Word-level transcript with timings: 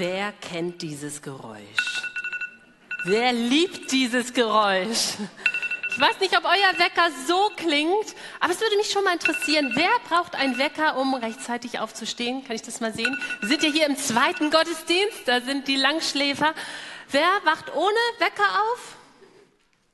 Wer 0.00 0.32
kennt 0.32 0.80
dieses 0.80 1.20
Geräusch? 1.20 2.06
Wer 3.04 3.34
liebt 3.34 3.92
dieses 3.92 4.32
Geräusch? 4.32 5.16
Ich 5.90 6.00
weiß 6.00 6.20
nicht, 6.20 6.34
ob 6.38 6.44
euer 6.46 6.78
Wecker 6.78 7.10
so 7.26 7.50
klingt, 7.54 8.14
aber 8.40 8.50
es 8.50 8.62
würde 8.62 8.78
mich 8.78 8.90
schon 8.90 9.04
mal 9.04 9.12
interessieren, 9.12 9.72
wer 9.74 9.90
braucht 10.08 10.36
einen 10.36 10.56
Wecker, 10.56 10.96
um 10.96 11.12
rechtzeitig 11.12 11.80
aufzustehen? 11.80 12.42
Kann 12.46 12.56
ich 12.56 12.62
das 12.62 12.80
mal 12.80 12.94
sehen? 12.94 13.14
Wir 13.40 13.50
sind 13.50 13.62
ja 13.62 13.68
hier 13.68 13.86
im 13.86 13.98
zweiten 13.98 14.50
Gottesdienst, 14.50 15.20
da 15.26 15.42
sind 15.42 15.68
die 15.68 15.76
Langschläfer. 15.76 16.54
Wer 17.10 17.28
wacht 17.44 17.70
ohne 17.74 18.00
Wecker 18.20 18.48
auf? 18.72 18.96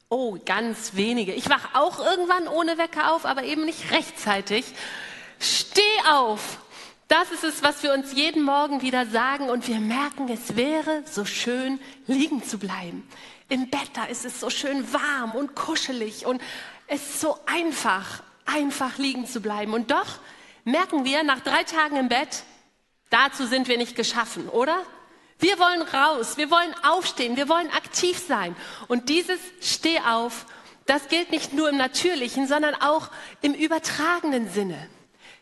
Oh, 0.09 0.39
ganz 0.45 0.95
wenige. 0.95 1.33
Ich 1.33 1.51
wach 1.51 1.75
auch 1.75 1.99
irgendwann 1.99 2.47
ohne 2.47 2.79
Wecker 2.79 3.13
auf, 3.13 3.27
aber 3.27 3.43
eben 3.43 3.65
nicht 3.65 3.91
rechtzeitig. 3.91 4.67
Steh 5.41 5.83
auf! 6.09 6.59
Das 7.19 7.31
ist 7.31 7.45
es, 7.45 7.63
was 7.63 7.83
wir 7.83 7.95
uns 7.95 8.13
jeden 8.13 8.43
Morgen 8.43 8.83
wieder 8.83 9.07
sagen 9.07 9.49
und 9.49 9.67
wir 9.69 9.81
merken, 9.81 10.29
es 10.29 10.55
wäre 10.55 11.03
so 11.11 11.25
schön, 11.25 11.81
liegen 12.07 12.45
zu 12.45 12.59
bleiben. 12.59 13.09
Im 13.49 13.71
Bett, 13.71 13.89
da 13.95 14.05
ist 14.05 14.27
es 14.27 14.39
so 14.39 14.51
schön 14.51 14.93
warm 14.93 15.31
und 15.31 15.55
kuschelig 15.55 16.27
und 16.27 16.43
es 16.87 17.01
ist 17.01 17.21
so 17.23 17.39
einfach, 17.47 18.23
einfach 18.45 18.99
liegen 18.99 19.27
zu 19.27 19.41
bleiben. 19.41 19.73
Und 19.73 19.91
doch 19.93 20.19
merken 20.65 21.07
wir 21.07 21.23
nach 21.23 21.41
drei 21.41 21.65
Tagen 21.65 21.97
im 21.97 22.11
Bett, 22.11 22.43
dazu 23.09 23.47
sind 23.47 23.67
wir 23.67 23.79
nicht 23.79 23.97
geschaffen, 23.97 24.51
oder? 24.51 24.77
Wir 25.39 25.59
wollen 25.59 25.81
raus, 25.81 26.37
wir 26.37 26.51
wollen 26.51 26.75
aufstehen, 26.85 27.39
wir 27.39 27.49
wollen 27.49 27.71
aktiv 27.71 28.23
sein. 28.29 28.55
Und 28.89 29.09
dieses 29.09 29.41
Steh 29.63 30.01
auf, 30.01 30.45
das 30.85 31.09
gilt 31.09 31.31
nicht 31.31 31.55
nur 31.55 31.71
im 31.71 31.79
natürlichen, 31.79 32.47
sondern 32.47 32.75
auch 32.75 33.09
im 33.41 33.55
übertragenen 33.55 34.51
Sinne. 34.51 34.91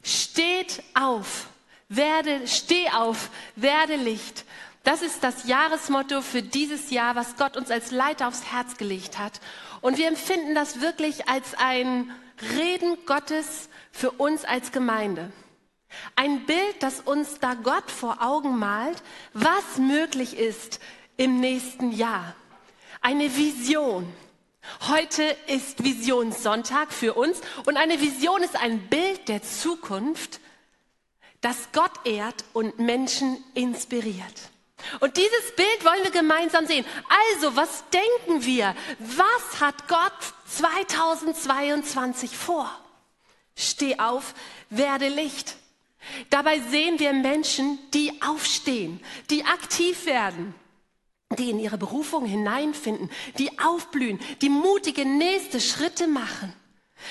Steht 0.04 0.80
auf, 0.94 1.48
werde, 1.88 2.46
steh 2.46 2.88
auf, 2.90 3.30
werde 3.56 3.96
Licht. 3.96 4.44
Das 4.82 5.00
ist 5.00 5.24
das 5.24 5.46
Jahresmotto 5.46 6.20
für 6.20 6.42
dieses 6.42 6.90
Jahr, 6.90 7.16
was 7.16 7.36
Gott 7.36 7.56
uns 7.56 7.70
als 7.70 7.90
Leiter 7.90 8.28
aufs 8.28 8.44
Herz 8.44 8.76
gelegt 8.76 9.18
hat. 9.18 9.40
Und 9.80 9.96
wir 9.96 10.08
empfinden 10.08 10.54
das 10.54 10.80
wirklich 10.80 11.28
als 11.28 11.54
ein 11.54 12.12
Reden 12.56 12.98
Gottes 13.06 13.68
für 13.92 14.10
uns 14.10 14.44
als 14.44 14.72
Gemeinde. 14.72 15.32
Ein 16.16 16.44
Bild, 16.44 16.76
das 16.80 17.00
uns 17.00 17.38
da 17.38 17.54
Gott 17.54 17.90
vor 17.90 18.18
Augen 18.20 18.58
malt, 18.58 19.02
was 19.32 19.78
möglich 19.78 20.36
ist 20.36 20.80
im 21.16 21.40
nächsten 21.40 21.92
Jahr. 21.92 22.34
Eine 23.00 23.36
Vision. 23.36 24.12
Heute 24.88 25.22
ist 25.46 25.84
Visionssonntag 25.84 26.92
für 26.92 27.14
uns 27.14 27.40
und 27.66 27.76
eine 27.76 28.00
Vision 28.00 28.42
ist 28.42 28.56
ein 28.56 28.88
Bild 28.88 29.28
der 29.28 29.42
Zukunft, 29.42 30.40
das 31.44 31.68
Gott 31.72 31.92
ehrt 32.04 32.42
und 32.54 32.78
Menschen 32.78 33.36
inspiriert. 33.52 34.50
Und 35.00 35.16
dieses 35.18 35.54
Bild 35.56 35.84
wollen 35.84 36.02
wir 36.02 36.10
gemeinsam 36.10 36.66
sehen. 36.66 36.86
Also, 37.34 37.54
was 37.54 37.84
denken 37.90 38.44
wir? 38.44 38.74
Was 38.98 39.60
hat 39.60 39.86
Gott 39.86 40.12
2022 40.48 42.34
vor? 42.34 42.70
Steh 43.54 43.98
auf, 43.98 44.34
werde 44.70 45.08
Licht. 45.08 45.56
Dabei 46.30 46.60
sehen 46.60 46.98
wir 46.98 47.12
Menschen, 47.12 47.78
die 47.92 48.22
aufstehen, 48.22 49.00
die 49.30 49.44
aktiv 49.44 50.06
werden, 50.06 50.54
die 51.38 51.50
in 51.50 51.58
ihre 51.58 51.78
Berufung 51.78 52.24
hineinfinden, 52.24 53.10
die 53.38 53.58
aufblühen, 53.58 54.18
die 54.40 54.50
mutige 54.50 55.04
nächste 55.04 55.60
Schritte 55.60 56.06
machen. 56.06 56.54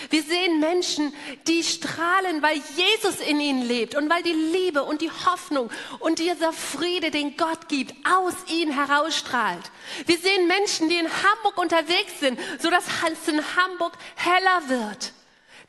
Wir 0.10 0.24
sehen 0.24 0.60
Menschen, 0.60 1.14
die 1.48 1.64
strahlen, 1.64 2.42
weil 2.42 2.62
Jesus 2.76 3.20
in 3.20 3.40
ihnen 3.40 3.62
lebt 3.62 3.96
und 3.96 4.10
weil 4.10 4.24
die 4.24 4.34
Liebe 4.34 4.84
und 4.84 5.02
die 5.02 5.12
Hoffnung 5.12 5.70
und 6.00 6.20
dieser 6.20 6.54
Friede, 6.54 7.12
den 7.12 7.38
Gott 7.38 7.68
gibt, 7.68 7.94
aus 8.06 8.34
ihnen 8.50 8.74
herausstrahlt. 8.74 9.72
Wir 10.06 10.18
sehen 10.18 10.48
Menschen, 10.48 10.90
die 10.90 10.98
in 10.98 11.08
Hamburg 11.08 11.58
unterwegs 11.58 12.20
sind, 12.20 12.40
so 12.60 12.70
dass 12.70 12.86
es 12.86 13.28
in 13.28 13.42
Hamburg 13.56 13.94
heller 14.16 14.70
wird. 14.70 15.14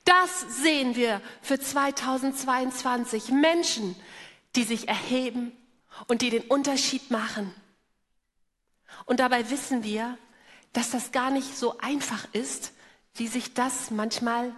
Das 0.05 0.63
sehen 0.63 0.97
wir 0.97 1.21
für 1.41 1.59
2022. 1.59 3.29
Menschen, 3.29 3.97
die 4.55 4.65
sich 4.65 4.89
erheben 4.89 5.53
und 6.09 6.23
die 6.23 6.31
den 6.31 6.43
Unterschied 6.43 7.11
machen. 7.11 7.55
Und 9.07 9.21
dabei 9.21 9.51
wissen 9.51 9.85
wir, 9.85 10.19
dass 10.73 10.91
das 10.91 11.13
gar 11.13 11.31
nicht 11.31 11.57
so 11.57 11.79
einfach 11.79 12.27
ist, 12.33 12.73
wie 13.15 13.29
sich 13.29 13.55
das 13.55 13.91
manchmal 13.91 14.55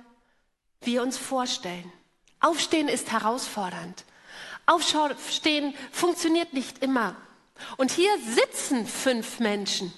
wir 0.80 1.02
uns 1.02 1.16
vorstellen. 1.16 1.92
Aufstehen 2.40 2.88
ist 2.88 3.12
herausfordernd. 3.12 4.04
Aufstehen 4.66 5.74
funktioniert 5.92 6.52
nicht 6.52 6.82
immer. 6.82 7.16
Und 7.76 7.90
hier 7.90 8.10
sitzen 8.34 8.86
fünf 8.86 9.40
Menschen 9.40 9.92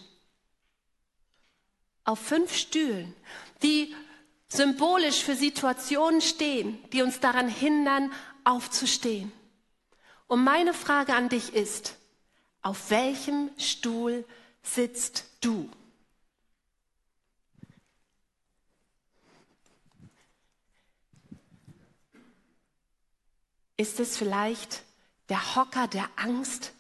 auf 2.09 2.19
fünf 2.19 2.55
Stühlen, 2.57 3.15
die 3.63 3.95
symbolisch 4.49 5.23
für 5.23 5.37
Situationen 5.37 6.23
stehen, 6.23 6.83
die 6.91 7.03
uns 7.03 7.21
daran 7.21 7.49
hindern, 7.49 8.11
aufzustehen. 8.45 9.31
Und 10.27 10.43
meine 10.43 10.73
Frage 10.73 11.15
an 11.15 11.29
dich 11.29 11.55
ist, 11.55 11.97
auf 12.63 12.91
welchem 12.91 13.51
Stuhl 13.59 14.25
sitzt 14.63 15.25
du? 15.43 15.69
Ist 23.79 24.01
es 24.01 24.17
vielleicht 24.17 24.83
der 25.29 25.55
Hocker 25.55 25.87
der 25.87 26.11
Angst, 26.17 26.73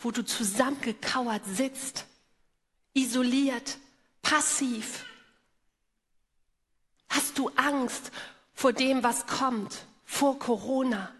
wo 0.00 0.12
du 0.12 0.24
zusammengekauert 0.24 1.42
sitzt, 1.44 2.06
isoliert, 2.94 3.76
passiv? 4.22 5.04
Hast 7.08 7.38
du 7.38 7.50
Angst 7.56 8.12
vor 8.54 8.72
dem, 8.72 9.02
was 9.02 9.26
kommt, 9.26 9.84
vor 10.04 10.38
Corona, 10.38 11.12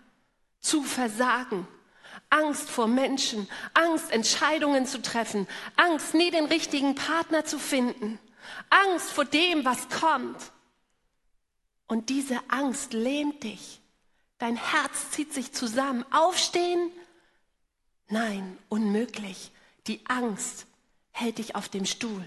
zu 0.61 0.85
versagen? 0.85 1.67
Angst 2.31 2.71
vor 2.71 2.87
Menschen, 2.87 3.49
Angst, 3.75 4.13
Entscheidungen 4.13 4.87
zu 4.87 5.03
treffen, 5.03 5.49
Angst, 5.75 6.15
nie 6.15 6.31
den 6.31 6.45
richtigen 6.45 6.95
Partner 6.95 7.45
zu 7.45 7.59
finden, 7.59 8.21
Angst 8.71 9.11
vor 9.11 9.25
dem, 9.25 9.65
was 9.65 9.89
kommt. 9.89 10.53
Und 11.89 12.09
diese 12.09 12.39
Angst 12.49 12.93
lähmt 12.93 13.43
dich. 13.43 13.78
Dein 14.39 14.57
Herz 14.57 15.11
zieht 15.11 15.35
sich 15.35 15.53
zusammen. 15.53 16.05
Aufstehen? 16.13 16.91
Nein, 18.09 18.57
unmöglich. 18.69 19.53
Die 19.87 20.01
Angst 20.07 20.67
hält 21.11 21.39
dich 21.39 21.57
auf 21.57 21.69
dem 21.69 21.85
Stuhl. 21.85 22.25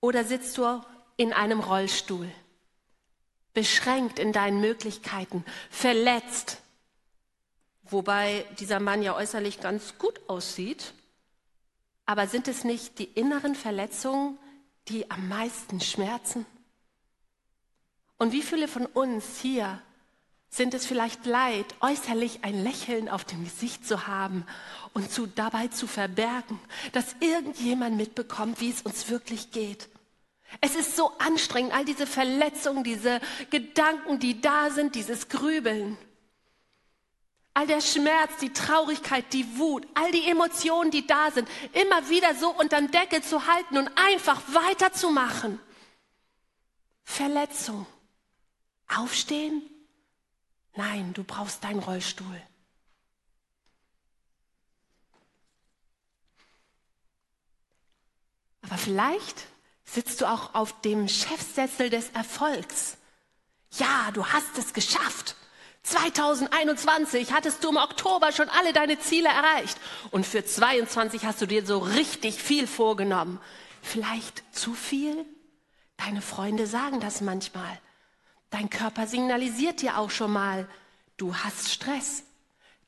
Oder 0.00 0.24
sitzt 0.24 0.58
du 0.58 0.84
in 1.16 1.32
einem 1.32 1.60
Rollstuhl, 1.60 2.30
beschränkt 3.54 4.18
in 4.18 4.32
deinen 4.32 4.60
Möglichkeiten, 4.60 5.44
verletzt, 5.70 6.60
wobei 7.84 8.44
dieser 8.58 8.80
Mann 8.80 9.02
ja 9.02 9.16
äußerlich 9.16 9.60
ganz 9.60 9.96
gut 9.96 10.20
aussieht, 10.28 10.92
aber 12.04 12.26
sind 12.26 12.48
es 12.48 12.64
nicht 12.64 12.98
die 12.98 13.04
inneren 13.04 13.54
Verletzungen, 13.54 14.38
die 14.88 15.10
am 15.10 15.26
meisten 15.28 15.80
schmerzen? 15.80 16.44
Und 18.24 18.32
wie 18.32 18.40
viele 18.40 18.68
von 18.68 18.86
uns 18.86 19.38
hier 19.42 19.82
sind 20.48 20.72
es 20.72 20.86
vielleicht 20.86 21.26
leid, 21.26 21.66
äußerlich 21.80 22.38
ein 22.40 22.64
Lächeln 22.64 23.10
auf 23.10 23.26
dem 23.26 23.44
Gesicht 23.44 23.86
zu 23.86 24.06
haben 24.06 24.46
und 24.94 25.12
zu, 25.12 25.26
dabei 25.26 25.68
zu 25.68 25.86
verbergen, 25.86 26.58
dass 26.92 27.16
irgendjemand 27.20 27.98
mitbekommt, 27.98 28.62
wie 28.62 28.70
es 28.70 28.80
uns 28.80 29.10
wirklich 29.10 29.50
geht. 29.50 29.90
Es 30.62 30.74
ist 30.74 30.96
so 30.96 31.12
anstrengend, 31.18 31.74
all 31.74 31.84
diese 31.84 32.06
Verletzungen, 32.06 32.82
diese 32.82 33.20
Gedanken, 33.50 34.20
die 34.20 34.40
da 34.40 34.70
sind, 34.70 34.94
dieses 34.94 35.28
Grübeln. 35.28 35.98
All 37.52 37.66
der 37.66 37.82
Schmerz, 37.82 38.38
die 38.40 38.54
Traurigkeit, 38.54 39.34
die 39.34 39.58
Wut, 39.58 39.86
all 39.92 40.10
die 40.12 40.30
Emotionen, 40.30 40.90
die 40.90 41.06
da 41.06 41.30
sind, 41.30 41.46
immer 41.74 42.08
wieder 42.08 42.34
so 42.36 42.48
unter 42.48 42.78
den 42.78 42.90
Deckel 42.90 43.22
zu 43.22 43.46
halten 43.46 43.76
und 43.76 43.90
einfach 43.96 44.40
weiterzumachen. 44.54 45.60
Verletzung. 47.04 47.86
Aufstehen? 48.88 49.62
Nein, 50.74 51.12
du 51.14 51.24
brauchst 51.24 51.62
deinen 51.64 51.78
Rollstuhl. 51.80 52.42
Aber 58.62 58.78
vielleicht 58.78 59.46
sitzt 59.84 60.20
du 60.20 60.26
auch 60.26 60.54
auf 60.54 60.80
dem 60.80 61.08
Chefsessel 61.08 61.90
des 61.90 62.10
Erfolgs. 62.10 62.96
Ja, 63.72 64.10
du 64.12 64.26
hast 64.26 64.56
es 64.58 64.72
geschafft. 64.72 65.36
2021 65.82 67.32
hattest 67.32 67.62
du 67.62 67.68
im 67.68 67.76
Oktober 67.76 68.32
schon 68.32 68.48
alle 68.48 68.72
deine 68.72 68.98
Ziele 68.98 69.28
erreicht. 69.28 69.78
Und 70.10 70.26
für 70.26 70.44
22 70.44 71.26
hast 71.26 71.42
du 71.42 71.46
dir 71.46 71.66
so 71.66 71.78
richtig 71.78 72.42
viel 72.42 72.66
vorgenommen. 72.66 73.38
Vielleicht 73.82 74.42
zu 74.54 74.72
viel? 74.72 75.26
Deine 75.98 76.22
Freunde 76.22 76.66
sagen 76.66 77.00
das 77.00 77.20
manchmal. 77.20 77.78
Dein 78.54 78.70
Körper 78.70 79.08
signalisiert 79.08 79.82
dir 79.82 79.98
auch 79.98 80.12
schon 80.12 80.32
mal, 80.32 80.68
du 81.16 81.34
hast 81.34 81.72
Stress, 81.72 82.22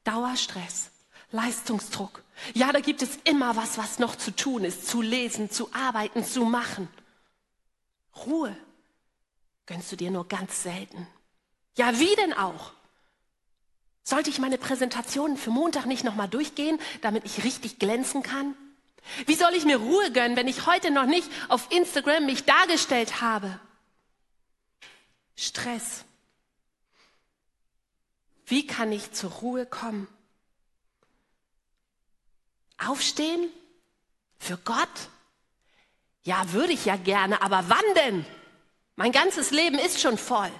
Dauerstress, 0.05 0.93
Leistungsdruck. 1.33 2.23
Ja, 2.55 2.71
da 2.71 2.79
gibt 2.79 3.03
es 3.03 3.19
immer 3.25 3.57
was, 3.57 3.77
was 3.77 3.99
noch 3.99 4.15
zu 4.15 4.31
tun 4.31 4.63
ist, 4.63 4.87
zu 4.87 5.03
lesen, 5.03 5.51
zu 5.51 5.69
arbeiten, 5.75 6.25
zu 6.25 6.45
machen. 6.45 6.89
Ruhe 8.25 8.57
gönnst 9.67 9.91
du 9.91 9.97
dir 9.97 10.13
nur 10.13 10.29
ganz 10.29 10.63
selten. 10.63 11.05
Ja, 11.77 11.99
wie 11.99 12.15
denn 12.15 12.33
auch? 12.33 12.71
Sollte 14.05 14.31
ich 14.31 14.39
meine 14.39 14.59
Präsentationen 14.59 15.37
für 15.37 15.51
Montag 15.51 15.87
nicht 15.87 16.05
nochmal 16.05 16.29
durchgehen, 16.29 16.79
damit 17.01 17.25
ich 17.25 17.43
richtig 17.43 17.81
glänzen 17.81 18.23
kann? 18.23 18.55
Wie 19.27 19.35
soll 19.35 19.55
ich 19.55 19.65
mir 19.65 19.79
Ruhe 19.79 20.13
gönnen, 20.13 20.37
wenn 20.37 20.47
ich 20.47 20.67
heute 20.67 20.93
noch 20.93 21.07
nicht 21.07 21.29
auf 21.49 21.73
Instagram 21.73 22.25
mich 22.25 22.45
dargestellt 22.45 23.21
habe? 23.21 23.59
Stress. 25.37 26.05
Wie 28.47 28.67
kann 28.67 28.93
ich 28.93 29.13
zur 29.13 29.31
Ruhe 29.31 29.67
kommen? 29.67 30.09
Aufstehen? 32.79 33.51
Für 34.39 34.57
Gott? 34.59 34.89
Ja, 36.23 36.53
würde 36.53 36.73
ich 36.73 36.85
ja 36.85 36.97
gerne, 36.97 37.43
aber 37.43 37.69
wann 37.69 37.95
denn? 37.97 38.27
Mein 38.97 39.13
ganzes 39.13 39.51
Leben 39.51 39.79
ist 39.79 40.01
schon 40.01 40.19
voll. 40.19 40.51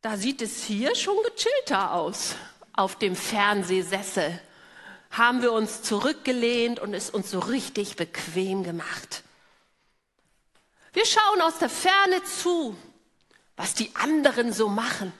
Da 0.00 0.16
sieht 0.16 0.42
es 0.42 0.64
hier 0.64 0.94
schon 0.94 1.16
gechillter 1.22 1.92
aus, 1.92 2.34
auf 2.72 2.98
dem 2.98 3.14
Fernsehsessel 3.14 4.40
haben 5.12 5.42
wir 5.42 5.52
uns 5.52 5.82
zurückgelehnt 5.82 6.80
und 6.80 6.94
es 6.94 7.10
uns 7.10 7.30
so 7.30 7.38
richtig 7.38 7.96
bequem 7.96 8.64
gemacht. 8.64 9.22
Wir 10.92 11.06
schauen 11.06 11.40
aus 11.40 11.58
der 11.58 11.70
Ferne 11.70 12.22
zu, 12.22 12.76
was 13.56 13.74
die 13.74 13.94
anderen 13.94 14.52
so 14.52 14.68
machen. 14.68 15.12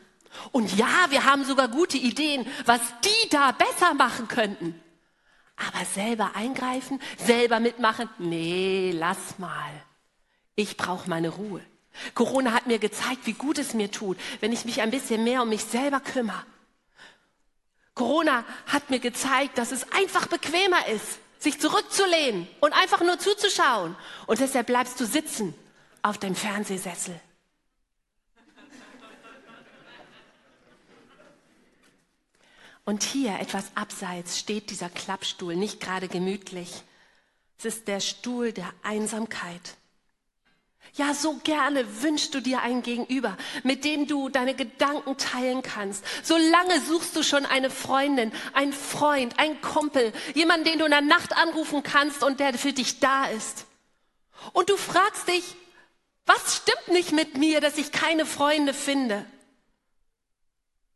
Und 0.50 0.76
ja, 0.76 1.06
wir 1.10 1.24
haben 1.24 1.44
sogar 1.44 1.68
gute 1.68 1.96
Ideen, 1.96 2.46
was 2.66 2.80
die 3.04 3.28
da 3.30 3.52
besser 3.52 3.94
machen 3.94 4.28
könnten. 4.28 4.80
Aber 5.56 5.84
selber 5.84 6.32
eingreifen, 6.34 7.00
selber 7.18 7.60
mitmachen, 7.60 8.08
nee, 8.18 8.92
lass 8.94 9.38
mal. 9.38 9.70
Ich 10.54 10.76
brauche 10.76 11.08
meine 11.08 11.28
Ruhe. 11.28 11.62
Corona 12.14 12.52
hat 12.52 12.66
mir 12.66 12.78
gezeigt, 12.78 13.26
wie 13.26 13.34
gut 13.34 13.58
es 13.58 13.74
mir 13.74 13.90
tut, 13.90 14.18
wenn 14.40 14.52
ich 14.52 14.64
mich 14.64 14.80
ein 14.80 14.90
bisschen 14.90 15.24
mehr 15.24 15.42
um 15.42 15.48
mich 15.48 15.64
selber 15.64 16.00
kümmere. 16.00 16.44
Corona 17.94 18.44
hat 18.66 18.88
mir 18.88 18.98
gezeigt, 18.98 19.58
dass 19.58 19.72
es 19.72 19.92
einfach 19.92 20.26
bequemer 20.26 20.86
ist, 20.88 21.18
sich 21.38 21.60
zurückzulehnen 21.60 22.48
und 22.60 22.72
einfach 22.72 23.02
nur 23.02 23.18
zuzuschauen. 23.18 23.94
Und 24.26 24.40
deshalb 24.40 24.66
bleibst 24.68 24.98
du 24.98 25.04
sitzen 25.04 25.54
auf 26.02 26.18
deinem 26.18 26.34
Fernsehsessel. 26.34 27.18
Und 32.84 33.04
hier 33.04 33.38
etwas 33.38 33.70
abseits 33.76 34.38
steht 34.38 34.70
dieser 34.70 34.88
Klappstuhl, 34.88 35.54
nicht 35.54 35.80
gerade 35.80 36.08
gemütlich. 36.08 36.82
Es 37.58 37.64
ist 37.64 37.86
der 37.86 38.00
Stuhl 38.00 38.52
der 38.52 38.72
Einsamkeit. 38.82 39.76
Ja, 40.94 41.14
so 41.14 41.36
gerne 41.44 42.02
wünschst 42.02 42.34
du 42.34 42.40
dir 42.40 42.60
einen 42.60 42.82
Gegenüber, 42.82 43.38
mit 43.62 43.84
dem 43.84 44.08
du 44.08 44.28
deine 44.28 44.54
Gedanken 44.54 45.16
teilen 45.16 45.62
kannst. 45.62 46.04
So 46.22 46.36
lange 46.36 46.80
suchst 46.82 47.16
du 47.16 47.22
schon 47.22 47.46
eine 47.46 47.70
Freundin, 47.70 48.32
einen 48.52 48.72
Freund, 48.72 49.38
einen 49.38 49.60
Kumpel, 49.62 50.12
jemanden, 50.34 50.64
den 50.64 50.80
du 50.80 50.84
in 50.84 50.90
der 50.90 51.00
Nacht 51.00 51.34
anrufen 51.34 51.82
kannst 51.82 52.24
und 52.24 52.40
der 52.40 52.52
für 52.54 52.72
dich 52.72 52.98
da 52.98 53.26
ist. 53.26 53.64
Und 54.52 54.68
du 54.68 54.76
fragst 54.76 55.28
dich, 55.28 55.56
was 56.34 56.56
stimmt 56.56 56.88
nicht 56.88 57.12
mit 57.12 57.36
mir, 57.36 57.60
dass 57.60 57.78
ich 57.78 57.92
keine 57.92 58.26
Freunde 58.26 58.74
finde? 58.74 59.26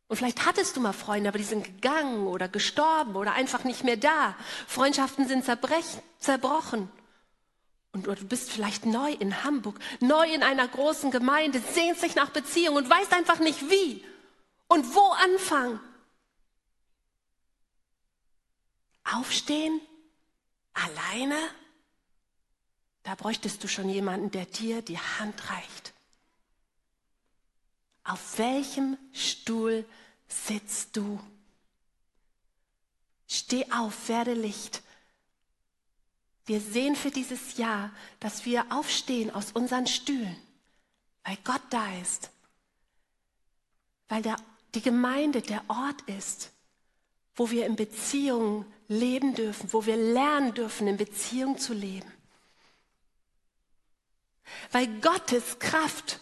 Und 0.09 0.17
vielleicht 0.17 0.47
hattest 0.47 0.77
du 0.77 0.81
mal 0.81 0.93
Freunde, 0.93 1.29
aber 1.29 1.39
die 1.39 1.45
sind 1.45 1.65
gegangen 1.65 2.27
oder 2.29 2.49
gestorben 2.49 3.17
oder 3.17 3.33
einfach 3.33 3.65
nicht 3.65 3.83
mehr 3.83 3.97
da. 3.97 4.37
Freundschaften 4.69 5.27
sind 5.27 5.45
zerbrochen. 5.45 6.89
Und 7.93 8.07
du 8.07 8.15
bist 8.27 8.53
vielleicht 8.53 8.87
neu 8.87 9.11
in 9.13 9.43
Hamburg, 9.43 9.79
neu 10.01 10.33
in 10.33 10.43
einer 10.43 10.69
großen 10.69 11.11
Gemeinde, 11.11 11.61
sehnst 11.73 12.03
dich 12.03 12.15
nach 12.15 12.31
Beziehung 12.31 12.77
und 12.77 12.89
weißt 12.89 13.13
einfach 13.13 13.41
nicht 13.41 13.69
wie 13.71 14.05
und 14.69 14.95
wo 14.95 15.13
anfangen. 15.13 15.81
Aufstehen? 19.05 19.81
Alleine? 20.75 21.37
Da 23.07 23.15
bräuchtest 23.15 23.65
du 23.65 23.69
schon 23.69 23.89
jemanden, 23.89 24.31
der 24.31 24.45
dir 24.45 24.83
die 24.83 24.99
Hand 24.99 25.51
reicht. 25.51 25.95
Auf 28.05 28.39
welchem 28.39 28.99
Stuhl 29.13 29.87
sitzt 30.29 30.97
du? 30.97 31.19
Steh 33.27 33.65
auf, 33.73 34.09
werde 34.09 34.35
Licht 34.35 34.83
wir 36.47 36.61
sehen 36.61 36.95
für 36.95 37.11
dieses 37.11 37.57
Jahr, 37.57 37.91
dass 38.21 38.45
wir 38.47 38.67
aufstehen 38.71 39.33
aus 39.33 39.51
unseren 39.51 39.89
Stühlen, 39.89 40.37
weil 41.25 41.37
Gott 41.43 41.63
da 41.71 41.99
ist, 42.01 42.31
weil 44.09 44.23
der, 44.23 44.37
die 44.75 44.81
Gemeinde 44.81 45.43
der 45.43 45.63
Ort 45.67 46.01
ist, 46.03 46.53
wo 47.35 47.51
wir 47.51 47.67
in 47.67 47.75
Beziehungen 47.75 48.65
leben 48.87 49.35
dürfen, 49.35 49.73
wo 49.73 49.85
wir 49.85 49.97
lernen 49.97 50.55
dürfen, 50.55 50.87
in 50.87 50.97
Beziehung 50.97 51.59
zu 51.59 51.75
leben. 51.75 52.11
Weil 54.73 54.87
Gottes 55.01 55.59
Kraft 55.59 56.21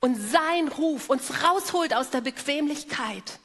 und 0.00 0.16
sein 0.16 0.68
Ruf 0.68 1.10
uns 1.10 1.42
rausholt 1.42 1.94
aus 1.94 2.10
der 2.10 2.20
Bequemlichkeit. 2.20 3.40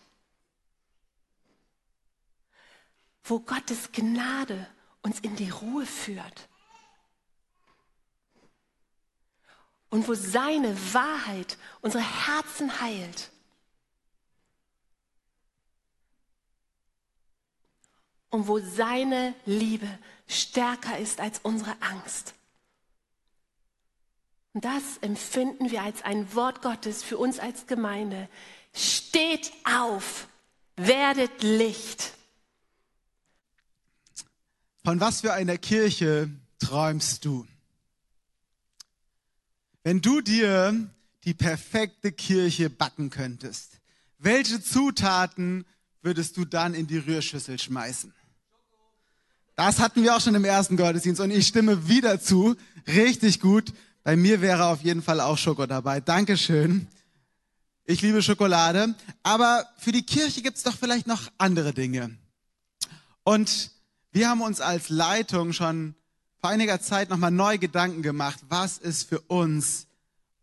Wo 3.23 3.39
Gottes 3.39 3.91
Gnade 3.91 4.67
uns 5.01 5.19
in 5.19 5.35
die 5.35 5.49
Ruhe 5.49 5.85
führt. 5.85 6.49
Und 9.89 10.07
wo 10.07 10.13
seine 10.13 10.75
Wahrheit 10.93 11.57
unsere 11.81 12.03
Herzen 12.03 12.81
heilt. 12.81 13.31
Und 18.29 18.47
wo 18.47 18.59
seine 18.59 19.35
Liebe 19.45 19.87
stärker 20.27 20.97
ist 20.97 21.19
als 21.19 21.39
unsere 21.43 21.79
Angst. 21.81 22.33
Und 24.53 24.65
das 24.65 24.83
empfinden 25.01 25.71
wir 25.71 25.81
als 25.81 26.03
ein 26.03 26.33
Wort 26.35 26.61
Gottes 26.61 27.03
für 27.03 27.17
uns 27.17 27.39
als 27.39 27.65
Gemeinde. 27.65 28.29
Steht 28.73 29.51
auf, 29.63 30.27
werdet 30.75 31.41
Licht. 31.41 32.13
Von 34.83 34.99
was 34.99 35.21
für 35.21 35.33
einer 35.33 35.57
Kirche 35.57 36.29
träumst 36.59 37.25
du? 37.25 37.47
Wenn 39.83 40.01
du 40.01 40.21
dir 40.21 40.89
die 41.23 41.33
perfekte 41.33 42.11
Kirche 42.11 42.69
backen 42.69 43.09
könntest, 43.09 43.79
welche 44.19 44.61
Zutaten 44.61 45.65
würdest 46.01 46.37
du 46.37 46.45
dann 46.45 46.73
in 46.73 46.85
die 46.85 46.97
Rührschüssel 46.97 47.57
schmeißen? 47.57 48.13
Das 49.55 49.79
hatten 49.79 50.03
wir 50.03 50.15
auch 50.15 50.21
schon 50.21 50.35
im 50.35 50.45
ersten 50.45 50.77
Gottesdienst 50.77 51.21
und 51.21 51.31
ich 51.31 51.47
stimme 51.47 51.87
wieder 51.87 52.19
zu. 52.19 52.55
Richtig 52.87 53.39
gut. 53.39 53.73
Bei 54.03 54.17
mir 54.17 54.41
wäre 54.41 54.65
auf 54.65 54.81
jeden 54.81 55.01
Fall 55.01 55.21
auch 55.21 55.37
Schoko 55.37 55.65
dabei. 55.65 56.01
Dankeschön. 56.01 56.87
Ich 57.85 58.01
liebe 58.01 58.21
Schokolade. 58.21 58.95
Aber 59.23 59.65
für 59.77 59.93
die 59.93 60.05
Kirche 60.05 60.41
gibt's 60.41 60.63
doch 60.63 60.75
vielleicht 60.75 61.07
noch 61.07 61.31
andere 61.37 61.73
Dinge. 61.73 62.17
Und 63.23 63.71
wir 64.11 64.29
haben 64.29 64.41
uns 64.41 64.59
als 64.59 64.89
Leitung 64.89 65.53
schon 65.53 65.95
vor 66.41 66.49
einiger 66.49 66.81
Zeit 66.81 67.09
nochmal 67.09 67.31
neu 67.31 67.57
Gedanken 67.57 68.01
gemacht, 68.01 68.41
was 68.49 68.77
ist 68.77 69.07
für 69.07 69.21
uns 69.21 69.87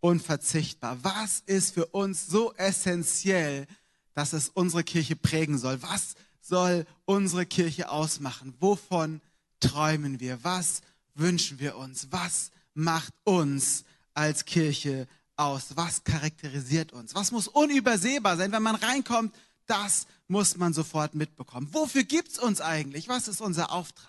unverzichtbar? 0.00 0.96
Was 1.02 1.42
ist 1.44 1.74
für 1.74 1.84
uns 1.84 2.26
so 2.26 2.54
essentiell, 2.54 3.66
dass 4.14 4.32
es 4.32 4.48
unsere 4.48 4.84
Kirche 4.84 5.16
prägen 5.16 5.58
soll? 5.58 5.82
Was 5.82 6.14
soll 6.40 6.86
unsere 7.04 7.44
Kirche 7.44 7.90
ausmachen? 7.90 8.54
Wovon 8.58 9.20
träumen 9.60 10.18
wir? 10.18 10.42
Was 10.42 10.80
wünschen 11.14 11.58
wir 11.58 11.76
uns? 11.76 12.08
Was 12.10 12.50
macht 12.74 13.12
uns 13.24 13.84
als 14.14 14.44
Kirche 14.44 15.08
aus? 15.36 15.76
Was 15.76 16.04
charakterisiert 16.04 16.92
uns? 16.92 17.14
Was 17.14 17.32
muss 17.32 17.48
unübersehbar 17.48 18.36
sein, 18.36 18.52
wenn 18.52 18.62
man 18.62 18.76
reinkommt? 18.76 19.34
Das 19.66 20.06
muss 20.28 20.56
man 20.56 20.72
sofort 20.72 21.14
mitbekommen. 21.14 21.68
Wofür 21.72 22.04
gibt's 22.04 22.38
uns 22.38 22.60
eigentlich? 22.60 23.08
Was 23.08 23.28
ist 23.28 23.40
unser 23.40 23.72
Auftrag? 23.72 24.08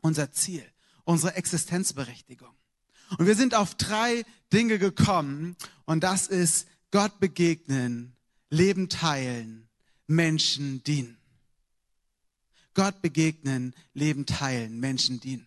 Unser 0.00 0.32
Ziel? 0.32 0.64
Unsere 1.04 1.34
Existenzberechtigung? 1.34 2.54
Und 3.18 3.26
wir 3.26 3.36
sind 3.36 3.54
auf 3.54 3.74
drei 3.76 4.24
Dinge 4.52 4.78
gekommen 4.78 5.56
und 5.84 6.02
das 6.02 6.26
ist 6.26 6.66
Gott 6.90 7.20
begegnen, 7.20 8.16
Leben 8.50 8.88
teilen, 8.88 9.68
Menschen 10.06 10.82
dienen. 10.84 11.16
Gott 12.74 13.00
begegnen, 13.02 13.74
Leben 13.94 14.26
teilen, 14.26 14.78
Menschen 14.78 15.20
dienen. 15.20 15.46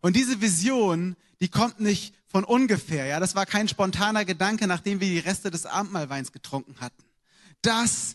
Und 0.00 0.16
diese 0.16 0.40
Vision, 0.40 1.16
die 1.42 1.48
kommt 1.48 1.80
nicht 1.80 2.14
von 2.28 2.44
ungefähr. 2.44 3.04
Ja, 3.06 3.18
das 3.18 3.34
war 3.34 3.46
kein 3.46 3.66
spontaner 3.66 4.24
Gedanke, 4.24 4.68
nachdem 4.68 5.00
wir 5.00 5.08
die 5.08 5.18
Reste 5.18 5.50
des 5.50 5.66
Abendmahlweins 5.66 6.30
getrunken 6.30 6.76
hatten. 6.80 7.02
Das 7.62 8.14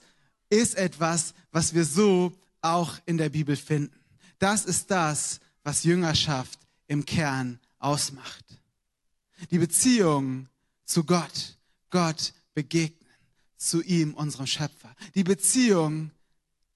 ist 0.50 0.76
etwas, 0.76 1.34
was 1.52 1.74
wir 1.74 1.84
so 1.84 2.32
auch 2.62 2.98
in 3.06 3.18
der 3.18 3.28
Bibel 3.28 3.58
finden. 3.58 4.00
Das 4.40 4.64
ist 4.64 4.92
das, 4.92 5.42
was 5.64 5.84
Jüngerschaft 5.84 6.58
im 6.88 7.06
Kern 7.06 7.60
ausmacht. 7.80 8.46
Die 9.52 9.58
Beziehung 9.60 10.48
zu 10.86 11.04
Gott, 11.04 11.58
Gott 11.90 12.34
begegnen, 12.54 12.98
zu 13.58 13.84
ihm, 13.84 14.14
unserem 14.14 14.48
Schöpfer. 14.48 14.96
Die 15.16 15.26
Beziehung 15.26 16.12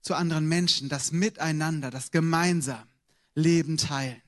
zu 0.01 0.15
anderen 0.15 0.49
Menschen, 0.49 0.89
das 0.89 1.13
Miteinander, 1.13 1.91
das 1.91 2.11
gemeinsam 2.11 2.83
Leben 3.35 3.77
teilen. 3.77 4.21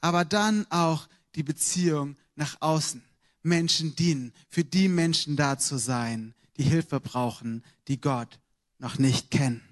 Aber 0.00 0.24
dann 0.24 0.66
auch 0.70 1.06
die 1.38 1.44
Beziehung 1.44 2.16
nach 2.36 2.56
außen. 2.60 3.02
Menschen 3.42 3.94
dienen, 3.94 4.32
für 4.50 4.64
die 4.64 4.88
Menschen 4.88 5.36
da 5.36 5.56
zu 5.56 5.78
sein, 5.78 6.34
die 6.56 6.64
Hilfe 6.64 7.00
brauchen, 7.00 7.62
die 7.86 8.00
Gott 8.00 8.40
noch 8.78 8.98
nicht 8.98 9.30
kennen. 9.30 9.62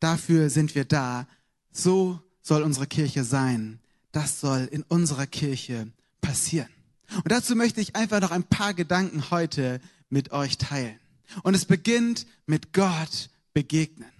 Dafür 0.00 0.50
sind 0.50 0.74
wir 0.74 0.84
da. 0.84 1.26
So 1.70 2.20
soll 2.42 2.62
unsere 2.62 2.86
Kirche 2.86 3.24
sein. 3.24 3.78
Das 4.10 4.40
soll 4.40 4.68
in 4.70 4.82
unserer 4.82 5.26
Kirche 5.26 5.88
passieren. 6.20 6.68
Und 7.14 7.30
dazu 7.30 7.54
möchte 7.54 7.80
ich 7.80 7.94
einfach 7.94 8.20
noch 8.20 8.32
ein 8.32 8.44
paar 8.44 8.74
Gedanken 8.74 9.30
heute 9.30 9.80
mit 10.10 10.32
euch 10.32 10.58
teilen. 10.58 10.98
Und 11.44 11.54
es 11.54 11.64
beginnt 11.64 12.26
mit 12.46 12.72
Gott 12.72 13.30
begegnen. 13.54 14.10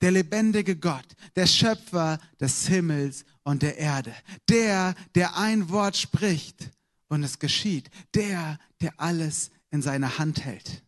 Der 0.00 0.10
lebendige 0.12 0.76
Gott, 0.76 1.06
der 1.34 1.46
Schöpfer 1.46 2.18
des 2.40 2.68
Himmels 2.68 3.24
und 3.42 3.62
der 3.62 3.78
Erde, 3.78 4.14
der, 4.48 4.94
der 5.14 5.36
ein 5.36 5.68
Wort 5.70 5.96
spricht 5.96 6.70
und 7.08 7.22
es 7.22 7.38
geschieht, 7.38 7.90
der, 8.14 8.58
der 8.80 8.92
alles 8.98 9.50
in 9.70 9.82
seiner 9.82 10.18
Hand 10.18 10.44
hält. 10.44 10.82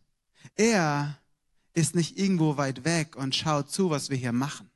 Er 0.55 1.17
ist 1.73 1.95
nicht 1.95 2.17
irgendwo 2.17 2.57
weit 2.57 2.85
weg 2.85 3.15
und 3.15 3.35
schaut 3.35 3.71
zu, 3.71 3.89
was 3.89 4.09
wir 4.09 4.17
hier 4.17 4.33
machen. 4.33 4.69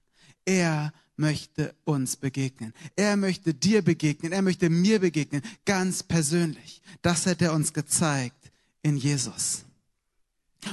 Er 0.46 0.94
möchte 1.18 1.75
uns 1.86 2.15
begegnen. 2.15 2.74
Er 2.96 3.18
möchte 3.18 3.54
dir 3.54 3.82
begegnen. 3.82 4.32
Er 4.32 4.42
möchte 4.42 4.70
mir 4.70 5.00
begegnen. 5.00 5.42
Ganz 5.65 6.04
persönlich. 6.04 6.82
Das 7.01 7.25
hat 7.25 7.42
er 7.42 7.54
uns 7.54 7.74
gezeigt 7.74 8.51
in 8.82 8.98
Jesus. 8.98 9.65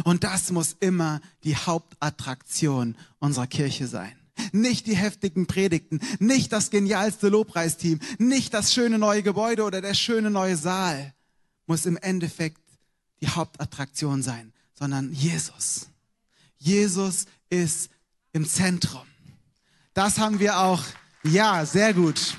Und 0.04 0.24
das 0.24 0.50
muss 0.50 0.76
immer 0.80 1.20
die 1.44 1.56
Hauptattraktion 1.56 2.96
unserer 3.18 3.46
Kirche 3.46 3.86
sein. 3.86 4.12
Nicht 4.52 4.86
die 4.86 4.96
heftigen 4.96 5.46
Predigten, 5.46 6.00
nicht 6.18 6.52
das 6.52 6.70
genialste 6.70 7.28
Lobpreisteam, 7.28 8.00
nicht 8.18 8.54
das 8.54 8.72
schöne 8.72 8.98
neue 8.98 9.22
Gebäude 9.22 9.64
oder 9.64 9.80
der 9.80 9.94
schöne 9.94 10.30
neue 10.30 10.56
Saal 10.56 11.14
muss 11.66 11.86
im 11.86 11.96
Endeffekt 11.96 12.60
die 13.20 13.28
Hauptattraktion 13.28 14.22
sein, 14.22 14.52
sondern 14.74 15.12
Jesus. 15.12 15.88
Jesus 16.58 17.26
ist 17.50 17.90
im 18.32 18.46
Zentrum. 18.46 19.06
Das 19.94 20.18
haben 20.18 20.38
wir 20.40 20.58
auch, 20.58 20.82
ja, 21.22 21.64
sehr 21.66 21.94
gut. 21.94 22.36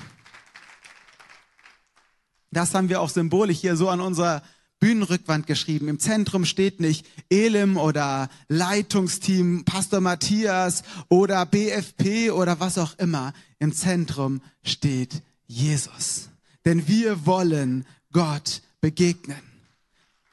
Das 2.50 2.74
haben 2.74 2.88
wir 2.88 3.00
auch 3.00 3.08
symbolisch 3.08 3.58
hier 3.58 3.76
so 3.76 3.88
an 3.88 4.00
unserer 4.00 4.42
Bühnenrückwand 4.84 5.46
geschrieben. 5.46 5.88
Im 5.88 5.98
Zentrum 5.98 6.44
steht 6.44 6.78
nicht 6.78 7.06
Elim 7.30 7.78
oder 7.78 8.28
Leitungsteam, 8.48 9.64
Pastor 9.64 10.02
Matthias 10.02 10.82
oder 11.08 11.46
BFP 11.46 12.30
oder 12.30 12.60
was 12.60 12.76
auch 12.76 12.98
immer. 12.98 13.32
Im 13.58 13.72
Zentrum 13.72 14.42
steht 14.62 15.22
Jesus. 15.46 16.28
Denn 16.66 16.86
wir 16.86 17.24
wollen 17.24 17.86
Gott 18.12 18.60
begegnen. 18.82 19.40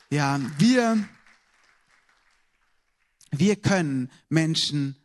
Ja, 0.10 0.42
wir, 0.58 1.02
wir 3.32 3.56
können 3.56 4.12
Menschen 4.28 4.98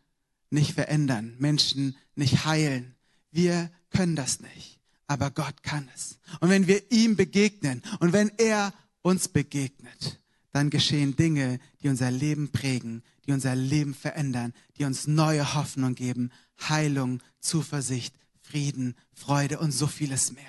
nicht 0.50 0.73
verändern, 0.73 1.37
Menschen 1.38 1.97
nicht 2.17 2.47
heilen. 2.47 2.97
Wir 3.31 3.71
können 3.91 4.17
das 4.17 4.41
nicht, 4.41 4.81
aber 5.07 5.31
Gott 5.31 5.62
kann 5.62 5.88
es. 5.95 6.19
Und 6.41 6.49
wenn 6.49 6.67
wir 6.67 6.91
ihm 6.91 7.15
begegnen 7.15 7.85
und 8.00 8.12
wenn 8.12 8.33
er 8.38 8.73
uns 9.07 9.29
begegnet, 9.29 10.21
dann 10.53 10.71
geschehen 10.71 11.17
Dinge, 11.17 11.61
die 11.83 11.89
unser 11.89 12.11
Leben 12.11 12.51
prägen, 12.51 13.03
die 13.27 13.33
unser 13.33 13.55
Leben 13.55 13.95
verändern, 13.95 14.53
die 14.77 14.85
uns 14.85 15.07
neue 15.07 15.55
Hoffnung 15.55 15.95
geben, 15.95 16.31
Heilung, 16.69 17.23
Zuversicht, 17.41 18.15
Frieden, 18.41 18.95
Freude 19.13 19.59
und 19.59 19.71
so 19.71 19.87
vieles 19.87 20.33
mehr. 20.33 20.45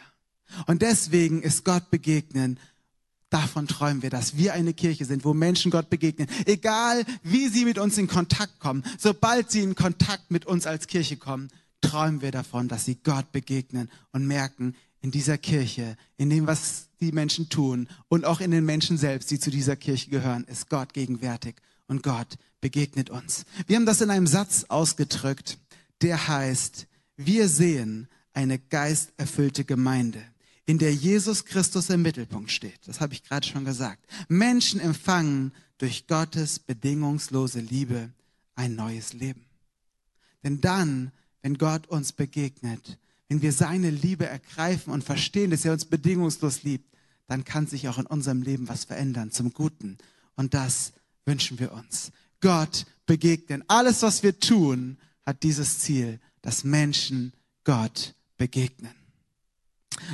Und 0.65 0.81
deswegen 0.81 1.41
ist 1.41 1.65
Gott 1.65 1.89
begegnen 1.91 2.59
Davon 3.29 3.67
träumen 3.67 4.03
wir, 4.03 4.09
dass 4.09 4.37
wir 4.37 4.53
eine 4.53 4.73
Kirche 4.73 5.03
sind, 5.03 5.25
wo 5.25 5.33
Menschen 5.33 5.69
Gott 5.69 5.89
begegnen. 5.89 6.29
Egal, 6.45 7.03
wie 7.23 7.49
sie 7.49 7.65
mit 7.65 7.77
uns 7.77 7.97
in 7.97 8.07
Kontakt 8.07 8.59
kommen, 8.59 8.83
sobald 8.97 9.51
sie 9.51 9.63
in 9.63 9.75
Kontakt 9.75 10.31
mit 10.31 10.45
uns 10.45 10.65
als 10.65 10.87
Kirche 10.87 11.17
kommen, 11.17 11.49
träumen 11.81 12.21
wir 12.21 12.31
davon, 12.31 12.69
dass 12.69 12.85
sie 12.85 12.95
Gott 12.95 13.33
begegnen 13.33 13.91
und 14.13 14.25
merken, 14.25 14.75
in 15.01 15.11
dieser 15.11 15.37
Kirche, 15.37 15.97
in 16.17 16.29
dem, 16.29 16.47
was 16.47 16.87
die 16.99 17.11
Menschen 17.11 17.49
tun 17.49 17.87
und 18.07 18.25
auch 18.25 18.41
in 18.41 18.51
den 18.51 18.65
Menschen 18.65 18.97
selbst, 18.97 19.29
die 19.31 19.39
zu 19.39 19.51
dieser 19.51 19.75
Kirche 19.75 20.09
gehören, 20.09 20.43
ist 20.45 20.69
Gott 20.69 20.93
gegenwärtig 20.93 21.55
und 21.87 22.03
Gott 22.03 22.37
begegnet 22.61 23.09
uns. 23.09 23.45
Wir 23.67 23.75
haben 23.75 23.85
das 23.85 24.01
in 24.01 24.09
einem 24.09 24.27
Satz 24.27 24.65
ausgedrückt, 24.67 25.57
der 26.01 26.27
heißt, 26.27 26.87
wir 27.15 27.47
sehen 27.47 28.07
eine 28.33 28.59
geisterfüllte 28.59 29.63
Gemeinde 29.63 30.23
in 30.67 30.77
der 30.77 30.93
Jesus 30.93 31.45
Christus 31.45 31.89
im 31.89 32.01
Mittelpunkt 32.01 32.51
steht. 32.51 32.79
Das 32.85 32.99
habe 32.99 33.13
ich 33.13 33.23
gerade 33.23 33.47
schon 33.47 33.63
gesagt. 33.63 34.05
Menschen 34.27 34.81
empfangen 34.81 35.53
durch 35.77 36.07
Gottes 36.07 36.59
bedingungslose 36.59 37.61
Liebe 37.61 38.11
ein 38.55 38.75
neues 38.75 39.13
Leben. 39.13 39.45
Denn 40.43 40.59
dann, 40.59 41.13
wenn 41.41 41.57
Gott 41.57 41.87
uns 41.87 42.11
begegnet, 42.11 42.99
wenn 43.29 43.41
wir 43.41 43.51
seine 43.51 43.89
Liebe 43.89 44.25
ergreifen 44.25 44.93
und 44.93 45.03
verstehen, 45.03 45.51
dass 45.51 45.65
er 45.65 45.73
uns 45.73 45.85
bedingungslos 45.85 46.63
liebt, 46.63 46.93
dann 47.27 47.43
kann 47.43 47.67
sich 47.67 47.89
auch 47.89 47.97
in 47.97 48.05
unserem 48.05 48.41
Leben 48.41 48.69
was 48.69 48.85
verändern 48.85 49.31
zum 49.31 49.53
Guten. 49.53 49.97
Und 50.35 50.53
das 50.53 50.93
wünschen 51.25 51.59
wir 51.59 51.73
uns. 51.73 52.11
Gott 52.39 52.85
begegnen. 53.05 53.63
Alles, 53.67 54.01
was 54.01 54.23
wir 54.23 54.39
tun, 54.39 54.97
hat 55.25 55.43
dieses 55.43 55.79
Ziel, 55.79 56.19
dass 56.41 56.63
Menschen 56.63 57.33
Gott 57.65 58.15
begegnen. 58.37 58.93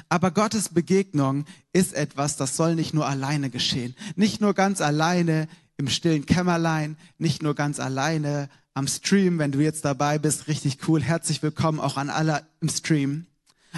Aber 0.09 0.31
Gottes 0.31 0.69
Begegnung 0.69 1.45
ist 1.73 1.93
etwas, 1.93 2.37
das 2.37 2.55
soll 2.55 2.75
nicht 2.75 2.93
nur 2.93 3.07
alleine 3.07 3.49
geschehen. 3.49 3.95
Nicht 4.15 4.41
nur 4.41 4.53
ganz 4.53 4.81
alleine 4.81 5.47
im 5.83 5.89
stillen 5.89 6.25
Kämmerlein, 6.25 6.95
nicht 7.17 7.43
nur 7.43 7.55
ganz 7.55 7.77
alleine 7.81 8.47
am 8.73 8.87
Stream, 8.87 9.37
wenn 9.37 9.51
du 9.51 9.59
jetzt 9.59 9.83
dabei 9.83 10.17
bist, 10.17 10.47
richtig 10.47 10.87
cool. 10.87 11.03
Herzlich 11.03 11.43
willkommen 11.43 11.81
auch 11.81 11.97
an 11.97 12.09
alle 12.09 12.47
im 12.61 12.69
Stream. 12.69 13.25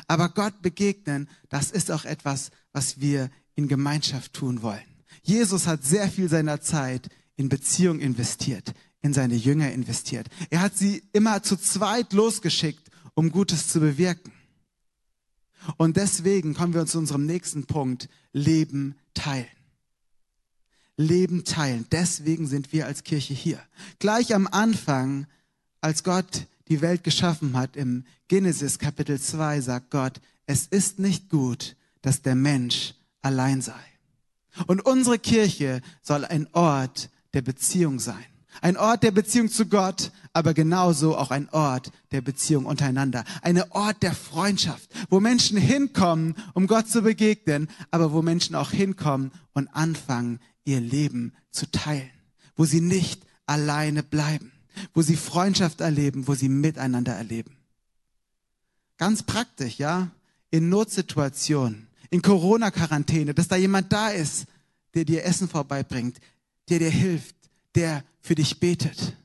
Aber 0.06 0.30
Gott 0.30 0.62
begegnen, 0.62 1.28
das 1.50 1.72
ist 1.72 1.90
auch 1.90 2.06
etwas, 2.06 2.52
was 2.74 3.02
wir 3.02 3.32
in 3.56 3.68
Gemeinschaft 3.68 4.34
tun 4.34 4.62
wollen. 4.62 4.84
Jesus 5.24 5.66
hat 5.66 5.84
sehr 5.84 6.08
viel 6.08 6.30
seiner 6.30 6.62
Zeit 6.62 7.10
in 7.38 7.50
Beziehung 7.50 8.00
investiert, 8.00 8.76
in 9.02 9.12
seine 9.12 9.34
Jünger 9.34 9.72
investiert. 9.72 10.28
Er 10.52 10.62
hat 10.62 10.78
sie 10.78 11.02
immer 11.12 11.42
zu 11.42 11.58
zweit 11.58 12.14
losgeschickt, 12.14 12.88
um 13.16 13.32
Gutes 13.32 13.70
zu 13.70 13.80
bewirken. 13.80 14.32
Und 15.78 15.98
deswegen 15.98 16.54
kommen 16.54 16.76
wir 16.76 16.86
zu 16.86 17.00
unserem 17.00 17.26
nächsten 17.26 17.66
Punkt, 17.66 18.10
Leben 18.32 18.94
teilen. 19.16 19.48
Leben 20.98 21.44
teilen. 21.44 21.86
Deswegen 21.92 22.48
sind 22.48 22.72
wir 22.72 22.86
als 22.86 23.04
Kirche 23.04 23.34
hier. 23.34 23.60
Gleich 24.00 24.34
am 24.34 24.48
Anfang, 24.48 25.28
als 25.82 26.04
Gott 26.04 26.48
die 26.68 26.82
Welt 26.82 27.04
geschaffen 27.04 27.58
hat, 27.58 27.76
im 27.76 28.06
Genesis 28.28 28.80
Kapitel 28.80 29.20
2 29.20 29.62
sagt 29.62 29.92
Gott, 29.92 30.20
es 30.48 30.68
ist 30.68 31.00
nicht 31.00 31.30
gut, 31.30 31.76
dass 32.02 32.22
der 32.22 32.36
Mensch 32.36 32.94
allein 33.22 33.62
sei. 33.62 33.74
Und 34.68 34.86
unsere 34.86 35.20
Kirche 35.20 35.82
soll 36.02 36.24
ein 36.26 36.48
Ort 36.54 37.10
der 37.34 37.42
Beziehung 37.42 38.00
sein. 38.00 38.26
Ein 38.62 38.78
Ort 38.78 39.04
der 39.04 39.12
Beziehung 39.12 39.50
zu 39.50 39.66
Gott, 39.66 40.12
aber 40.32 40.54
genauso 40.54 41.18
auch 41.18 41.30
ein 41.30 41.50
Ort 41.50 41.92
der 42.12 42.22
Beziehung 42.22 42.66
untereinander. 42.66 43.26
Ein 43.42 43.62
Ort 43.72 44.02
der 44.02 44.14
Freundschaft, 44.14 44.90
wo 45.10 45.20
Menschen 45.20 45.58
hinkommen, 45.58 46.36
um 46.54 46.68
Gott 46.68 46.88
zu 46.88 47.02
begegnen, 47.02 47.70
aber 47.92 48.14
wo 48.14 48.22
Menschen 48.22 48.56
auch 48.56 48.72
hinkommen 48.72 49.32
und 49.54 49.68
anfangen, 49.68 50.40
ihr 50.66 50.82
Leben 50.82 51.34
zu 51.52 51.70
teilen. 51.72 52.12
Wo 52.56 52.66
sie 52.66 52.82
nicht 52.82 53.26
alleine 53.46 54.04
bleiben. 54.04 54.52
Wo 54.94 55.02
sie 55.02 55.16
Freundschaft 55.16 55.82
erleben, 55.82 56.28
wo 56.28 56.36
sie 56.36 56.50
miteinander 56.50 57.14
erleben. 57.14 57.56
Ganz 58.98 59.24
praktisch, 59.24 59.78
ja? 59.78 60.12
In 60.52 60.70
Notsituationen, 60.70 61.88
in 62.10 62.22
Corona-Quarantäne, 62.22 63.34
dass 63.34 63.48
da 63.48 63.56
jemand 63.56 63.92
da 63.92 64.10
ist, 64.10 64.46
der 64.94 65.06
dir 65.06 65.26
Essen 65.26 65.50
vorbeibringt, 65.50 66.20
der 66.70 66.80
dir 66.80 66.90
hilft, 66.90 67.36
der 67.76 68.04
für 68.22 68.36
dich 68.36 68.60
betet. 68.60 69.18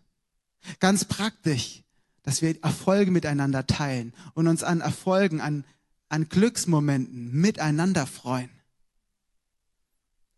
Ganz 0.80 1.04
praktisch, 1.04 1.82
dass 2.23 2.42
wir 2.42 2.62
Erfolge 2.62 3.11
miteinander 3.11 3.66
teilen 3.66 4.12
und 4.35 4.47
uns 4.47 4.62
an 4.62 4.80
Erfolgen, 4.80 5.40
an 5.40 5.64
an 6.11 6.28
Glücksmomenten 6.28 7.32
miteinander 7.32 8.06
freuen. 8.06 8.50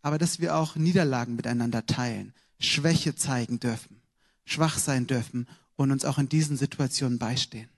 Aber 0.03 0.19
dass 0.19 0.41
wir 0.41 0.57
auch 0.57 0.77
Niederlagen 0.77 1.37
miteinander 1.37 1.87
teilen, 1.87 2.35
Schwäche 2.59 3.15
zeigen 3.15 3.61
dürfen, 3.61 4.01
schwach 4.45 4.79
sein 4.79 5.07
dürfen 5.07 5.47
und 5.77 5.91
uns 5.91 6.05
auch 6.05 6.19
in 6.19 6.29
diesen 6.29 6.57
Situationen 6.57 7.19
beistehen. 7.19 7.69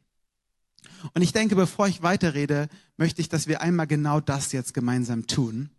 Und 1.13 1.23
ich 1.23 1.33
denke, 1.33 1.57
bevor 1.57 1.87
ich 1.87 2.03
weiterrede, 2.03 2.69
möchte 2.97 3.21
ich, 3.21 3.29
dass 3.29 3.47
wir 3.47 3.61
einmal 3.61 3.87
genau 3.87 4.21
das 4.21 4.53
jetzt 4.53 4.75
gemeinsam 4.75 5.27
tun. 5.27 5.71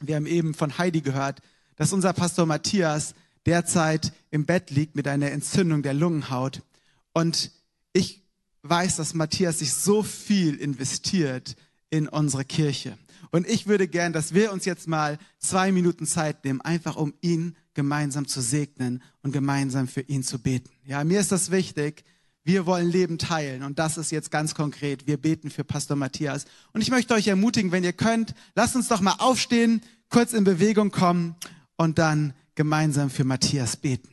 Wir 0.00 0.16
haben 0.16 0.26
eben 0.26 0.54
von 0.54 0.78
Heidi 0.78 1.00
gehört, 1.00 1.40
dass 1.76 1.92
unser 1.92 2.12
Pastor 2.12 2.46
Matthias 2.46 3.14
derzeit 3.46 4.12
im 4.30 4.46
Bett 4.46 4.70
liegt 4.70 4.96
mit 4.96 5.06
einer 5.06 5.30
Entzündung 5.30 5.82
der 5.82 5.94
Lungenhaut. 5.94 6.62
Und 7.12 7.50
ich 7.92 8.22
weiß, 8.62 8.96
dass 8.96 9.14
Matthias 9.14 9.58
sich 9.58 9.72
so 9.72 10.02
viel 10.02 10.56
investiert 10.56 11.56
in 11.90 12.08
unsere 12.08 12.44
Kirche. 12.44 12.98
Und 13.30 13.48
ich 13.48 13.66
würde 13.66 13.88
gern, 13.88 14.12
dass 14.12 14.34
wir 14.34 14.52
uns 14.52 14.64
jetzt 14.64 14.88
mal 14.88 15.18
zwei 15.38 15.72
Minuten 15.72 16.06
Zeit 16.06 16.44
nehmen, 16.44 16.60
einfach 16.60 16.96
um 16.96 17.14
ihn 17.20 17.56
gemeinsam 17.74 18.26
zu 18.26 18.40
segnen 18.40 19.02
und 19.22 19.32
gemeinsam 19.32 19.88
für 19.88 20.02
ihn 20.02 20.22
zu 20.22 20.38
beten. 20.38 20.70
Ja, 20.84 21.04
mir 21.04 21.20
ist 21.20 21.32
das 21.32 21.50
wichtig. 21.50 22.04
Wir 22.44 22.66
wollen 22.66 22.90
Leben 22.90 23.16
teilen 23.16 23.62
und 23.62 23.78
das 23.78 23.96
ist 23.96 24.12
jetzt 24.12 24.30
ganz 24.30 24.54
konkret. 24.54 25.06
Wir 25.06 25.16
beten 25.16 25.50
für 25.50 25.64
Pastor 25.64 25.96
Matthias. 25.96 26.44
Und 26.72 26.82
ich 26.82 26.90
möchte 26.90 27.14
euch 27.14 27.26
ermutigen, 27.26 27.72
wenn 27.72 27.84
ihr 27.84 27.94
könnt, 27.94 28.34
lasst 28.54 28.76
uns 28.76 28.88
doch 28.88 29.00
mal 29.00 29.16
aufstehen, 29.18 29.80
kurz 30.10 30.34
in 30.34 30.44
Bewegung 30.44 30.90
kommen 30.90 31.36
und 31.76 31.98
dann 31.98 32.34
gemeinsam 32.54 33.08
für 33.08 33.24
Matthias 33.24 33.76
beten. 33.76 34.10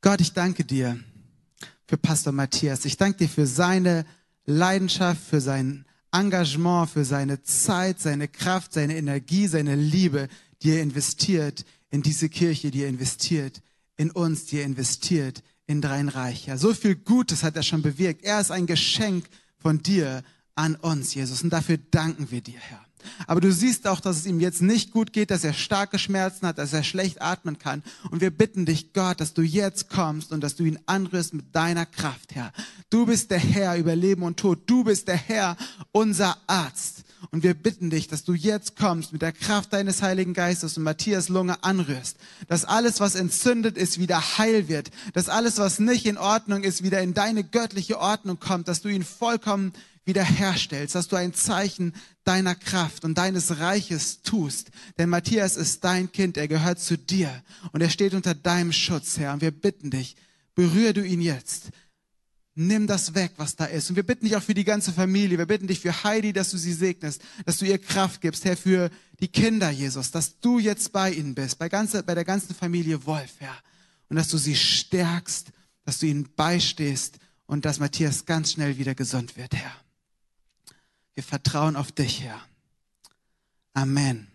Gott, 0.00 0.20
ich 0.20 0.32
danke 0.32 0.64
dir 0.64 0.98
für 1.86 1.98
Pastor 1.98 2.32
Matthias. 2.32 2.84
Ich 2.84 2.96
danke 2.96 3.18
dir 3.18 3.28
für 3.28 3.46
seine 3.46 4.06
Leidenschaft, 4.46 5.20
für 5.22 5.40
sein 5.40 5.84
Engagement, 6.12 6.90
für 6.90 7.04
seine 7.04 7.42
Zeit, 7.42 8.00
seine 8.00 8.28
Kraft, 8.28 8.72
seine 8.72 8.96
Energie, 8.96 9.46
seine 9.46 9.74
Liebe, 9.74 10.28
die 10.62 10.70
er 10.70 10.82
investiert 10.82 11.64
in 11.90 12.02
diese 12.02 12.28
Kirche, 12.28 12.70
die 12.70 12.82
er 12.82 12.88
investiert 12.88 13.62
in 13.96 14.10
uns, 14.10 14.46
die 14.46 14.58
er 14.58 14.64
investiert 14.64 15.42
in 15.66 15.80
Drein 15.80 16.08
Reich. 16.08 16.46
Ja, 16.46 16.56
so 16.56 16.74
viel 16.74 16.96
Gutes 16.96 17.42
hat 17.42 17.56
er 17.56 17.62
schon 17.62 17.82
bewirkt. 17.82 18.24
Er 18.24 18.40
ist 18.40 18.50
ein 18.50 18.66
Geschenk 18.66 19.26
von 19.58 19.82
dir 19.82 20.22
an 20.54 20.76
uns, 20.76 21.14
Jesus. 21.14 21.42
Und 21.42 21.50
dafür 21.50 21.78
danken 21.78 22.30
wir 22.30 22.40
dir, 22.40 22.58
Herr. 22.58 22.83
Aber 23.26 23.40
du 23.40 23.52
siehst 23.52 23.86
auch, 23.86 24.00
dass 24.00 24.16
es 24.16 24.26
ihm 24.26 24.40
jetzt 24.40 24.62
nicht 24.62 24.90
gut 24.90 25.12
geht, 25.12 25.30
dass 25.30 25.44
er 25.44 25.52
starke 25.52 25.98
Schmerzen 25.98 26.46
hat, 26.46 26.58
dass 26.58 26.72
er 26.72 26.82
schlecht 26.82 27.22
atmen 27.22 27.58
kann. 27.58 27.82
Und 28.10 28.20
wir 28.20 28.30
bitten 28.30 28.66
dich, 28.66 28.92
Gott, 28.92 29.20
dass 29.20 29.34
du 29.34 29.42
jetzt 29.42 29.90
kommst 29.90 30.32
und 30.32 30.40
dass 30.40 30.56
du 30.56 30.64
ihn 30.64 30.78
anrührst 30.86 31.34
mit 31.34 31.54
deiner 31.54 31.86
Kraft, 31.86 32.34
Herr. 32.34 32.52
Du 32.90 33.06
bist 33.06 33.30
der 33.30 33.38
Herr 33.38 33.76
über 33.76 33.96
Leben 33.96 34.22
und 34.22 34.38
Tod. 34.38 34.60
Du 34.66 34.84
bist 34.84 35.08
der 35.08 35.16
Herr, 35.16 35.56
unser 35.92 36.36
Arzt. 36.46 37.04
Und 37.30 37.42
wir 37.42 37.54
bitten 37.54 37.90
dich, 37.90 38.08
dass 38.08 38.24
du 38.24 38.34
jetzt 38.34 38.76
kommst 38.76 39.12
mit 39.12 39.22
der 39.22 39.32
Kraft 39.32 39.72
deines 39.72 40.02
Heiligen 40.02 40.34
Geistes 40.34 40.76
und 40.76 40.84
Matthias 40.84 41.28
Lunge 41.28 41.62
anrührst. 41.64 42.16
Dass 42.48 42.64
alles, 42.64 43.00
was 43.00 43.14
entzündet 43.14 43.76
ist, 43.76 43.98
wieder 43.98 44.38
heil 44.38 44.68
wird. 44.68 44.90
Dass 45.14 45.28
alles, 45.28 45.58
was 45.58 45.78
nicht 45.78 46.06
in 46.06 46.18
Ordnung 46.18 46.62
ist, 46.62 46.82
wieder 46.82 47.00
in 47.00 47.14
deine 47.14 47.44
göttliche 47.44 47.98
Ordnung 47.98 48.38
kommt. 48.38 48.68
Dass 48.68 48.82
du 48.82 48.88
ihn 48.88 49.04
vollkommen 49.04 49.72
wiederherstellst, 50.04 50.94
dass 50.94 51.08
du 51.08 51.16
ein 51.16 51.34
Zeichen 51.34 51.94
deiner 52.24 52.54
Kraft 52.54 53.04
und 53.04 53.16
deines 53.16 53.58
Reiches 53.58 54.22
tust. 54.22 54.70
Denn 54.98 55.08
Matthias 55.08 55.56
ist 55.56 55.84
dein 55.84 56.12
Kind, 56.12 56.36
er 56.36 56.48
gehört 56.48 56.80
zu 56.80 56.98
dir 56.98 57.42
und 57.72 57.80
er 57.80 57.90
steht 57.90 58.14
unter 58.14 58.34
deinem 58.34 58.72
Schutz, 58.72 59.18
Herr. 59.18 59.32
Und 59.32 59.40
wir 59.40 59.50
bitten 59.50 59.90
dich, 59.90 60.16
berühre 60.54 60.94
du 60.94 61.04
ihn 61.04 61.20
jetzt. 61.20 61.70
Nimm 62.56 62.86
das 62.86 63.14
weg, 63.14 63.32
was 63.36 63.56
da 63.56 63.64
ist. 63.64 63.90
Und 63.90 63.96
wir 63.96 64.04
bitten 64.04 64.26
dich 64.26 64.36
auch 64.36 64.42
für 64.42 64.54
die 64.54 64.64
ganze 64.64 64.92
Familie. 64.92 65.38
Wir 65.38 65.46
bitten 65.46 65.66
dich 65.66 65.80
für 65.80 66.04
Heidi, 66.04 66.32
dass 66.32 66.50
du 66.50 66.56
sie 66.56 66.72
segnest, 66.72 67.20
dass 67.44 67.58
du 67.58 67.64
ihr 67.64 67.78
Kraft 67.78 68.20
gibst, 68.20 68.44
Herr, 68.44 68.56
für 68.56 68.90
die 69.18 69.28
Kinder, 69.28 69.70
Jesus, 69.70 70.12
dass 70.12 70.38
du 70.38 70.60
jetzt 70.60 70.92
bei 70.92 71.10
ihnen 71.10 71.34
bist, 71.34 71.58
bei, 71.58 71.68
ganze, 71.68 72.02
bei 72.04 72.14
der 72.14 72.24
ganzen 72.24 72.54
Familie 72.54 73.04
Wolf, 73.06 73.32
Herr. 73.38 73.56
Und 74.08 74.16
dass 74.16 74.28
du 74.28 74.38
sie 74.38 74.54
stärkst, 74.54 75.50
dass 75.84 75.98
du 75.98 76.06
ihnen 76.06 76.28
beistehst 76.36 77.18
und 77.46 77.64
dass 77.64 77.80
Matthias 77.80 78.24
ganz 78.24 78.52
schnell 78.52 78.78
wieder 78.78 78.94
gesund 78.94 79.36
wird, 79.36 79.54
Herr. 79.54 79.83
Wir 81.14 81.22
vertrauen 81.22 81.76
auf 81.76 81.92
dich, 81.92 82.22
Herr. 82.22 82.40
Amen. 83.72 84.26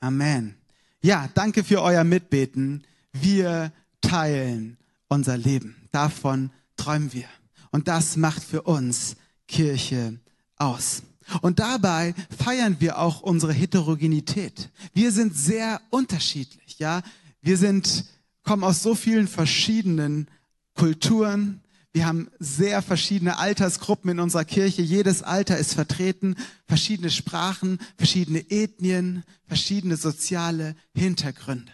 Amen. 0.00 0.56
Ja, 1.02 1.28
danke 1.34 1.64
für 1.64 1.82
euer 1.82 2.04
Mitbeten. 2.04 2.84
Wir 3.12 3.72
teilen 4.00 4.78
unser 5.08 5.36
Leben. 5.36 5.76
Davon 5.90 6.50
träumen 6.76 7.12
wir. 7.12 7.28
Und 7.70 7.88
das 7.88 8.16
macht 8.16 8.42
für 8.42 8.62
uns 8.62 9.16
Kirche 9.48 10.18
aus. 10.56 11.02
Und 11.42 11.58
dabei 11.58 12.14
feiern 12.36 12.76
wir 12.78 12.98
auch 12.98 13.20
unsere 13.20 13.52
Heterogenität. 13.52 14.70
Wir 14.94 15.12
sind 15.12 15.36
sehr 15.36 15.80
unterschiedlich, 15.90 16.78
ja. 16.78 17.02
Wir 17.42 17.56
sind, 17.56 18.06
kommen 18.44 18.64
aus 18.64 18.82
so 18.82 18.94
vielen 18.94 19.28
verschiedenen 19.28 20.28
Kulturen, 20.74 21.60
wir 21.98 22.06
haben 22.06 22.30
sehr 22.38 22.80
verschiedene 22.80 23.38
Altersgruppen 23.38 24.08
in 24.12 24.20
unserer 24.20 24.44
Kirche. 24.44 24.82
Jedes 24.82 25.24
Alter 25.24 25.58
ist 25.58 25.74
vertreten, 25.74 26.36
verschiedene 26.68 27.10
Sprachen, 27.10 27.80
verschiedene 27.96 28.48
Ethnien, 28.52 29.24
verschiedene 29.48 29.96
soziale 29.96 30.76
Hintergründe. 30.94 31.72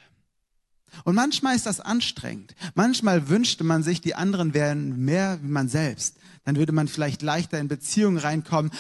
Und 1.05 1.15
manchmal 1.15 1.55
ist 1.55 1.67
das 1.67 1.81
anstrengend. 1.81 2.55
Manchmal 2.75 3.29
wünschte 3.29 3.65
man 3.65 3.83
sich, 3.83 4.01
die 4.01 4.15
anderen 4.15 4.55
wären 4.55 5.05
mehr 5.05 5.41
wie 5.43 5.49
man 5.49 5.69
selbst. 5.69 6.17
Dann 6.45 6.57
würde 6.57 6.73
man 6.73 6.89
vielleicht 6.89 7.21
leichter 7.21 7.59
in 7.59 7.69
Beziehungen 7.69 8.17
reinkommen, 8.17 8.71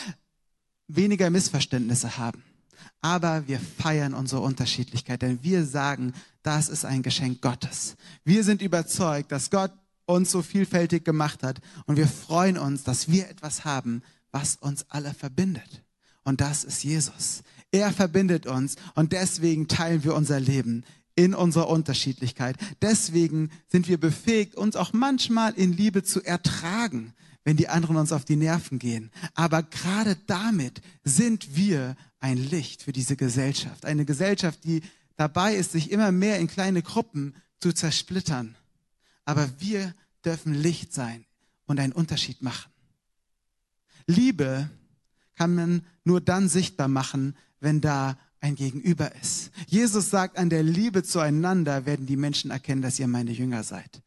weniger 0.88 1.28
Missverständnisse 1.28 2.16
haben. 2.16 2.42
Aber 3.02 3.46
wir 3.46 3.60
feiern 3.60 4.14
unsere 4.14 4.40
Unterschiedlichkeit, 4.40 5.20
denn 5.20 5.42
wir 5.42 5.66
sagen, 5.66 6.14
das 6.42 6.70
ist 6.70 6.86
ein 6.86 7.02
Geschenk 7.02 7.42
Gottes. 7.42 7.96
Wir 8.24 8.44
sind 8.44 8.62
überzeugt, 8.62 9.30
dass 9.30 9.50
Gott 9.50 9.72
uns 10.06 10.30
so 10.30 10.42
vielfältig 10.42 11.04
gemacht 11.04 11.42
hat. 11.42 11.60
Und 11.86 11.96
wir 11.96 12.08
freuen 12.08 12.58
uns, 12.58 12.84
dass 12.84 13.08
wir 13.08 13.28
etwas 13.28 13.64
haben, 13.64 14.02
was 14.32 14.56
uns 14.56 14.86
alle 14.88 15.14
verbindet. 15.14 15.84
Und 16.24 16.40
das 16.40 16.64
ist 16.64 16.82
Jesus. 16.82 17.42
Er 17.70 17.92
verbindet 17.92 18.46
uns 18.46 18.76
und 18.94 19.12
deswegen 19.12 19.68
teilen 19.68 20.04
wir 20.04 20.14
unser 20.14 20.40
Leben 20.40 20.84
in 21.16 21.34
unserer 21.34 21.68
Unterschiedlichkeit. 21.68 22.56
Deswegen 22.82 23.50
sind 23.68 23.88
wir 23.88 23.98
befähigt, 23.98 24.56
uns 24.56 24.76
auch 24.76 24.92
manchmal 24.92 25.54
in 25.54 25.72
Liebe 25.72 26.02
zu 26.02 26.22
ertragen, 26.22 27.14
wenn 27.44 27.56
die 27.56 27.68
anderen 27.68 27.96
uns 27.96 28.10
auf 28.10 28.24
die 28.24 28.36
Nerven 28.36 28.78
gehen. 28.78 29.10
Aber 29.34 29.62
gerade 29.62 30.16
damit 30.26 30.80
sind 31.04 31.56
wir 31.56 31.94
ein 32.20 32.38
Licht 32.38 32.82
für 32.82 32.92
diese 32.92 33.16
Gesellschaft. 33.16 33.84
Eine 33.84 34.04
Gesellschaft, 34.04 34.64
die 34.64 34.82
dabei 35.16 35.54
ist, 35.54 35.72
sich 35.72 35.90
immer 35.90 36.10
mehr 36.10 36.38
in 36.38 36.48
kleine 36.48 36.82
Gruppen 36.82 37.34
zu 37.60 37.72
zersplittern 37.72 38.56
aber 39.24 39.48
wir 39.58 39.94
dürfen 40.24 40.54
Licht 40.54 40.92
sein 40.92 41.24
und 41.66 41.80
einen 41.80 41.92
Unterschied 41.92 42.42
machen. 42.42 42.70
Liebe 44.06 44.68
kann 45.34 45.54
man 45.54 45.82
nur 46.04 46.20
dann 46.20 46.48
sichtbar 46.48 46.88
machen, 46.88 47.36
wenn 47.60 47.80
da 47.80 48.18
ein 48.40 48.54
Gegenüber 48.54 49.14
ist. 49.16 49.50
Jesus 49.66 50.10
sagt, 50.10 50.36
an 50.36 50.50
der 50.50 50.62
Liebe 50.62 51.02
zueinander 51.02 51.86
werden 51.86 52.06
die 52.06 52.16
Menschen 52.16 52.50
erkennen, 52.50 52.82
dass 52.82 52.98
ihr 52.98 53.08
meine 53.08 53.32
Jünger 53.32 53.62
seid. 53.62 54.02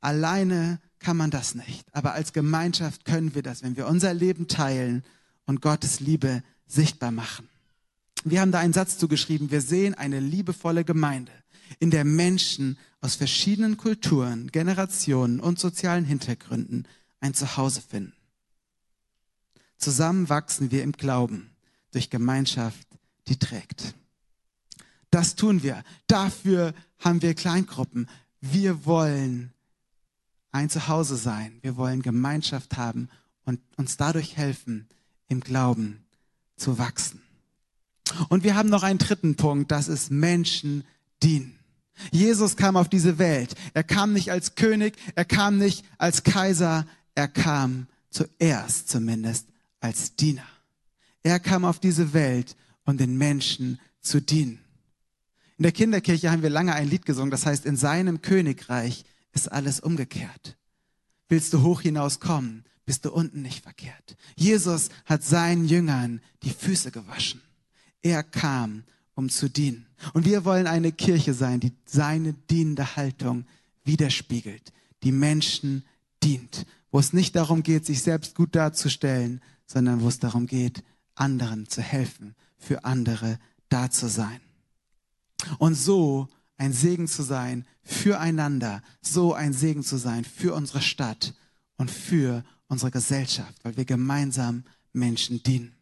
Alleine 0.00 0.80
kann 0.98 1.16
man 1.16 1.30
das 1.30 1.54
nicht, 1.54 1.84
aber 1.94 2.14
als 2.14 2.32
Gemeinschaft 2.32 3.04
können 3.04 3.34
wir 3.34 3.42
das, 3.42 3.62
wenn 3.62 3.76
wir 3.76 3.86
unser 3.86 4.14
Leben 4.14 4.48
teilen 4.48 5.04
und 5.44 5.60
Gottes 5.60 6.00
Liebe 6.00 6.42
sichtbar 6.66 7.10
machen. 7.10 7.48
Wir 8.24 8.40
haben 8.40 8.52
da 8.52 8.60
einen 8.60 8.72
Satz 8.72 8.98
zugeschrieben, 8.98 9.50
wir 9.50 9.60
sehen 9.60 9.94
eine 9.94 10.20
liebevolle 10.20 10.84
Gemeinde, 10.84 11.32
in 11.78 11.90
der 11.90 12.04
Menschen 12.04 12.78
aus 13.00 13.14
verschiedenen 13.14 13.76
Kulturen, 13.76 14.50
Generationen 14.52 15.40
und 15.40 15.58
sozialen 15.58 16.04
Hintergründen 16.04 16.86
ein 17.20 17.34
Zuhause 17.34 17.80
finden. 17.80 18.14
Zusammen 19.76 20.28
wachsen 20.28 20.70
wir 20.70 20.82
im 20.82 20.92
Glauben 20.92 21.50
durch 21.90 22.10
Gemeinschaft, 22.10 22.86
die 23.28 23.38
trägt. 23.38 23.94
Das 25.10 25.34
tun 25.34 25.62
wir. 25.62 25.82
Dafür 26.06 26.72
haben 26.98 27.20
wir 27.20 27.34
Kleingruppen. 27.34 28.08
Wir 28.40 28.86
wollen 28.86 29.52
ein 30.52 30.70
Zuhause 30.70 31.16
sein. 31.16 31.58
Wir 31.62 31.76
wollen 31.76 32.02
Gemeinschaft 32.02 32.76
haben 32.76 33.08
und 33.44 33.60
uns 33.76 33.96
dadurch 33.96 34.36
helfen, 34.36 34.88
im 35.28 35.40
Glauben 35.40 36.04
zu 36.56 36.78
wachsen. 36.78 37.20
Und 38.28 38.44
wir 38.44 38.54
haben 38.54 38.68
noch 38.68 38.82
einen 38.82 38.98
dritten 38.98 39.36
Punkt, 39.36 39.70
das 39.70 39.88
ist 39.88 40.10
Menschen 40.10 40.84
dienen. 41.22 41.58
Jesus 42.10 42.56
kam 42.56 42.76
auf 42.76 42.88
diese 42.88 43.18
Welt. 43.18 43.54
Er 43.74 43.84
kam 43.84 44.12
nicht 44.12 44.30
als 44.30 44.54
König, 44.54 44.96
er 45.14 45.24
kam 45.24 45.58
nicht 45.58 45.84
als 45.98 46.22
Kaiser, 46.22 46.86
er 47.14 47.28
kam 47.28 47.86
zuerst 48.10 48.88
zumindest 48.88 49.46
als 49.80 50.16
Diener. 50.16 50.46
Er 51.22 51.38
kam 51.38 51.64
auf 51.64 51.78
diese 51.78 52.12
Welt, 52.12 52.56
um 52.84 52.96
den 52.96 53.16
Menschen 53.16 53.78
zu 54.00 54.20
dienen. 54.20 54.58
In 55.58 55.64
der 55.64 55.72
Kinderkirche 55.72 56.30
haben 56.30 56.42
wir 56.42 56.50
lange 56.50 56.74
ein 56.74 56.88
Lied 56.88 57.06
gesungen, 57.06 57.30
das 57.30 57.46
heißt, 57.46 57.66
in 57.66 57.76
seinem 57.76 58.22
Königreich 58.22 59.04
ist 59.32 59.50
alles 59.50 59.80
umgekehrt. 59.80 60.56
Willst 61.28 61.52
du 61.52 61.62
hoch 61.62 61.80
hinauskommen, 61.82 62.64
bist 62.84 63.04
du 63.04 63.12
unten 63.12 63.42
nicht 63.42 63.62
verkehrt. 63.62 64.16
Jesus 64.36 64.88
hat 65.04 65.22
seinen 65.22 65.66
Jüngern 65.66 66.20
die 66.42 66.50
Füße 66.50 66.90
gewaschen. 66.90 67.40
Er 68.02 68.22
kam, 68.24 68.84
um 69.14 69.28
zu 69.28 69.48
dienen. 69.48 69.86
Und 70.12 70.24
wir 70.24 70.44
wollen 70.44 70.66
eine 70.66 70.92
Kirche 70.92 71.34
sein, 71.34 71.60
die 71.60 71.72
seine 71.84 72.34
dienende 72.50 72.96
Haltung 72.96 73.44
widerspiegelt, 73.84 74.72
die 75.02 75.12
Menschen 75.12 75.84
dient, 76.22 76.66
wo 76.90 76.98
es 76.98 77.12
nicht 77.12 77.34
darum 77.36 77.62
geht, 77.62 77.86
sich 77.86 78.02
selbst 78.02 78.34
gut 78.34 78.54
darzustellen, 78.54 79.40
sondern 79.66 80.02
wo 80.02 80.08
es 80.08 80.18
darum 80.18 80.46
geht, 80.46 80.82
anderen 81.14 81.68
zu 81.68 81.82
helfen, 81.82 82.34
für 82.58 82.84
andere 82.84 83.38
da 83.68 83.90
zu 83.90 84.08
sein. 84.08 84.40
Und 85.58 85.74
so 85.74 86.28
ein 86.56 86.72
Segen 86.72 87.08
zu 87.08 87.22
sein 87.22 87.66
füreinander, 87.82 88.82
so 89.00 89.34
ein 89.34 89.52
Segen 89.52 89.82
zu 89.82 89.96
sein 89.96 90.24
für 90.24 90.54
unsere 90.54 90.80
Stadt 90.80 91.34
und 91.76 91.90
für 91.90 92.44
unsere 92.68 92.90
Gesellschaft, 92.90 93.54
weil 93.64 93.76
wir 93.76 93.84
gemeinsam 93.84 94.64
Menschen 94.92 95.42
dienen. 95.42 95.74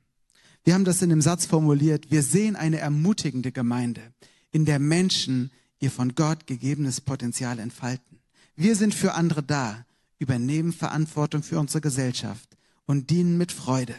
Wir 0.64 0.74
haben 0.74 0.84
das 0.84 1.02
in 1.02 1.10
dem 1.10 1.22
Satz 1.22 1.46
formuliert, 1.46 2.10
wir 2.10 2.22
sehen 2.22 2.56
eine 2.56 2.78
ermutigende 2.78 3.52
Gemeinde, 3.52 4.12
in 4.50 4.64
der 4.64 4.78
Menschen 4.78 5.50
ihr 5.78 5.90
von 5.90 6.14
Gott 6.14 6.46
gegebenes 6.46 7.00
Potenzial 7.00 7.58
entfalten. 7.58 8.20
Wir 8.56 8.76
sind 8.76 8.94
für 8.94 9.14
andere 9.14 9.42
da, 9.42 9.86
übernehmen 10.18 10.72
Verantwortung 10.72 11.42
für 11.42 11.58
unsere 11.58 11.80
Gesellschaft 11.80 12.56
und 12.86 13.08
dienen 13.10 13.38
mit 13.38 13.52
Freude 13.52 13.94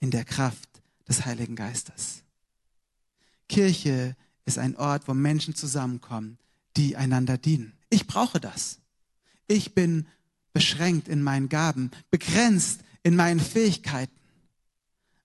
in 0.00 0.10
der 0.10 0.24
Kraft 0.24 0.68
des 1.08 1.24
Heiligen 1.24 1.56
Geistes. 1.56 2.22
Kirche 3.48 4.14
ist 4.44 4.58
ein 4.58 4.76
Ort, 4.76 5.08
wo 5.08 5.14
Menschen 5.14 5.54
zusammenkommen, 5.54 6.38
die 6.76 6.96
einander 6.96 7.38
dienen. 7.38 7.72
Ich 7.88 8.06
brauche 8.06 8.40
das. 8.40 8.78
Ich 9.46 9.74
bin 9.74 10.06
beschränkt 10.52 11.08
in 11.08 11.22
meinen 11.22 11.48
Gaben, 11.48 11.90
begrenzt 12.10 12.80
in 13.02 13.16
meinen 13.16 13.40
Fähigkeiten. 13.40 14.12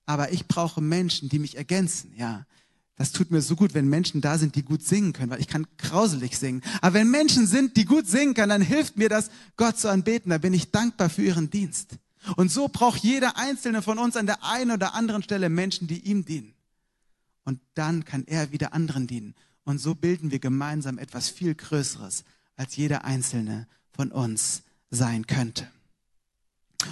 Aber 0.09 0.31
ich 0.33 0.47
brauche 0.47 0.81
Menschen, 0.81 1.29
die 1.29 1.37
mich 1.37 1.55
ergänzen, 1.55 2.11
ja. 2.17 2.47
Das 2.95 3.11
tut 3.11 3.29
mir 3.29 3.43
so 3.43 3.55
gut, 3.55 3.75
wenn 3.75 3.87
Menschen 3.87 4.21
da 4.21 4.39
sind, 4.39 4.55
die 4.55 4.63
gut 4.63 4.81
singen 4.81 5.13
können, 5.13 5.29
weil 5.29 5.39
ich 5.39 5.47
kann 5.47 5.67
grauselig 5.77 6.35
singen. 6.35 6.63
Aber 6.81 6.95
wenn 6.95 7.11
Menschen 7.11 7.45
sind, 7.45 7.77
die 7.77 7.85
gut 7.85 8.07
singen 8.07 8.33
können, 8.33 8.49
dann 8.49 8.61
hilft 8.63 8.97
mir 8.97 9.07
das, 9.07 9.29
Gott 9.55 9.77
zu 9.77 9.87
anbeten. 9.87 10.31
Da 10.31 10.39
bin 10.39 10.51
ich 10.51 10.71
dankbar 10.71 11.11
für 11.11 11.21
ihren 11.21 11.51
Dienst. 11.51 11.99
Und 12.37 12.51
so 12.51 12.69
braucht 12.69 13.03
jeder 13.03 13.37
einzelne 13.37 13.83
von 13.83 13.99
uns 13.99 14.17
an 14.17 14.25
der 14.25 14.43
einen 14.43 14.71
oder 14.71 14.95
anderen 14.95 15.21
Stelle 15.21 15.47
Menschen, 15.47 15.87
die 15.87 15.99
ihm 15.99 16.25
dienen. 16.25 16.55
Und 17.45 17.59
dann 17.75 18.03
kann 18.03 18.23
er 18.25 18.51
wieder 18.51 18.73
anderen 18.73 19.05
dienen. 19.05 19.35
Und 19.63 19.77
so 19.77 19.93
bilden 19.93 20.31
wir 20.31 20.39
gemeinsam 20.39 20.97
etwas 20.97 21.29
viel 21.29 21.53
Größeres, 21.53 22.23
als 22.55 22.75
jeder 22.75 23.05
einzelne 23.05 23.67
von 23.91 24.11
uns 24.11 24.63
sein 24.89 25.27
könnte. 25.27 25.67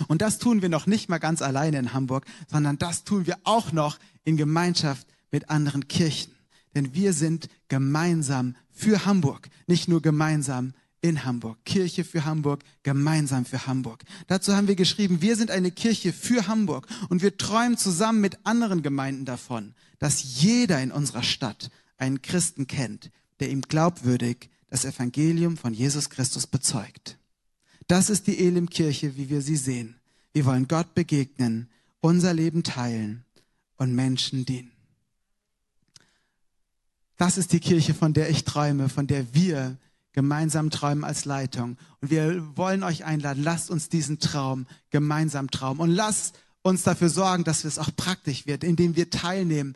Und 0.07 0.21
das 0.21 0.37
tun 0.37 0.61
wir 0.61 0.69
noch 0.69 0.85
nicht 0.85 1.09
mal 1.09 1.17
ganz 1.17 1.41
alleine 1.41 1.79
in 1.79 1.93
Hamburg, 1.93 2.25
sondern 2.49 2.77
das 2.77 3.03
tun 3.03 3.25
wir 3.25 3.37
auch 3.43 3.71
noch 3.71 3.99
in 4.23 4.37
Gemeinschaft 4.37 5.07
mit 5.31 5.49
anderen 5.49 5.87
Kirchen. 5.87 6.33
Denn 6.75 6.93
wir 6.93 7.13
sind 7.13 7.49
gemeinsam 7.69 8.55
für 8.71 9.05
Hamburg, 9.05 9.49
nicht 9.65 9.87
nur 9.87 10.01
gemeinsam 10.01 10.73
in 11.01 11.25
Hamburg. 11.25 11.57
Kirche 11.65 12.03
für 12.03 12.25
Hamburg, 12.25 12.63
gemeinsam 12.83 13.45
für 13.45 13.65
Hamburg. 13.67 14.03
Dazu 14.27 14.55
haben 14.55 14.67
wir 14.67 14.75
geschrieben, 14.75 15.21
wir 15.21 15.35
sind 15.35 15.51
eine 15.51 15.71
Kirche 15.71 16.13
für 16.13 16.47
Hamburg 16.47 16.87
und 17.09 17.21
wir 17.21 17.37
träumen 17.37 17.77
zusammen 17.77 18.21
mit 18.21 18.45
anderen 18.45 18.83
Gemeinden 18.83 19.25
davon, 19.25 19.73
dass 19.99 20.41
jeder 20.41 20.81
in 20.81 20.91
unserer 20.91 21.23
Stadt 21.23 21.69
einen 21.97 22.21
Christen 22.21 22.67
kennt, 22.67 23.11
der 23.39 23.49
ihm 23.49 23.61
glaubwürdig 23.61 24.49
das 24.69 24.85
Evangelium 24.85 25.57
von 25.57 25.73
Jesus 25.73 26.09
Christus 26.09 26.45
bezeugt. 26.47 27.17
Das 27.87 28.09
ist 28.09 28.27
die 28.27 28.37
Elim-Kirche, 28.37 29.15
wie 29.15 29.29
wir 29.29 29.41
sie 29.41 29.55
sehen. 29.55 29.95
Wir 30.33 30.45
wollen 30.45 30.67
Gott 30.67 30.93
begegnen, 30.93 31.69
unser 32.01 32.33
Leben 32.33 32.63
teilen 32.63 33.23
und 33.77 33.95
Menschen 33.95 34.45
dienen. 34.45 34.71
Das 37.15 37.37
ist 37.37 37.53
die 37.53 37.59
Kirche, 37.59 37.93
von 37.93 38.13
der 38.13 38.29
ich 38.29 38.43
träume, 38.43 38.89
von 38.89 39.07
der 39.07 39.33
wir 39.33 39.77
gemeinsam 40.11 40.69
träumen 40.69 41.03
als 41.03 41.25
Leitung. 41.25 41.77
Und 42.01 42.11
wir 42.11 42.55
wollen 42.55 42.83
euch 42.83 43.05
einladen, 43.05 43.43
lasst 43.43 43.71
uns 43.71 43.89
diesen 43.89 44.19
Traum 44.19 44.67
gemeinsam 44.89 45.49
träumen 45.49 45.79
und 45.79 45.89
lasst 45.89 46.39
uns 46.61 46.83
dafür 46.83 47.09
sorgen, 47.09 47.43
dass 47.43 47.63
es 47.63 47.79
auch 47.79 47.89
praktisch 47.95 48.45
wird, 48.45 48.63
indem 48.63 48.95
wir 48.95 49.09
teilnehmen 49.09 49.75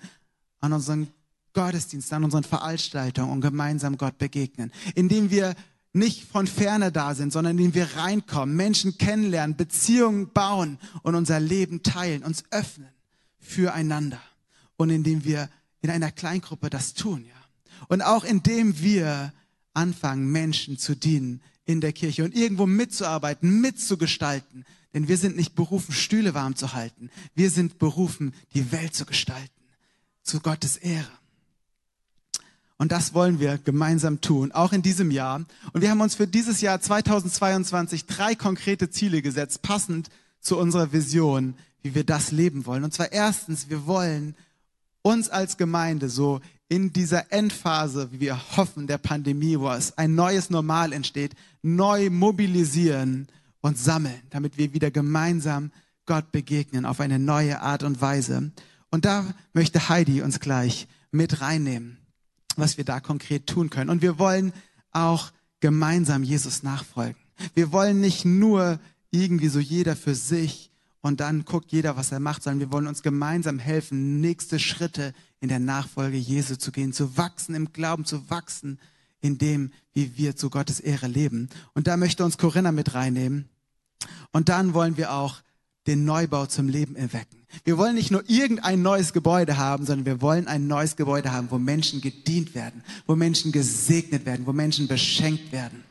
an 0.60 0.74
unseren 0.74 1.08
Gottesdiensten, 1.54 2.17
an 2.17 2.24
unseren 2.24 2.43
Veranstaltungen 2.43 3.32
und 3.32 3.41
gemeinsam 3.41 3.97
Gott 3.97 4.17
begegnen, 4.17 4.71
indem 4.95 5.32
wir 5.32 5.56
nicht 5.93 6.25
von 6.25 6.47
ferne 6.47 6.91
da 6.91 7.15
sind, 7.15 7.34
sondern 7.34 7.58
indem 7.58 7.73
wir 7.73 7.97
reinkommen, 7.97 8.56
Menschen 8.56 8.97
kennenlernen, 8.97 9.58
Beziehungen 9.58 10.32
bauen 10.32 10.77
und 11.04 11.15
unser 11.15 11.39
Leben 11.39 11.84
teilen, 11.84 12.23
uns 12.23 12.43
öffnen 12.51 12.89
füreinander 13.39 14.21
und 14.77 14.89
indem 14.89 15.25
wir 15.25 15.49
in 15.82 15.89
einer 15.89 16.12
Kleingruppe 16.12 16.69
das 16.69 16.93
tun, 16.93 17.25
ja. 17.25 17.36
Und 17.88 18.01
auch 18.04 18.23
indem 18.23 18.80
wir 18.80 19.34
anfangen, 19.73 20.32
Menschen 20.32 20.77
zu 20.77 20.95
dienen 20.95 21.41
in 21.65 21.82
der 21.82 21.93
Kirche 21.93 22.23
und 22.23 22.36
irgendwo 22.36 22.65
mitzuarbeiten, 22.65 23.60
mitzugestalten. 23.62 24.65
Denn 24.93 25.08
wir 25.08 25.17
sind 25.17 25.36
nicht 25.36 25.56
berufen, 25.56 25.93
Stühle 25.93 26.34
warm 26.34 26.56
zu 26.56 26.73
halten. 26.73 27.10
Wir 27.34 27.49
sind 27.49 27.80
berufen, 27.80 28.34
die 28.54 28.71
Welt 28.71 28.93
zu 28.93 29.06
gestalten. 29.06 29.49
Zu 30.21 30.41
Gottes 30.41 30.77
Ehre. 30.77 31.12
Und 32.82 32.91
das 32.91 33.13
wollen 33.13 33.39
wir 33.39 33.60
gemeinsam 33.60 34.22
tun, 34.22 34.52
auch 34.54 34.74
in 34.74 34.82
diesem 34.82 35.12
Jahr. 35.12 35.46
Und 35.72 35.82
wir 35.82 35.91
haben 35.91 36.02
uns 36.02 36.15
für 36.15 36.26
dieses 36.26 36.62
Jahr 36.62 36.82
2022 36.82 38.08
drei 38.08 38.34
konkrete 38.34 38.89
Ziele 38.89 39.22
gesetzt, 39.22 39.62
passend 39.62 40.10
zu 40.39 40.58
unserer 40.58 40.91
Vision, 40.91 41.54
wie 41.84 41.94
wir 41.94 42.04
das 42.04 42.32
leben 42.32 42.65
wollen. 42.65 42.84
Und 42.84 42.91
zwar 42.91 43.12
erstens, 43.12 43.70
wir 43.70 43.86
wollen 43.86 44.34
uns 45.04 45.30
als 45.30 45.58
Gemeinde 45.58 46.10
so 46.10 46.41
in 46.70 46.91
dieser 46.91 47.32
Endphase, 47.32 48.12
wie 48.13 48.20
wir 48.20 48.58
hoffen, 48.58 48.88
der 48.88 48.98
Pandemie, 48.98 49.60
wo 49.60 49.70
es 49.70 49.96
ein 50.00 50.15
neues 50.15 50.50
Normal 50.50 50.91
entsteht, 50.91 51.36
neu 51.62 52.10
mobilisieren 52.10 53.28
und 53.62 53.78
sammeln, 53.78 54.24
damit 54.32 54.58
wir 54.58 54.74
wieder 54.74 54.89
gemeinsam 54.89 55.70
Gott 56.08 56.32
begegnen 56.32 56.88
auf 56.88 57.00
eine 57.00 57.20
neue 57.20 57.62
Art 57.62 57.84
und 57.84 58.02
Weise. 58.02 58.50
Und 58.89 59.06
da 59.06 59.36
möchte 59.54 59.88
Heidi 59.88 60.24
uns 60.24 60.39
gleich 60.39 60.88
mit 61.12 61.41
reinnehmen 61.41 62.01
was 62.58 62.78
wir 62.78 62.84
da 62.84 63.00
konkret 63.00 63.48
tun 63.48 63.70
können. 63.70 63.90
Und 63.90 64.02
wir 64.02 64.20
wollen 64.20 64.54
auch 64.92 65.32
gemeinsam 65.60 66.24
Jesus 66.24 66.64
nachfolgen. 66.64 67.16
Wir 67.54 67.72
wollen 67.72 68.02
nicht 68.02 68.26
nur 68.26 68.80
irgendwie 69.12 69.48
so 69.48 69.60
jeder 69.60 69.96
für 69.96 70.16
sich 70.16 70.72
und 71.02 71.20
dann 71.20 71.46
guckt 71.46 71.72
jeder, 71.72 71.98
was 71.98 72.12
er 72.12 72.20
macht, 72.20 72.44
sondern 72.44 72.60
wir 72.60 72.72
wollen 72.72 72.88
uns 72.88 73.02
gemeinsam 73.02 73.60
helfen, 73.60 74.22
nächste 74.22 74.60
Schritte 74.60 75.14
in 75.40 75.50
der 75.50 75.60
Nachfolge 75.60 76.18
Jesu 76.18 76.56
zu 76.56 76.72
gehen, 76.72 76.94
zu 76.94 77.18
wachsen 77.18 77.56
im 77.56 77.74
Glauben, 77.74 78.06
zu 78.06 78.30
wachsen 78.30 78.80
in 79.20 79.38
dem, 79.38 79.72
wie 79.94 80.18
wir 80.18 80.36
zu 80.36 80.50
Gottes 80.50 80.80
Ehre 80.80 81.08
leben. 81.08 81.50
Und 81.74 81.88
da 81.88 81.98
möchte 81.98 82.24
uns 82.24 82.38
Corinna 82.38 82.72
mit 82.72 82.94
reinnehmen. 82.94 83.50
Und 84.32 84.50
dann 84.50 84.74
wollen 84.74 84.98
wir 84.98 85.14
auch 85.14 85.42
den 85.88 86.06
Neubau 86.06 86.46
zum 86.46 86.67
Leben 86.67 86.96
erwecken. 86.96 87.41
Wir 87.63 87.78
wollen 87.78 87.96
nicht 87.96 88.12
nur 88.12 88.24
irgendein 88.30 88.82
neues 88.82 89.13
Gebäude 89.13 89.58
haben, 89.58 89.86
sondern 89.86 90.06
wir 90.06 90.22
wollen 90.22 90.48
ein 90.48 90.67
neues 90.67 90.96
Gebäude 90.96 91.32
haben, 91.32 91.52
wo 91.52 91.58
Menschen 91.58 92.02
gedient 92.02 92.56
werden, 92.56 92.84
wo 93.08 93.15
Menschen 93.15 93.52
gesegnet 93.52 94.26
werden, 94.26 94.46
wo 94.46 94.54
Menschen 94.54 94.88
beschenkt 94.88 95.52
werden. 95.52 95.84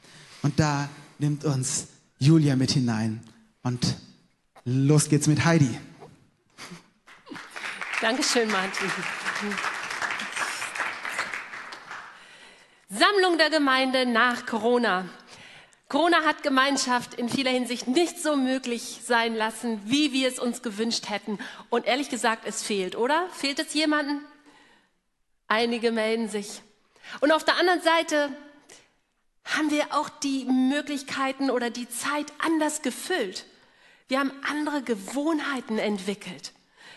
Und 0.43 0.59
da 0.59 0.89
nimmt 1.19 1.45
uns 1.45 1.89
Julia 2.19 2.57
mit 2.57 2.71
hinein. 2.71 3.21
Und 3.63 3.97
los 4.65 5.09
geht's 5.09 5.27
mit 5.27 5.45
Heidi. 5.45 5.69
Dankeschön, 8.01 8.51
Martin. 8.51 8.89
Sammlung 12.89 13.39
der 13.39 13.51
Gemeinde 13.51 14.07
nach 14.07 14.47
Corona. 14.47 15.05
Corona 15.91 16.25
hat 16.25 16.45
Gemeinschaft 16.45 17.15
in 17.15 17.29
vieler 17.29 17.51
Hinsicht 17.51 17.89
nicht 17.89 18.23
so 18.23 18.37
möglich 18.37 19.01
sein 19.05 19.35
lassen, 19.35 19.81
wie 19.87 20.13
wir 20.13 20.29
es 20.29 20.39
uns 20.39 20.63
gewünscht 20.63 21.11
hätten. 21.11 21.37
Und 21.69 21.85
ehrlich 21.85 22.09
gesagt, 22.09 22.45
es 22.47 22.63
fehlt, 22.63 22.95
oder? 22.95 23.29
Fehlt 23.33 23.59
es 23.59 23.75
jemanden? 23.75 24.25
Einige 25.49 25.91
melden 25.91 26.29
sich. 26.29 26.63
Und 27.19 27.33
auf 27.33 27.43
der 27.43 27.57
anderen 27.57 27.83
Seite 27.83 28.31
haben 29.45 29.73
wir 29.73 29.93
auch 29.93 30.09
die 30.09 30.45
Möglichkeiten 30.45 31.51
oder 31.51 31.71
die 31.71 31.89
Zeit 31.89 32.33
anders 32.39 32.83
gefüllt. 32.83 33.45
Wir 34.07 34.21
haben 34.21 34.31
andere 34.49 34.83
Gewohnheiten 34.83 35.79
entwickelt. 35.79 36.53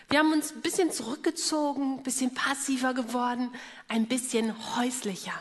Wir 0.08 0.20
haben 0.20 0.32
uns 0.32 0.52
ein 0.52 0.60
bisschen 0.60 0.92
zurückgezogen, 0.92 1.98
ein 1.98 2.02
bisschen 2.04 2.32
passiver 2.32 2.94
geworden, 2.94 3.52
ein 3.88 4.06
bisschen 4.06 4.54
häuslicher. 4.76 5.34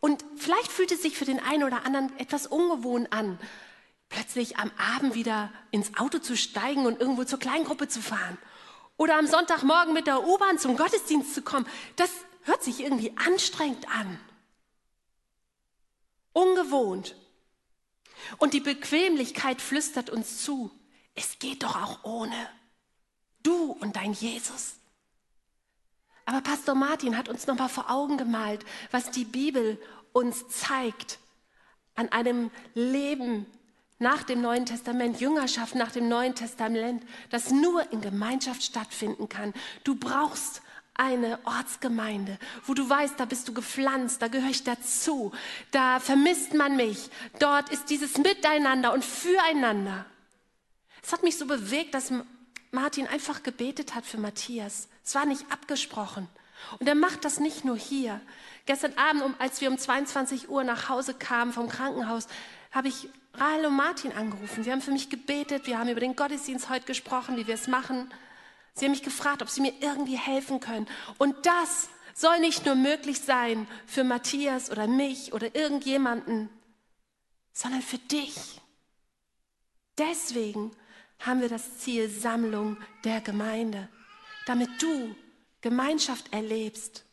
Und 0.00 0.24
vielleicht 0.36 0.70
fühlt 0.70 0.92
es 0.92 1.02
sich 1.02 1.16
für 1.16 1.24
den 1.24 1.40
einen 1.40 1.64
oder 1.64 1.84
anderen 1.84 2.16
etwas 2.18 2.46
ungewohnt 2.46 3.12
an, 3.12 3.38
plötzlich 4.08 4.58
am 4.58 4.70
Abend 4.76 5.14
wieder 5.14 5.52
ins 5.70 5.96
Auto 5.96 6.18
zu 6.18 6.36
steigen 6.36 6.86
und 6.86 7.00
irgendwo 7.00 7.24
zur 7.24 7.38
Kleingruppe 7.38 7.88
zu 7.88 8.00
fahren. 8.00 8.38
Oder 8.96 9.18
am 9.18 9.26
Sonntagmorgen 9.26 9.92
mit 9.92 10.06
der 10.06 10.26
U-Bahn 10.26 10.58
zum 10.58 10.76
Gottesdienst 10.76 11.34
zu 11.34 11.42
kommen. 11.42 11.66
Das 11.96 12.10
hört 12.42 12.62
sich 12.62 12.80
irgendwie 12.80 13.12
anstrengend 13.16 13.88
an. 13.88 14.18
Ungewohnt. 16.32 17.16
Und 18.38 18.54
die 18.54 18.60
Bequemlichkeit 18.60 19.60
flüstert 19.60 20.10
uns 20.10 20.42
zu, 20.42 20.70
es 21.14 21.38
geht 21.38 21.62
doch 21.62 21.76
auch 21.76 22.04
ohne. 22.04 22.48
Du 23.42 23.72
und 23.72 23.96
dein 23.96 24.12
Jesus. 24.12 24.76
Aber 26.26 26.40
Pastor 26.40 26.74
Martin 26.74 27.16
hat 27.16 27.28
uns 27.28 27.46
nochmal 27.46 27.68
vor 27.68 27.90
Augen 27.90 28.18
gemalt, 28.18 28.64
was 28.90 29.10
die 29.10 29.24
Bibel 29.24 29.80
uns 30.12 30.48
zeigt 30.48 31.18
an 31.94 32.10
einem 32.10 32.50
Leben 32.74 33.46
nach 33.98 34.24
dem 34.24 34.42
Neuen 34.42 34.66
Testament, 34.66 35.20
Jüngerschaft 35.20 35.74
nach 35.74 35.92
dem 35.92 36.08
Neuen 36.08 36.34
Testament, 36.34 37.02
das 37.30 37.50
nur 37.50 37.90
in 37.92 38.00
Gemeinschaft 38.00 38.62
stattfinden 38.62 39.28
kann. 39.28 39.54
Du 39.84 39.94
brauchst 39.94 40.62
eine 40.94 41.38
Ortsgemeinde, 41.44 42.38
wo 42.64 42.74
du 42.74 42.88
weißt, 42.88 43.18
da 43.18 43.24
bist 43.24 43.48
du 43.48 43.54
gepflanzt, 43.54 44.20
da 44.20 44.28
gehöre 44.28 44.50
ich 44.50 44.64
dazu, 44.64 45.32
da 45.70 46.00
vermisst 46.00 46.54
man 46.54 46.76
mich. 46.76 47.10
Dort 47.38 47.70
ist 47.70 47.88
dieses 47.90 48.18
Miteinander 48.18 48.92
und 48.92 49.04
Füreinander. 49.04 50.06
Es 51.02 51.12
hat 51.12 51.22
mich 51.22 51.38
so 51.38 51.46
bewegt, 51.46 51.94
dass 51.94 52.12
Martin 52.76 53.06
einfach 53.06 53.42
gebetet 53.42 53.94
hat 53.94 54.04
für 54.04 54.18
Matthias. 54.18 54.88
Es 55.02 55.14
war 55.14 55.24
nicht 55.24 55.50
abgesprochen. 55.50 56.28
Und 56.78 56.86
er 56.86 56.94
macht 56.94 57.24
das 57.24 57.40
nicht 57.40 57.64
nur 57.64 57.76
hier. 57.76 58.20
Gestern 58.66 58.92
Abend, 58.98 59.34
als 59.38 59.62
wir 59.62 59.70
um 59.70 59.78
22 59.78 60.50
Uhr 60.50 60.62
nach 60.62 60.90
Hause 60.90 61.14
kamen 61.14 61.54
vom 61.54 61.68
Krankenhaus, 61.68 62.28
habe 62.72 62.88
ich 62.88 63.08
Rahel 63.32 63.64
und 63.64 63.76
Martin 63.76 64.12
angerufen. 64.12 64.62
Sie 64.62 64.70
haben 64.70 64.82
für 64.82 64.90
mich 64.90 65.08
gebetet, 65.08 65.66
wir 65.66 65.78
haben 65.78 65.88
über 65.88 66.00
den 66.00 66.16
Gottesdienst 66.16 66.68
heute 66.68 66.84
gesprochen, 66.84 67.38
wie 67.38 67.46
wir 67.46 67.54
es 67.54 67.66
machen. 67.66 68.12
Sie 68.74 68.84
haben 68.84 68.92
mich 68.92 69.02
gefragt, 69.02 69.40
ob 69.40 69.48
sie 69.48 69.62
mir 69.62 69.72
irgendwie 69.80 70.18
helfen 70.18 70.60
können. 70.60 70.86
Und 71.16 71.46
das 71.46 71.88
soll 72.14 72.40
nicht 72.40 72.66
nur 72.66 72.74
möglich 72.74 73.20
sein 73.20 73.66
für 73.86 74.04
Matthias 74.04 74.70
oder 74.70 74.86
mich 74.86 75.32
oder 75.32 75.54
irgendjemanden, 75.54 76.50
sondern 77.54 77.80
für 77.80 77.98
dich. 77.98 78.60
Deswegen 79.96 80.76
haben 81.18 81.40
wir 81.40 81.48
das 81.48 81.78
Ziel 81.78 82.08
Sammlung 82.08 82.76
der 83.04 83.20
Gemeinde, 83.20 83.88
damit 84.46 84.70
du 84.80 85.14
Gemeinschaft 85.60 86.32
erlebst. 86.32 87.04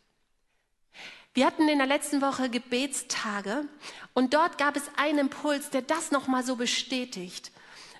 Wir 1.34 1.48
hatten 1.48 1.68
in 1.68 1.80
der 1.80 1.88
letzten 1.88 2.22
Woche 2.22 2.50
Gebetstage 2.50 3.66
und 4.14 4.36
dort 4.36 4.60
gab 4.60 4.76
es 4.76 4.84
einen 4.98 5.20
Impuls, 5.20 5.72
der 5.72 5.82
das 5.82 6.12
nochmal 6.12 6.44
so 6.44 6.56
bestätigt. 6.56 7.52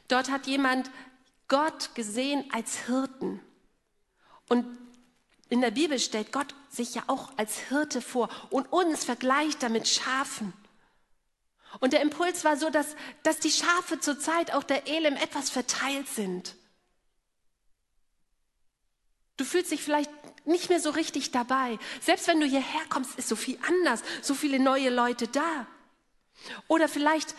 Dort 0.08 0.30
hat 0.30 0.46
jemand 0.46 0.92
Gott 1.48 1.96
gesehen 1.96 2.46
als 2.52 2.86
Hirten. 2.86 3.40
Und 4.50 4.66
in 5.50 5.62
der 5.62 5.72
Bibel 5.72 5.98
stellt 5.98 6.32
Gott 6.32 6.54
sich 6.70 6.94
ja 6.94 7.04
auch 7.08 7.32
als 7.38 7.58
Hirte 7.70 8.02
vor 8.02 8.30
und 8.52 8.72
uns 8.72 9.04
vergleicht 9.04 9.64
damit 9.64 9.88
Schafen. 9.88 10.54
Und 11.84 11.92
der 11.92 12.00
Impuls 12.00 12.46
war 12.46 12.56
so, 12.56 12.70
dass, 12.70 12.96
dass 13.24 13.40
die 13.40 13.52
Schafe 13.52 14.00
zurzeit 14.00 14.54
auch 14.54 14.64
der 14.64 14.88
Elim 14.88 15.18
etwas 15.18 15.50
verteilt 15.50 16.08
sind. 16.08 16.56
Du 19.36 19.44
fühlst 19.44 19.70
dich 19.70 19.84
vielleicht 19.84 20.10
nicht 20.48 20.70
mehr 20.70 20.80
so 20.80 20.92
richtig 20.92 21.32
dabei. 21.32 21.78
Selbst 22.00 22.30
wenn 22.30 22.40
du 22.40 22.46
hierher 22.46 22.86
kommst, 22.88 23.20
ist 23.20 23.28
so 23.28 23.36
viel 23.36 23.60
anders, 23.68 24.02
so 24.22 24.34
viele 24.34 24.60
neue 24.60 24.92
Leute 24.92 25.28
da. 25.28 25.68
Oder 26.70 26.88
vielleicht 26.88 27.36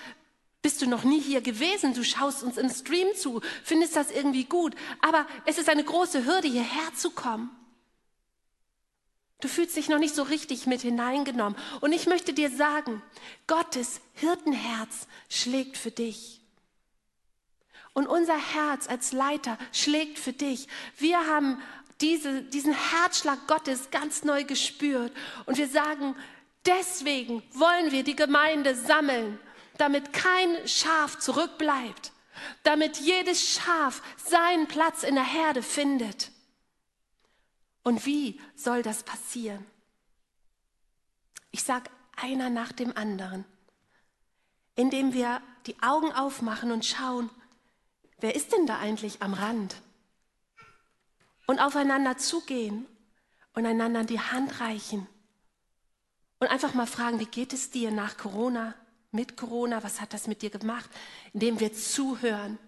bist 0.61 0.83
du 0.83 0.87
noch 0.87 1.04
nie 1.04 1.22
hier 1.22 1.40
gewesen, 1.40 1.94
du 1.94 2.04
schaust 2.04 2.42
uns 2.42 2.59
im 2.59 2.68
Stream 2.68 3.09
zu, 3.16 3.40
findest 3.62 3.96
das 3.96 4.11
irgendwie 4.11 4.44
gut, 4.44 4.74
aber 5.00 5.26
es 5.46 5.57
ist 5.57 5.70
eine 5.70 5.85
große 5.85 6.26
Hürde, 6.26 6.48
hierher 6.48 6.94
zu 6.94 7.12
kommen. 7.12 7.48
Du 9.44 9.48
fühlst 9.50 9.76
dich 9.76 9.90
noch 9.90 9.98
nicht 9.98 10.14
so 10.14 10.22
richtig 10.22 10.66
mit 10.66 10.80
hineingenommen. 10.80 11.54
Und 11.83 11.92
ich 11.92 12.07
möchte 12.07 12.33
dir 12.33 12.48
sagen, 12.48 13.02
Gottes 13.46 14.00
Hirtenherz 14.14 15.07
schlägt 15.28 15.76
für 15.76 15.90
dich. 15.90 16.40
Und 17.92 18.07
unser 18.07 18.38
Herz 18.38 18.88
als 18.88 19.12
Leiter 19.12 19.59
schlägt 19.70 20.18
für 20.18 20.33
dich. 20.33 20.66
Wir 20.96 21.26
haben 21.26 21.61
diese, 22.00 22.40
diesen 22.40 22.72
Herzschlag 22.72 23.46
Gottes 23.46 23.90
ganz 23.90 24.24
neu 24.24 24.44
gespürt. 24.44 25.12
Und 25.44 25.59
wir 25.59 25.68
sagen, 25.68 26.16
deswegen 26.64 27.42
wollen 27.52 27.92
wir 27.92 28.02
die 28.02 28.16
Gemeinde 28.16 28.74
sammeln, 28.74 29.38
damit 29.76 30.14
kein 30.14 30.66
Schaf 30.66 31.18
zurückbleibt, 31.18 32.12
damit 32.62 32.96
jedes 32.96 33.46
Schaf 33.46 34.00
seinen 34.24 34.68
Platz 34.68 35.02
in 35.02 35.16
der 35.16 35.30
Herde 35.30 35.62
findet. 35.62 36.30
Und 37.84 38.04
wie 38.06 38.40
soll 38.56 38.82
das 38.82 39.04
passieren? 39.04 39.64
Ich 41.52 41.62
sage 41.62 41.90
einer 42.16 42.50
nach 42.50 42.72
dem 42.72 42.96
anderen, 42.96 43.44
indem 44.74 45.12
wir 45.12 45.40
die 45.66 45.80
Augen 45.82 46.12
aufmachen 46.12 46.72
und 46.72 46.84
schauen, 46.84 47.30
wer 48.18 48.34
ist 48.34 48.52
denn 48.52 48.66
da 48.66 48.78
eigentlich 48.78 49.22
am 49.22 49.34
Rand? 49.34 49.76
Und 51.46 51.60
aufeinander 51.60 52.16
zugehen 52.16 52.86
und 53.52 53.66
einander 53.66 54.02
die 54.02 54.20
Hand 54.20 54.60
reichen. 54.60 55.06
Und 56.40 56.48
einfach 56.48 56.74
mal 56.74 56.86
fragen, 56.86 57.20
wie 57.20 57.26
geht 57.26 57.52
es 57.52 57.70
dir 57.70 57.90
nach 57.90 58.16
Corona, 58.16 58.74
mit 59.10 59.36
Corona, 59.36 59.82
was 59.84 60.00
hat 60.00 60.14
das 60.14 60.26
mit 60.26 60.40
dir 60.42 60.50
gemacht? 60.50 60.88
Indem 61.34 61.60
wir 61.60 61.72
zuhören 61.74 62.58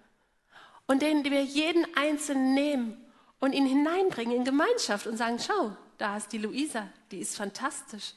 und 0.86 1.02
indem 1.02 1.32
wir 1.32 1.42
jeden 1.42 1.86
Einzelnen 1.96 2.54
nehmen 2.54 3.05
und 3.46 3.52
ihn 3.52 3.64
hineinbringen 3.64 4.34
in 4.34 4.44
Gemeinschaft 4.44 5.06
und 5.06 5.16
sagen, 5.16 5.38
schau, 5.38 5.76
da 5.98 6.16
ist 6.16 6.32
die 6.32 6.38
Luisa, 6.38 6.88
die 7.12 7.20
ist 7.20 7.36
fantastisch. 7.36 8.12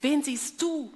Wen 0.00 0.22
siehst 0.22 0.62
du? 0.62 0.90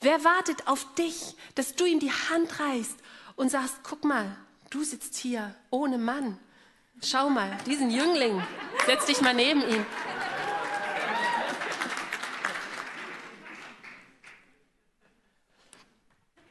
Wer 0.00 0.24
wartet 0.24 0.66
auf 0.66 0.92
dich, 0.94 1.36
dass 1.54 1.76
du 1.76 1.84
ihm 1.84 2.00
die 2.00 2.10
Hand 2.10 2.58
reichst 2.58 2.96
und 3.36 3.50
sagst, 3.50 3.76
guck 3.84 4.02
mal, 4.02 4.36
du 4.70 4.82
sitzt 4.82 5.14
hier 5.14 5.54
ohne 5.70 5.96
Mann. 5.96 6.40
Schau 7.00 7.30
mal, 7.30 7.56
diesen 7.64 7.92
Jüngling, 7.92 8.42
setz 8.84 9.06
dich 9.06 9.20
mal 9.20 9.32
neben 9.32 9.62
ihn. 9.62 9.86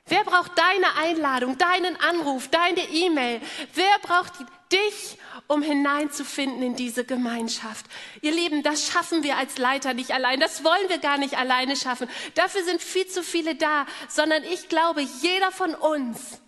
Wer 0.06 0.24
braucht 0.42 0.58
deine 0.58 0.96
Einladung, 0.96 1.58
deinen 1.58 1.96
Anruf, 1.98 2.48
deine 2.48 2.82
E-Mail? 2.90 3.42
Wer 3.76 4.00
braucht 4.02 4.34
dich, 4.72 5.18
um 5.48 5.62
hineinzufinden 5.62 6.64
in 6.64 6.76
diese 6.76 7.06
Gemeinschaft? 7.06 7.86
Ihr 8.22 8.32
Lieben, 8.32 8.64
das 8.64 8.88
schaffen 8.88 9.22
wir 9.22 9.38
als 9.38 9.60
Leiter 9.60 9.94
nicht 9.94 10.12
allein. 10.12 10.40
Das 10.40 10.64
wollen 10.64 10.90
wir 10.90 10.98
gar 10.98 11.20
nicht 11.20 11.38
alleine 11.38 11.76
schaffen. 11.76 12.10
Dafür 12.34 12.64
sind 12.64 12.82
viel 12.82 13.06
zu 13.06 13.22
viele 13.22 13.54
da, 13.54 13.86
sondern 14.10 14.44
ich 14.44 14.68
glaube, 14.68 15.02
jeder 15.22 15.52
von 15.52 15.76
uns 15.76 16.42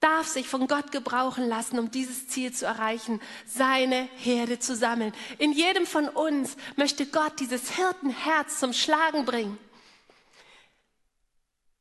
darf 0.00 0.26
sich 0.26 0.48
von 0.48 0.66
Gott 0.66 0.90
gebrauchen 0.90 1.48
lassen, 1.48 1.78
um 1.78 1.92
dieses 1.92 2.26
Ziel 2.26 2.52
zu 2.52 2.66
erreichen, 2.66 3.20
seine 3.46 4.08
Herde 4.16 4.58
zu 4.58 4.74
sammeln. 4.74 5.14
In 5.38 5.52
jedem 5.52 5.86
von 5.86 6.08
uns 6.08 6.56
möchte 6.74 7.06
Gott 7.06 7.38
dieses 7.38 7.70
Hirtenherz 7.70 8.58
zum 8.58 8.72
Schlagen 8.72 9.24
bringen. 9.24 9.58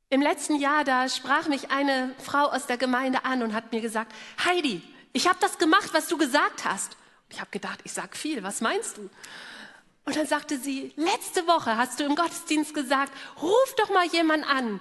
Im 0.10 0.22
letzten 0.22 0.56
Jahr, 0.56 0.84
da 0.84 1.10
sprach 1.10 1.48
mich 1.48 1.72
eine 1.72 2.14
Frau 2.24 2.46
aus 2.46 2.68
der 2.68 2.78
Gemeinde 2.78 3.26
an 3.26 3.42
und 3.42 3.54
hat 3.54 3.72
mir 3.72 3.82
gesagt, 3.82 4.14
Heidi, 4.46 4.82
ich 5.14 5.28
habe 5.28 5.40
das 5.42 5.58
gemacht, 5.58 5.90
was 5.94 6.08
du 6.08 6.18
gesagt 6.18 6.64
hast. 6.64 6.96
ich 7.30 7.40
habe 7.40 7.50
gedacht, 7.50 7.80
ich 7.84 7.92
sag 7.92 8.16
viel, 8.16 8.44
was 8.44 8.62
meinst 8.62 8.98
du? 8.98 9.10
Und 10.06 10.16
dann 10.16 10.28
sagte 10.28 10.60
sie, 10.60 10.94
letzte 10.96 11.48
Woche 11.48 11.76
hast 11.78 12.00
du 12.00 12.04
im 12.04 12.16
Gottesdienst 12.16 12.76
gesagt, 12.76 13.12
ruf 13.42 13.76
doch 13.78 13.90
mal 13.90 14.06
jemanden 14.06 14.46
an, 14.46 14.80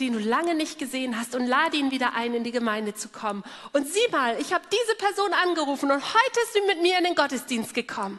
den 0.00 0.14
du 0.14 0.18
lange 0.18 0.56
nicht 0.56 0.78
gesehen 0.80 1.18
hast 1.18 1.36
und 1.36 1.46
lade 1.46 1.76
ihn 1.76 1.92
wieder 1.92 2.14
ein, 2.14 2.34
in 2.34 2.42
die 2.42 2.50
Gemeinde 2.50 2.94
zu 2.94 3.08
kommen. 3.08 3.44
Und 3.72 3.86
sieh 3.86 4.08
mal, 4.10 4.40
ich 4.40 4.52
habe 4.52 4.64
diese 4.72 4.96
Person 4.96 5.32
angerufen 5.32 5.92
und 5.92 6.02
heute 6.02 6.40
ist 6.42 6.52
sie 6.54 6.62
mit 6.62 6.82
mir 6.82 6.98
in 6.98 7.04
den 7.04 7.14
Gottesdienst 7.14 7.72
gekommen. 7.74 8.18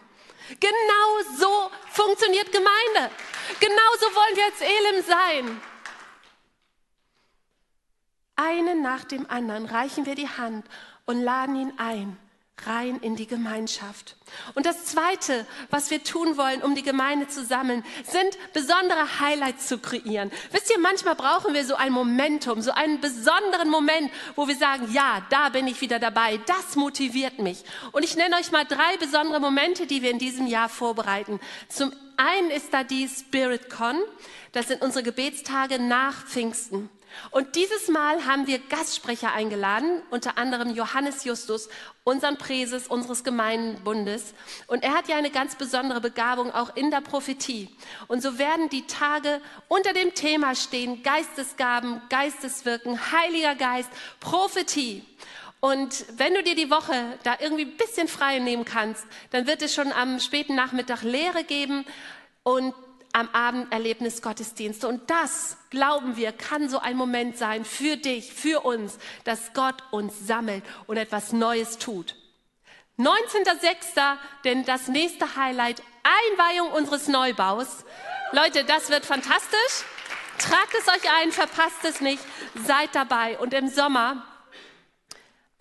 Genau 0.60 1.38
so 1.38 1.72
funktioniert 1.91 2.52
Gemeinde. 2.54 3.13
Genau 3.60 3.91
so 4.00 4.06
wollen 4.15 4.36
wir 4.36 4.46
als 4.46 4.62
Elim 4.62 5.04
sein. 5.06 5.62
Einen 8.52 8.82
nach 8.82 9.06
dem 9.06 9.30
anderen 9.30 9.66
reichen 9.66 10.06
wir 10.06 10.16
die 10.16 10.28
Hand 10.28 10.66
und 11.06 11.22
laden 11.22 11.56
ihn 11.56 11.74
ein, 11.78 12.18
rein 12.66 12.98
in 12.98 13.16
die 13.16 13.26
Gemeinschaft. 13.26 14.18
Und 14.56 14.66
das 14.66 14.84
Zweite, 14.86 15.46
was 15.70 15.90
wir 15.90 16.04
tun 16.04 16.36
wollen, 16.36 16.62
um 16.62 16.76
die 16.76 16.84
Gemeinde 16.84 17.30
zu 17.30 17.46
sammeln, 17.46 17.82
sind 18.04 18.38
besondere 18.52 19.22
Highlights 19.22 19.68
zu 19.68 19.78
kreieren. 19.78 20.32
Wisst 20.52 20.70
ihr, 20.70 20.80
manchmal 20.80 21.16
brauchen 21.16 21.54
wir 21.54 21.64
so 21.64 21.76
ein 21.76 21.94
Momentum, 21.94 22.62
so 22.62 22.72
einen 22.72 23.00
besonderen 23.00 23.70
Moment, 23.70 24.12
wo 24.36 24.50
wir 24.50 24.58
sagen, 24.58 24.92
ja, 24.92 25.26
da 25.30 25.48
bin 25.48 25.68
ich 25.68 25.80
wieder 25.80 26.00
dabei, 26.00 26.38
das 26.46 26.76
motiviert 26.76 27.40
mich. 27.40 27.64
Und 27.94 28.04
ich 28.04 28.18
nenne 28.18 28.36
euch 28.36 28.52
mal 28.52 28.66
drei 28.66 28.98
besondere 29.00 29.40
Momente, 29.40 29.88
die 29.88 30.02
wir 30.02 30.12
in 30.12 30.20
diesem 30.20 30.46
Jahr 30.46 30.68
vorbereiten. 30.68 31.40
Zum 31.70 31.94
einen 32.18 32.52
ist 32.52 32.74
da 32.74 32.84
die 32.84 33.08
Spirit 33.08 33.70
Con, 33.70 33.98
das 34.52 34.68
sind 34.68 34.82
unsere 34.82 35.04
Gebetstage 35.04 35.80
nach 35.80 36.26
Pfingsten. 36.26 36.90
Und 37.32 37.56
dieses 37.56 37.88
Mal 37.88 38.26
haben 38.26 38.47
wir 38.47 38.60
Gastsprecher 38.60 39.34
eingeladen, 39.34 40.02
unter 40.10 40.38
anderem 40.38 40.74
Johannes 40.74 41.24
Justus, 41.24 41.69
unseren 42.04 42.38
Präses 42.38 42.88
unseres 42.88 43.24
Gemeindenbundes. 43.24 44.34
Und 44.67 44.84
er 44.84 44.93
hat 44.93 45.08
ja 45.08 45.17
eine 45.17 45.30
ganz 45.30 45.56
besondere 45.56 46.02
Begabung 46.02 46.52
auch 46.52 46.76
in 46.76 46.91
der 46.91 47.02
Prophetie. 47.02 47.69
Und 48.08 48.21
so 48.21 48.38
werden 48.39 48.69
die 48.69 48.88
Tage 48.88 49.41
unter 49.67 49.93
dem 49.93 50.13
Thema 50.13 50.56
stehen, 50.56 51.04
Geistesgaben, 51.04 52.02
Geisteswirken, 52.10 53.12
Heiliger 53.12 53.56
Geist, 53.56 53.89
Prophetie. 54.19 55.06
Und 55.60 56.06
wenn 56.17 56.34
du 56.34 56.41
dir 56.41 56.56
die 56.56 56.71
Woche 56.71 57.19
da 57.24 57.38
irgendwie 57.39 57.65
ein 57.65 57.78
bisschen 57.78 58.08
frei 58.08 58.39
nehmen 58.39 58.65
kannst, 58.65 59.06
dann 59.30 59.45
wird 59.45 59.62
es 59.62 59.76
schon 59.76 59.91
am 59.91 60.19
späten 60.19 60.56
Nachmittag 60.56 61.04
Lehre 61.04 61.43
geben 61.43 61.86
und 62.43 62.74
am 63.13 63.30
Abend 63.34 63.71
Erlebnisgottesdienste. 63.71 64.88
Und 64.88 65.10
das, 65.10 65.58
glauben 65.69 66.15
wir, 66.15 66.32
kann 66.32 66.69
so 66.69 66.80
ein 66.80 66.95
Moment 66.95 67.38
sein 67.38 67.65
für 67.65 67.97
dich, 67.97 68.34
für 68.34 68.62
uns, 68.62 68.97
dass 69.24 69.54
Gott 69.54 69.84
uns 69.91 70.13
sammelt 70.26 70.63
und 70.88 70.97
etwas 70.97 71.34
Neues 71.34 71.78
tut. 71.78 72.15
19.06., 72.97 74.17
denn 74.43 74.63
das 74.65 74.88
nächste 74.88 75.36
Highlight, 75.36 75.82
Einweihung 76.04 76.71
unseres 76.71 77.08
Neubaus. 77.08 77.86
Leute, 78.32 78.63
das 78.63 78.89
wird 78.89 79.06
fantastisch. 79.06 79.86
Tragt 80.38 80.74
es 80.80 80.88
euch 80.88 81.10
ein, 81.21 81.32
verpasst 81.32 81.84
es 81.84 82.02
nicht, 82.02 82.24
seid 82.65 82.93
dabei. 82.93 83.38
Und 83.39 83.54
im 83.54 83.67
Sommer 83.67 84.26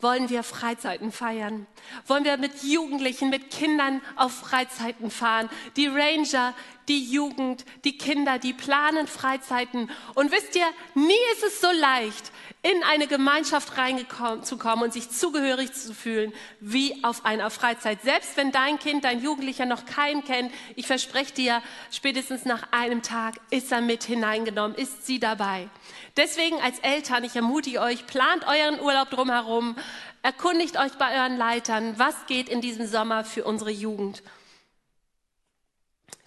wollen 0.02 0.30
wir 0.30 0.42
Freizeiten 0.42 1.12
feiern? 1.12 1.66
Wollen 2.06 2.24
wir 2.24 2.36
mit 2.36 2.62
Jugendlichen, 2.62 3.30
mit 3.30 3.50
Kindern 3.50 4.00
auf 4.16 4.32
Freizeiten 4.32 5.10
fahren? 5.10 5.48
Die 5.76 5.86
Ranger, 5.86 6.54
die 6.88 7.04
Jugend, 7.04 7.64
die 7.84 7.96
Kinder, 7.96 8.38
die 8.38 8.52
planen 8.52 9.06
Freizeiten. 9.06 9.90
Und 10.14 10.32
wisst 10.32 10.56
ihr, 10.56 10.66
nie 10.94 11.12
ist 11.32 11.44
es 11.44 11.60
so 11.60 11.68
leicht, 11.70 12.32
in 12.62 12.82
eine 12.82 13.06
Gemeinschaft 13.06 13.78
reinzukommen 13.78 14.84
und 14.84 14.92
sich 14.92 15.08
zugehörig 15.08 15.72
zu 15.72 15.94
fühlen, 15.94 16.34
wie 16.60 17.02
auf 17.02 17.24
einer 17.24 17.48
Freizeit. 17.48 18.02
Selbst 18.02 18.36
wenn 18.36 18.52
dein 18.52 18.78
Kind, 18.78 19.04
dein 19.04 19.22
Jugendlicher 19.22 19.64
noch 19.64 19.86
keinen 19.86 20.24
kennt, 20.24 20.52
ich 20.76 20.86
verspreche 20.86 21.32
dir, 21.32 21.62
spätestens 21.90 22.44
nach 22.44 22.70
einem 22.70 23.00
Tag 23.00 23.36
ist 23.50 23.72
er 23.72 23.80
mit 23.80 24.04
hineingenommen, 24.04 24.76
ist 24.76 25.06
sie 25.06 25.18
dabei. 25.18 25.70
Deswegen 26.18 26.60
als 26.60 26.78
Eltern, 26.80 27.24
ich 27.24 27.34
ermutige 27.34 27.80
euch, 27.80 28.06
plant 28.06 28.44
euren 28.46 28.78
Urlaub 28.78 29.08
drumherum, 29.08 29.74
erkundigt 30.20 30.78
euch 30.78 30.92
bei 30.98 31.18
euren 31.18 31.38
Leitern, 31.38 31.98
was 31.98 32.26
geht 32.26 32.50
in 32.50 32.60
diesem 32.60 32.86
Sommer 32.86 33.24
für 33.24 33.44
unsere 33.44 33.70
Jugend. 33.70 34.22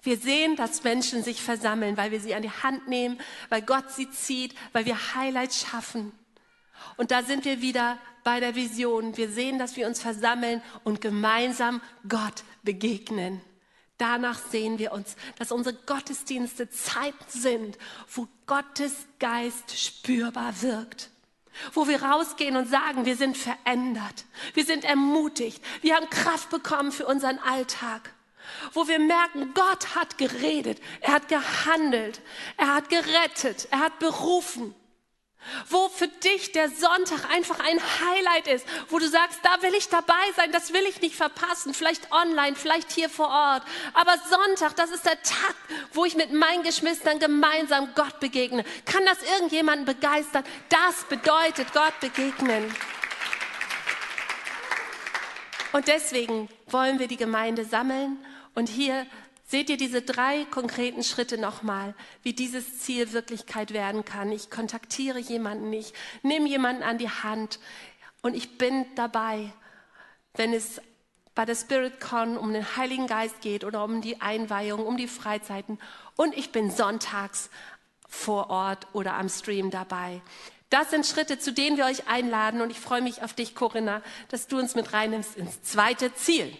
Wir 0.02 0.18
sehen, 0.18 0.56
dass 0.56 0.84
Menschen 0.84 1.24
sich 1.24 1.44
versammeln, 1.44 1.96
weil 1.96 2.10
wir 2.10 2.20
sie 2.20 2.34
an 2.34 2.42
die 2.42 2.50
Hand 2.50 2.88
nehmen, 2.88 3.22
weil 3.50 3.62
Gott 3.62 3.92
sie 3.92 4.10
zieht, 4.10 4.56
weil 4.74 4.86
wir 4.86 5.16
Highlights 5.16 5.62
schaffen. 5.62 6.12
Und 6.98 7.12
da 7.12 7.24
sind 7.24 7.46
wir 7.46 7.62
wieder 7.62 7.98
bei 8.24 8.40
der 8.40 8.56
Vision. 8.56 9.16
Wir 9.18 9.30
sehen, 9.30 9.60
dass 9.60 9.76
wir 9.76 9.88
uns 9.88 10.02
versammeln 10.02 10.62
und 10.84 11.02
gemeinsam 11.02 11.82
Gott 12.08 12.44
begegnen. 12.64 13.42
Danach 13.98 14.40
sehen 14.40 14.80
wir 14.80 14.92
uns, 14.92 15.16
dass 15.38 15.52
unsere 15.52 15.76
Gottesdienste 15.76 16.70
Zeiten 16.70 17.26
sind, 17.30 17.78
wo 18.14 18.28
Gottes 18.48 19.08
Geist 19.20 19.78
spürbar 19.80 20.62
wirkt. 20.62 21.10
Wo 21.74 21.88
wir 21.88 22.02
rausgehen 22.02 22.58
und 22.58 22.68
sagen, 22.68 23.06
wir 23.06 23.16
sind 23.16 23.38
verändert, 23.38 24.26
wir 24.56 24.66
sind 24.66 24.84
ermutigt, 24.84 25.64
wir 25.82 25.96
haben 25.96 26.10
Kraft 26.10 26.50
bekommen 26.50 26.92
für 26.92 27.06
unseren 27.06 27.38
Alltag. 27.38 28.12
Wo 28.74 28.88
wir 28.88 29.00
merken, 29.00 29.54
Gott 29.54 29.96
hat 29.96 30.18
geredet, 30.18 30.82
er 31.00 31.14
hat 31.14 31.28
gehandelt, 31.28 32.22
er 32.58 32.74
hat 32.74 32.90
gerettet, 32.90 33.68
er 33.70 33.80
hat 33.80 34.00
berufen. 34.00 34.74
Wo 35.70 35.90
für 35.90 36.08
dich 36.08 36.52
der 36.52 36.70
Sonntag 36.70 37.30
einfach 37.32 37.60
ein 37.60 37.80
Highlight 37.80 38.48
ist, 38.48 38.66
wo 38.90 39.00
du 39.00 39.08
sagst, 39.08 39.40
da 39.44 39.62
will 39.62 39.74
ich 39.76 39.90
dabei 39.90 40.14
sein, 40.36 40.52
das 40.52 40.74
will 40.74 40.84
ich 40.88 41.02
nicht 41.02 41.16
verpassen, 41.16 41.74
vielleicht 41.74 42.12
online, 42.12 42.56
vielleicht 42.56 42.92
hier 42.92 43.10
vor 43.10 43.30
Ort. 43.30 43.64
Aber 43.94 44.16
Sonntag, 44.30 44.76
das 44.76 44.92
ist 44.92 45.06
der 45.06 45.22
Tag, 45.22 45.56
wo 45.94 46.06
ich 46.06 46.16
mit 46.16 46.34
meinen 46.34 46.64
Geschwistern 46.64 47.20
gemeinsam 47.20 47.90
Gott 47.96 48.20
begegne. 48.20 48.64
Kann 48.86 49.06
das 49.06 49.22
irgendjemanden 49.24 49.86
begeistern? 49.86 50.44
Das 50.70 51.04
bedeutet 51.06 51.74
Gott 51.74 52.00
begegnen. 52.00 52.74
Und 55.72 55.88
deswegen 55.88 56.50
wollen 56.68 57.00
wir 57.00 57.08
die 57.08 57.18
Gemeinde 57.18 57.66
sammeln 57.66 58.24
und 58.54 58.70
hier 58.70 59.08
Seht 59.54 59.70
ihr 59.70 59.78
diese 59.78 60.02
drei 60.02 60.46
konkreten 60.46 61.04
Schritte 61.04 61.38
nochmal, 61.38 61.94
wie 62.24 62.34
dieses 62.34 62.80
Ziel 62.80 63.14
Wirklichkeit 63.14 63.72
werden 63.72 64.04
kann? 64.04 64.32
Ich 64.32 64.50
kontaktiere 64.50 65.20
jemanden, 65.20 65.72
ich 65.72 65.94
nehme 66.24 66.50
jemanden 66.50 66.82
an 66.82 66.98
die 66.98 67.12
Hand 67.12 67.60
und 68.24 68.36
ich 68.36 68.58
bin 68.58 68.88
dabei, 68.96 69.54
wenn 70.34 70.54
es 70.54 70.82
bei 71.36 71.46
der 71.46 71.54
SpiritCon 71.54 72.36
um 72.36 72.52
den 72.52 72.76
Heiligen 72.78 73.06
Geist 73.06 73.42
geht 73.42 73.64
oder 73.64 73.84
um 73.84 74.02
die 74.02 74.22
Einweihung, 74.22 74.88
um 74.88 74.98
die 74.98 75.08
Freizeiten 75.08 75.78
und 76.16 76.36
ich 76.36 76.52
bin 76.52 76.72
sonntags 76.72 77.52
vor 78.10 78.50
Ort 78.50 78.88
oder 78.94 79.14
am 79.14 79.30
Stream 79.30 79.70
dabei. 79.70 80.24
Das 80.72 80.90
sind 80.90 81.06
Schritte, 81.06 81.38
zu 81.38 81.54
denen 81.54 81.78
wir 81.78 81.86
euch 81.86 82.08
einladen 82.08 82.60
und 82.62 82.72
ich 82.72 82.80
freue 82.80 83.04
mich 83.04 83.22
auf 83.22 83.34
dich, 83.34 83.54
Corinna, 83.54 84.02
dass 84.30 84.48
du 84.48 84.58
uns 84.58 84.74
mit 84.74 84.94
reinnimmst 84.94 85.38
ins 85.38 85.62
zweite 85.62 86.12
Ziel. 86.16 86.58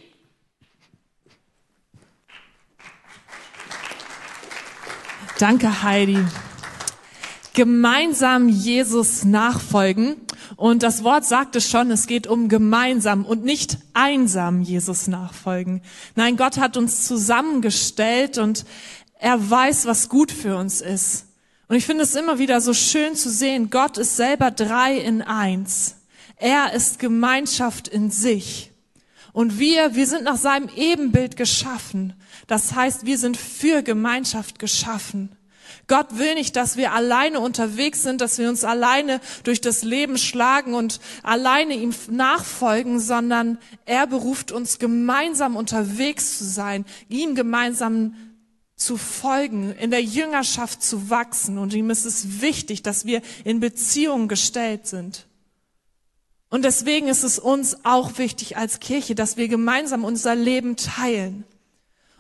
Danke, 5.40 5.82
Heidi. 5.82 6.20
Gemeinsam 7.54 8.50
Jesus 8.50 9.26
nachfolgen. 9.26 10.16
Und 10.58 10.84
das 10.84 11.04
Wort 11.04 11.26
sagt 11.26 11.56
es 11.56 11.68
schon, 11.68 11.90
es 11.90 12.06
geht 12.06 12.28
um 12.28 12.50
gemeinsam 12.50 13.26
und 13.26 13.44
nicht 13.44 13.80
einsam 13.94 14.62
Jesus 14.62 15.08
nachfolgen. 15.08 15.82
Nein, 16.16 16.38
Gott 16.38 16.58
hat 16.58 16.78
uns 16.78 17.08
zusammengestellt 17.08 18.38
und 18.38 18.66
er 19.20 19.50
weiß, 19.50 19.88
was 19.88 20.08
gut 20.08 20.32
für 20.32 20.56
uns 20.56 20.82
ist. 20.82 21.26
Und 21.68 21.78
ich 21.78 21.86
finde 21.86 22.04
es 22.04 22.14
immer 22.14 22.38
wieder 22.38 22.62
so 22.62 22.74
schön 22.74 23.16
zu 23.16 23.32
sehen, 23.32 23.72
Gott 23.72 23.98
ist 23.98 24.16
selber 24.16 24.52
drei 24.52 24.98
in 24.98 25.24
eins. 25.24 25.96
Er 26.36 26.74
ist 26.74 27.00
Gemeinschaft 27.00 27.88
in 27.88 28.12
sich. 28.12 28.73
Und 29.34 29.60
wir, 29.60 29.96
wir 29.96 30.08
sind 30.08 30.24
nach 30.24 30.38
seinem 30.38 30.70
Ebenbild 30.76 31.36
geschaffen. 31.36 32.14
Das 32.48 32.74
heißt, 32.74 33.06
wir 33.06 33.18
sind 33.18 33.36
für 33.36 33.82
Gemeinschaft 33.82 34.60
geschaffen. 34.60 35.36
Gott 35.88 36.18
will 36.18 36.36
nicht, 36.36 36.56
dass 36.56 36.78
wir 36.78 36.94
alleine 36.94 37.40
unterwegs 37.40 38.04
sind, 38.04 38.22
dass 38.22 38.38
wir 38.38 38.48
uns 38.48 38.64
alleine 38.64 39.20
durch 39.44 39.60
das 39.60 39.84
Leben 39.84 40.18
schlagen 40.18 40.76
und 40.76 41.00
alleine 41.24 41.74
ihm 41.74 41.94
nachfolgen, 42.10 43.00
sondern 43.00 43.58
er 43.86 44.08
beruft 44.08 44.52
uns 44.52 44.80
gemeinsam 44.80 45.56
unterwegs 45.56 46.38
zu 46.38 46.46
sein, 46.46 46.86
ihm 47.10 47.36
gemeinsam 47.36 48.16
zu 48.76 48.98
folgen, 48.98 49.74
in 49.74 49.92
der 49.92 50.04
Jüngerschaft 50.04 50.84
zu 50.84 51.10
wachsen. 51.10 51.58
Und 51.58 51.74
ihm 51.74 51.90
ist 51.90 52.06
es 52.06 52.42
wichtig, 52.42 52.84
dass 52.84 53.06
wir 53.06 53.22
in 53.44 53.60
Beziehungen 53.60 54.28
gestellt 54.28 54.88
sind. 54.88 55.28
Und 56.54 56.62
deswegen 56.62 57.08
ist 57.08 57.24
es 57.24 57.40
uns 57.40 57.84
auch 57.84 58.20
wichtig 58.20 58.58
als 58.58 58.80
Kirche, 58.80 59.16
dass 59.16 59.38
wir 59.38 59.48
gemeinsam 59.48 60.04
unser 60.04 60.36
Leben 60.36 60.76
teilen. 60.76 61.46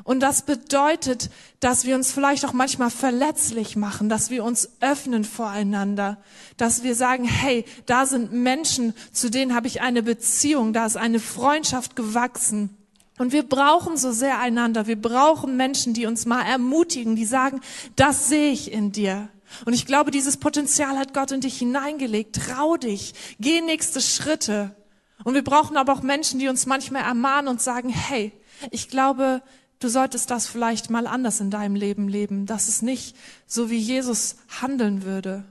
Und 0.04 0.22
das 0.22 0.42
bedeutet, 0.42 1.30
dass 1.60 1.86
wir 1.86 1.94
uns 1.94 2.12
vielleicht 2.12 2.44
auch 2.44 2.52
manchmal 2.52 2.90
verletzlich 2.90 3.76
machen, 3.76 4.10
dass 4.10 4.32
wir 4.32 4.44
uns 4.44 4.72
öffnen 4.80 5.24
voreinander, 5.24 6.18
dass 6.58 6.82
wir 6.82 6.96
sagen, 6.96 7.26
hey, 7.26 7.64
da 7.86 8.08
sind 8.08 8.34
Menschen, 8.34 8.96
zu 9.12 9.30
denen 9.30 9.54
habe 9.54 9.68
ich 9.68 9.82
eine 9.82 10.02
Beziehung, 10.02 10.74
da 10.74 10.88
ist 10.88 10.98
eine 10.98 11.20
Freundschaft 11.20 11.96
gewachsen. 11.96 12.76
Und 13.20 13.34
wir 13.34 13.44
brauchen 13.44 13.98
so 13.98 14.12
sehr 14.12 14.40
einander. 14.40 14.88
Wir 14.88 15.00
brauchen 15.00 15.58
Menschen, 15.58 15.94
die 15.94 16.08
uns 16.08 16.26
mal 16.26 16.42
ermutigen, 16.42 17.16
die 17.16 17.26
sagen, 17.26 17.62
das 17.96 18.30
sehe 18.30 18.52
ich 18.52 18.72
in 18.72 18.92
dir. 18.92 19.30
Und 19.66 19.74
ich 19.74 19.86
glaube, 19.86 20.12
dieses 20.12 20.38
Potenzial 20.38 20.98
hat 20.98 21.14
Gott 21.14 21.32
in 21.32 21.42
dich 21.42 21.58
hineingelegt. 21.58 22.36
Trau 22.36 22.78
dich, 22.78 23.14
geh 23.40 23.62
nächste 23.62 24.02
Schritte. 24.02 24.76
Und 25.24 25.36
wir 25.36 25.44
brauchen 25.44 25.78
aber 25.78 25.94
auch 25.94 26.02
Menschen, 26.02 26.40
die 26.40 26.50
uns 26.50 26.66
manchmal 26.66 27.04
ermahnen 27.04 27.48
und 27.48 27.62
sagen, 27.62 27.90
hey, 27.90 28.32
ich 28.72 28.90
glaube, 28.90 29.42
du 29.80 29.88
solltest 29.88 30.32
das 30.32 30.48
vielleicht 30.48 30.90
mal 30.90 31.08
anders 31.08 31.40
in 31.40 31.50
deinem 31.50 31.76
Leben 31.76 32.08
leben. 32.08 32.46
Das 32.46 32.68
ist 32.68 32.84
nicht 32.84 33.16
so, 33.46 33.70
wie 33.70 33.78
Jesus 33.78 34.38
handeln 34.62 35.04
würde. 35.04 35.46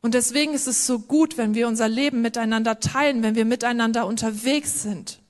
Und 0.00 0.14
deswegen 0.14 0.52
ist 0.52 0.68
es 0.68 0.86
so 0.86 0.98
gut, 0.98 1.38
wenn 1.38 1.54
wir 1.54 1.66
unser 1.66 1.88
Leben 1.88 2.20
miteinander 2.20 2.78
teilen, 2.78 3.22
wenn 3.22 3.34
wir 3.34 3.46
miteinander 3.46 4.06
unterwegs 4.06 4.82
sind. 4.82 5.23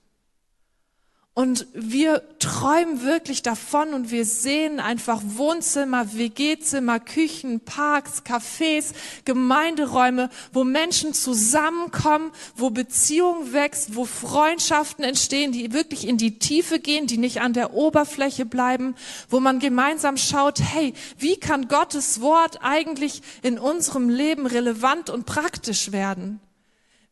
Und 1.36 1.66
wir 1.74 2.22
träumen 2.38 3.02
wirklich 3.02 3.42
davon 3.42 3.92
und 3.92 4.12
wir 4.12 4.24
sehen 4.24 4.78
einfach 4.78 5.20
Wohnzimmer, 5.24 6.14
WG-Zimmer, 6.14 7.00
Küchen, 7.00 7.58
Parks, 7.58 8.22
Cafés, 8.24 8.92
Gemeinderäume, 9.24 10.30
wo 10.52 10.62
Menschen 10.62 11.12
zusammenkommen, 11.12 12.30
wo 12.54 12.70
Beziehung 12.70 13.52
wächst, 13.52 13.96
wo 13.96 14.04
Freundschaften 14.04 15.04
entstehen, 15.04 15.50
die 15.50 15.72
wirklich 15.72 16.06
in 16.06 16.18
die 16.18 16.38
Tiefe 16.38 16.78
gehen, 16.78 17.08
die 17.08 17.18
nicht 17.18 17.40
an 17.40 17.52
der 17.52 17.74
Oberfläche 17.74 18.46
bleiben, 18.46 18.94
wo 19.28 19.40
man 19.40 19.58
gemeinsam 19.58 20.16
schaut, 20.16 20.60
hey, 20.60 20.94
wie 21.18 21.36
kann 21.36 21.66
Gottes 21.66 22.20
Wort 22.20 22.60
eigentlich 22.62 23.22
in 23.42 23.58
unserem 23.58 24.08
Leben 24.08 24.46
relevant 24.46 25.10
und 25.10 25.26
praktisch 25.26 25.90
werden? 25.90 26.38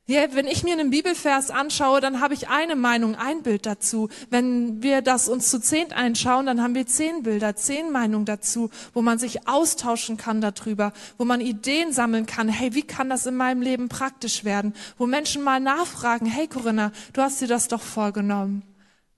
Ja, 0.06 0.34
wenn 0.34 0.48
ich 0.48 0.64
mir 0.64 0.72
einen 0.72 0.90
Bibelvers 0.90 1.50
anschaue, 1.50 2.00
dann 2.00 2.20
habe 2.20 2.34
ich 2.34 2.48
eine 2.48 2.74
Meinung, 2.74 3.14
ein 3.14 3.42
Bild 3.44 3.66
dazu. 3.66 4.08
Wenn 4.30 4.82
wir 4.82 5.00
das 5.00 5.28
uns 5.28 5.48
zu 5.48 5.60
zehnt 5.60 5.92
einschauen, 5.92 6.46
dann 6.46 6.60
haben 6.60 6.74
wir 6.74 6.88
zehn 6.88 7.22
Bilder, 7.22 7.54
zehn 7.54 7.92
Meinungen 7.92 8.24
dazu, 8.24 8.70
wo 8.94 9.00
man 9.00 9.20
sich 9.20 9.46
austauschen 9.46 10.16
kann 10.16 10.40
darüber, 10.40 10.92
wo 11.18 11.24
man 11.24 11.40
Ideen 11.40 11.92
sammeln 11.92 12.26
kann. 12.26 12.48
Hey, 12.48 12.74
wie 12.74 12.82
kann 12.82 13.10
das 13.10 13.26
in 13.26 13.36
meinem 13.36 13.62
Leben 13.62 13.88
praktisch 13.88 14.44
werden? 14.44 14.74
Wo 14.98 15.06
Menschen 15.06 15.44
mal 15.44 15.60
nachfragen, 15.60 16.26
hey 16.26 16.48
Corinna, 16.48 16.90
du 17.12 17.22
hast 17.22 17.40
dir 17.40 17.48
das 17.48 17.68
doch 17.68 17.82
vorgenommen. 17.82 18.64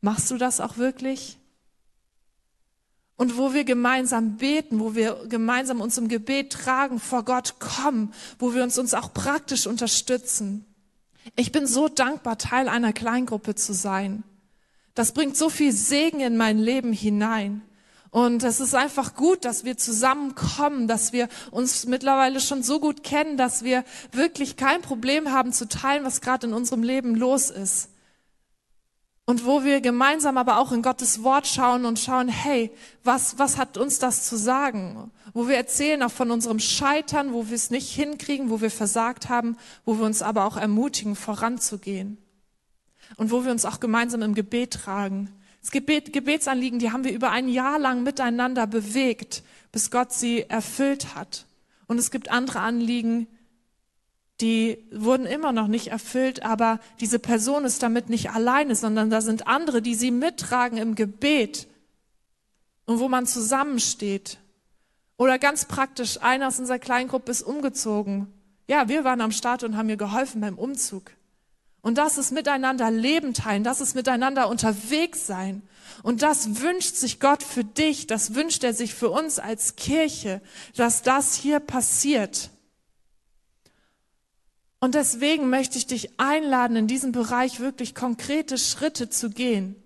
Machst 0.02 0.30
du 0.30 0.36
das 0.36 0.60
auch 0.60 0.76
wirklich? 0.76 1.38
Und 3.16 3.38
wo 3.38 3.54
wir 3.54 3.64
gemeinsam 3.64 4.36
beten, 4.36 4.80
wo 4.80 4.94
wir 4.94 5.24
gemeinsam 5.30 5.80
uns 5.80 5.96
im 5.96 6.08
Gebet 6.08 6.52
tragen, 6.52 7.00
vor 7.00 7.24
Gott 7.24 7.58
kommen, 7.58 8.12
wo 8.38 8.52
wir 8.52 8.62
uns 8.62 8.76
uns 8.76 8.92
auch 8.92 9.14
praktisch 9.14 9.66
unterstützen. 9.66 10.66
Ich 11.36 11.52
bin 11.52 11.66
so 11.66 11.88
dankbar, 11.88 12.38
Teil 12.38 12.68
einer 12.68 12.92
Kleingruppe 12.92 13.54
zu 13.54 13.72
sein. 13.72 14.24
Das 14.94 15.12
bringt 15.12 15.36
so 15.36 15.48
viel 15.48 15.72
Segen 15.72 16.20
in 16.20 16.36
mein 16.36 16.58
Leben 16.58 16.92
hinein. 16.92 17.62
Und 18.10 18.44
es 18.44 18.60
ist 18.60 18.76
einfach 18.76 19.16
gut, 19.16 19.44
dass 19.44 19.64
wir 19.64 19.76
zusammenkommen, 19.76 20.86
dass 20.86 21.12
wir 21.12 21.28
uns 21.50 21.86
mittlerweile 21.86 22.38
schon 22.38 22.62
so 22.62 22.78
gut 22.78 23.02
kennen, 23.02 23.36
dass 23.36 23.64
wir 23.64 23.82
wirklich 24.12 24.56
kein 24.56 24.82
Problem 24.82 25.32
haben 25.32 25.52
zu 25.52 25.68
teilen, 25.68 26.04
was 26.04 26.20
gerade 26.20 26.46
in 26.46 26.52
unserem 26.54 26.84
Leben 26.84 27.16
los 27.16 27.50
ist. 27.50 27.88
Und 29.26 29.46
wo 29.46 29.64
wir 29.64 29.80
gemeinsam 29.80 30.36
aber 30.36 30.58
auch 30.58 30.70
in 30.72 30.82
Gottes 30.82 31.22
Wort 31.22 31.46
schauen 31.46 31.86
und 31.86 31.98
schauen, 31.98 32.28
hey, 32.28 32.70
was, 33.04 33.38
was 33.38 33.56
hat 33.56 33.78
uns 33.78 33.98
das 33.98 34.24
zu 34.24 34.36
sagen? 34.36 35.10
Wo 35.32 35.48
wir 35.48 35.56
erzählen 35.56 36.02
auch 36.02 36.10
von 36.10 36.30
unserem 36.30 36.58
Scheitern, 36.58 37.32
wo 37.32 37.48
wir 37.48 37.54
es 37.54 37.70
nicht 37.70 37.90
hinkriegen, 37.90 38.50
wo 38.50 38.60
wir 38.60 38.70
versagt 38.70 39.30
haben, 39.30 39.56
wo 39.86 39.98
wir 39.98 40.04
uns 40.04 40.20
aber 40.20 40.44
auch 40.44 40.58
ermutigen, 40.58 41.16
voranzugehen. 41.16 42.18
Und 43.16 43.30
wo 43.30 43.44
wir 43.44 43.50
uns 43.50 43.64
auch 43.64 43.80
gemeinsam 43.80 44.20
im 44.20 44.34
Gebet 44.34 44.74
tragen. 44.74 45.30
Das 45.62 45.70
Gebet, 45.70 46.12
Gebetsanliegen, 46.12 46.78
die 46.78 46.92
haben 46.92 47.04
wir 47.04 47.12
über 47.12 47.30
ein 47.30 47.48
Jahr 47.48 47.78
lang 47.78 48.02
miteinander 48.02 48.66
bewegt, 48.66 49.42
bis 49.72 49.90
Gott 49.90 50.12
sie 50.12 50.42
erfüllt 50.42 51.14
hat. 51.14 51.46
Und 51.86 51.96
es 51.98 52.10
gibt 52.10 52.30
andere 52.30 52.60
Anliegen, 52.60 53.26
die 54.40 54.84
wurden 54.90 55.26
immer 55.26 55.52
noch 55.52 55.68
nicht 55.68 55.88
erfüllt, 55.88 56.44
aber 56.44 56.80
diese 57.00 57.18
Person 57.18 57.64
ist 57.64 57.82
damit 57.82 58.08
nicht 58.08 58.30
alleine, 58.30 58.74
sondern 58.74 59.08
da 59.10 59.20
sind 59.20 59.46
andere, 59.46 59.80
die 59.80 59.94
sie 59.94 60.10
mittragen 60.10 60.76
im 60.78 60.94
Gebet 60.96 61.68
und 62.86 62.98
wo 62.98 63.08
man 63.08 63.26
zusammensteht. 63.26 64.38
Oder 65.16 65.38
ganz 65.38 65.66
praktisch, 65.66 66.20
einer 66.20 66.48
aus 66.48 66.58
unserer 66.58 66.80
Kleingruppe 66.80 67.30
ist 67.30 67.42
umgezogen. 67.42 68.26
Ja, 68.66 68.88
wir 68.88 69.04
waren 69.04 69.20
am 69.20 69.30
Start 69.30 69.62
und 69.62 69.76
haben 69.76 69.88
ihr 69.88 69.96
geholfen 69.96 70.40
beim 70.40 70.58
Umzug. 70.58 71.12
Und 71.80 71.98
das 71.98 72.18
ist 72.18 72.32
miteinander 72.32 72.90
Leben 72.90 73.34
teilen, 73.34 73.62
das 73.62 73.80
ist 73.80 73.94
miteinander 73.94 74.48
unterwegs 74.48 75.26
sein. 75.26 75.62
Und 76.02 76.22
das 76.22 76.60
wünscht 76.60 76.96
sich 76.96 77.20
Gott 77.20 77.42
für 77.42 77.62
dich, 77.62 78.06
das 78.06 78.34
wünscht 78.34 78.64
er 78.64 78.74
sich 78.74 78.94
für 78.94 79.10
uns 79.10 79.38
als 79.38 79.76
Kirche, 79.76 80.40
dass 80.74 81.02
das 81.02 81.34
hier 81.34 81.60
passiert. 81.60 82.50
Und 84.84 84.94
deswegen 84.94 85.48
möchte 85.48 85.78
ich 85.78 85.86
dich 85.86 86.20
einladen, 86.20 86.76
in 86.76 86.86
diesem 86.86 87.10
Bereich 87.10 87.58
wirklich 87.58 87.94
konkrete 87.94 88.58
Schritte 88.58 89.08
zu 89.08 89.30
gehen. 89.30 89.76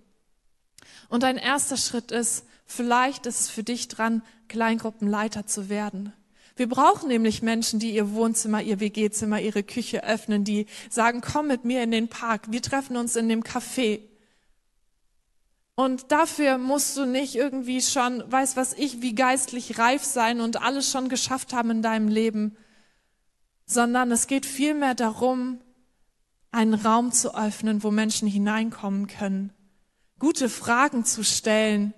Und 1.09 1.23
ein 1.23 1.37
erster 1.37 1.77
Schritt 1.77 2.11
ist, 2.11 2.45
vielleicht 2.67 3.25
ist 3.27 3.43
es 3.43 3.49
für 3.49 3.63
dich 3.63 3.87
dran, 3.87 4.23
Kleingruppenleiter 4.49 5.47
zu 5.47 5.69
werden. 5.69 6.13
Wir 6.57 6.69
brauchen 6.69 7.07
nämlich 7.07 7.43
Menschen, 7.43 7.79
die 7.79 7.95
ihr 7.95 8.13
Wohnzimmer, 8.13 8.61
ihr 8.61 8.81
WG-Zimmer, 8.81 9.41
ihre 9.41 9.63
Küche 9.63 10.03
öffnen, 10.03 10.43
die 10.43 10.67
sagen, 10.91 11.21
komm 11.21 11.47
mit 11.47 11.65
mir 11.65 11.85
in 11.85 11.93
den 11.93 12.09
Park, 12.09 12.51
wir 12.51 12.61
treffen 12.61 12.97
uns 12.97 13.15
in 13.15 13.29
dem 13.29 13.45
Café. 13.45 14.01
Und 15.77 16.11
dafür 16.11 16.59
musst 16.59 16.97
du 16.97 17.07
nicht 17.07 17.37
irgendwie 17.37 17.83
schon, 17.83 18.25
weiß 18.27 18.57
was 18.57 18.73
ich, 18.73 19.01
wie 19.01 19.15
geistlich 19.15 19.79
reif 19.79 20.03
sein 20.03 20.41
und 20.41 20.61
alles 20.61 20.91
schon 20.91 21.09
geschafft 21.09 21.53
haben 21.53 21.71
in 21.71 21.83
deinem 21.83 22.09
Leben, 22.09 22.57
sondern 23.69 24.11
es 24.11 24.27
geht 24.27 24.47
vielmehr 24.47 24.95
darum, 24.95 25.61
einen 26.51 26.75
Raum 26.75 27.13
zu 27.13 27.37
öffnen, 27.37 27.83
wo 27.85 27.91
Menschen 27.91 28.27
hineinkommen 28.27 29.07
können, 29.07 29.53
gute 30.19 30.49
Fragen 30.49 31.05
zu 31.05 31.23
stellen. 31.23 31.93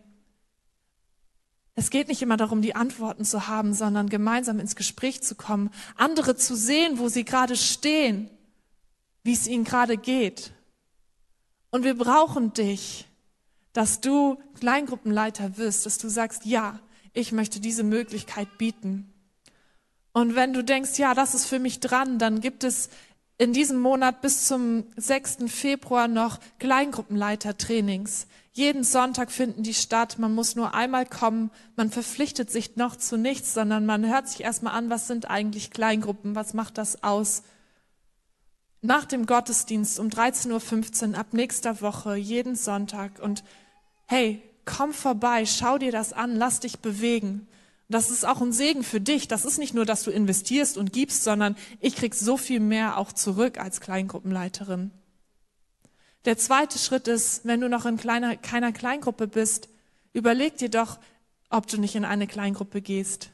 Es 1.76 1.90
geht 1.90 2.08
nicht 2.08 2.20
immer 2.20 2.36
darum, 2.36 2.60
die 2.60 2.74
Antworten 2.74 3.24
zu 3.24 3.46
haben, 3.46 3.72
sondern 3.72 4.08
gemeinsam 4.08 4.58
ins 4.58 4.74
Gespräch 4.74 5.22
zu 5.22 5.36
kommen, 5.36 5.70
andere 5.96 6.34
zu 6.36 6.56
sehen, 6.56 6.98
wo 6.98 7.08
sie 7.08 7.24
gerade 7.24 7.56
stehen, 7.56 8.28
wie 9.22 9.32
es 9.32 9.46
ihnen 9.46 9.64
gerade 9.64 9.96
geht. 9.96 10.52
Und 11.70 11.84
wir 11.84 11.94
brauchen 11.94 12.52
dich, 12.52 13.06
dass 13.72 14.00
du 14.00 14.42
Kleingruppenleiter 14.58 15.56
wirst, 15.56 15.86
dass 15.86 15.98
du 15.98 16.08
sagst, 16.08 16.44
ja, 16.44 16.80
ich 17.12 17.30
möchte 17.30 17.60
diese 17.60 17.84
Möglichkeit 17.84 18.58
bieten. 18.58 19.09
Und 20.12 20.34
wenn 20.34 20.52
du 20.52 20.62
denkst, 20.64 20.98
ja, 20.98 21.14
das 21.14 21.34
ist 21.34 21.46
für 21.46 21.58
mich 21.58 21.80
dran, 21.80 22.18
dann 22.18 22.40
gibt 22.40 22.64
es 22.64 22.90
in 23.38 23.52
diesem 23.52 23.80
Monat 23.80 24.20
bis 24.20 24.44
zum 24.44 24.84
6. 24.96 25.38
Februar 25.46 26.08
noch 26.08 26.38
Kleingruppenleitertrainings. 26.58 28.26
Jeden 28.52 28.84
Sonntag 28.84 29.30
finden 29.30 29.62
die 29.62 29.74
statt. 29.74 30.18
Man 30.18 30.34
muss 30.34 30.56
nur 30.56 30.74
einmal 30.74 31.06
kommen. 31.06 31.50
Man 31.76 31.90
verpflichtet 31.90 32.50
sich 32.50 32.76
noch 32.76 32.96
zu 32.96 33.16
nichts, 33.16 33.54
sondern 33.54 33.86
man 33.86 34.06
hört 34.06 34.28
sich 34.28 34.42
erstmal 34.42 34.74
an, 34.74 34.90
was 34.90 35.06
sind 35.06 35.30
eigentlich 35.30 35.70
Kleingruppen? 35.70 36.34
Was 36.34 36.52
macht 36.52 36.76
das 36.76 37.02
aus? 37.02 37.42
Nach 38.82 39.04
dem 39.04 39.26
Gottesdienst 39.26 39.98
um 40.00 40.08
13.15 40.08 41.12
Uhr 41.12 41.18
ab 41.18 41.32
nächster 41.32 41.80
Woche, 41.80 42.16
jeden 42.16 42.56
Sonntag. 42.56 43.20
Und 43.20 43.44
hey, 44.06 44.42
komm 44.64 44.92
vorbei, 44.92 45.46
schau 45.46 45.78
dir 45.78 45.92
das 45.92 46.12
an, 46.12 46.34
lass 46.36 46.60
dich 46.60 46.80
bewegen. 46.80 47.46
Das 47.90 48.08
ist 48.08 48.24
auch 48.24 48.40
ein 48.40 48.52
Segen 48.52 48.84
für 48.84 49.00
dich. 49.00 49.26
Das 49.26 49.44
ist 49.44 49.58
nicht 49.58 49.74
nur, 49.74 49.84
dass 49.84 50.04
du 50.04 50.12
investierst 50.12 50.78
und 50.78 50.92
gibst, 50.92 51.24
sondern 51.24 51.56
ich 51.80 51.96
krieg 51.96 52.14
so 52.14 52.36
viel 52.36 52.60
mehr 52.60 52.96
auch 52.98 53.12
zurück 53.12 53.58
als 53.58 53.80
Kleingruppenleiterin. 53.80 54.92
Der 56.24 56.38
zweite 56.38 56.78
Schritt 56.78 57.08
ist, 57.08 57.44
wenn 57.44 57.60
du 57.60 57.68
noch 57.68 57.86
in 57.86 57.96
kleiner, 57.96 58.36
keiner 58.36 58.72
Kleingruppe 58.72 59.26
bist, 59.26 59.68
überleg 60.12 60.56
dir 60.56 60.68
doch, 60.68 61.00
ob 61.48 61.66
du 61.66 61.80
nicht 61.80 61.96
in 61.96 62.04
eine 62.04 62.28
Kleingruppe 62.28 62.80
gehst. 62.80 63.30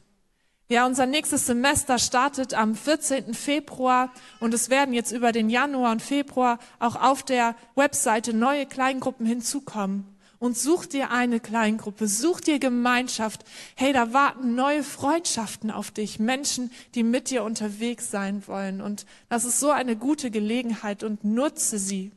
Ja, 0.69 0.87
unser 0.87 1.05
nächstes 1.05 1.45
Semester 1.45 1.99
startet 1.99 2.55
am 2.55 2.75
14. 2.75 3.35
Februar 3.35 4.11
und 4.41 4.55
es 4.55 4.71
werden 4.71 4.95
jetzt 4.95 5.13
über 5.13 5.33
den 5.33 5.51
Januar 5.51 5.93
und 5.93 6.01
Februar 6.01 6.59
auch 6.79 6.97
auf 6.97 7.23
der 7.23 7.55
Webseite 7.75 8.33
neue 8.33 8.65
Kleingruppen 8.65 9.27
hinzukommen 9.27 10.16
und 10.39 10.57
such 10.57 10.87
dir 10.87 11.11
eine 11.11 11.41
Kleingruppe, 11.41 12.09
such 12.09 12.41
dir 12.41 12.59
Gemeinschaft. 12.59 13.45
Hey, 13.75 13.93
da 13.93 14.13
warten 14.13 14.55
neue 14.55 14.83
Freundschaften 14.83 15.71
auf 15.71 15.91
dich, 15.91 16.19
Menschen, 16.19 16.71
die 16.95 17.03
mit 17.03 17.31
dir 17.31 17.45
unterwegs 17.45 18.11
sein 18.11 18.47
wollen. 18.47 18.81
Und 18.81 19.07
das 19.29 19.45
ist 19.45 19.61
so 19.61 19.71
eine 19.71 19.97
gute 19.97 20.31
Gelegenheit 20.31 21.03
und 21.03 21.25
nutze 21.25 21.79
sie. 21.79 22.13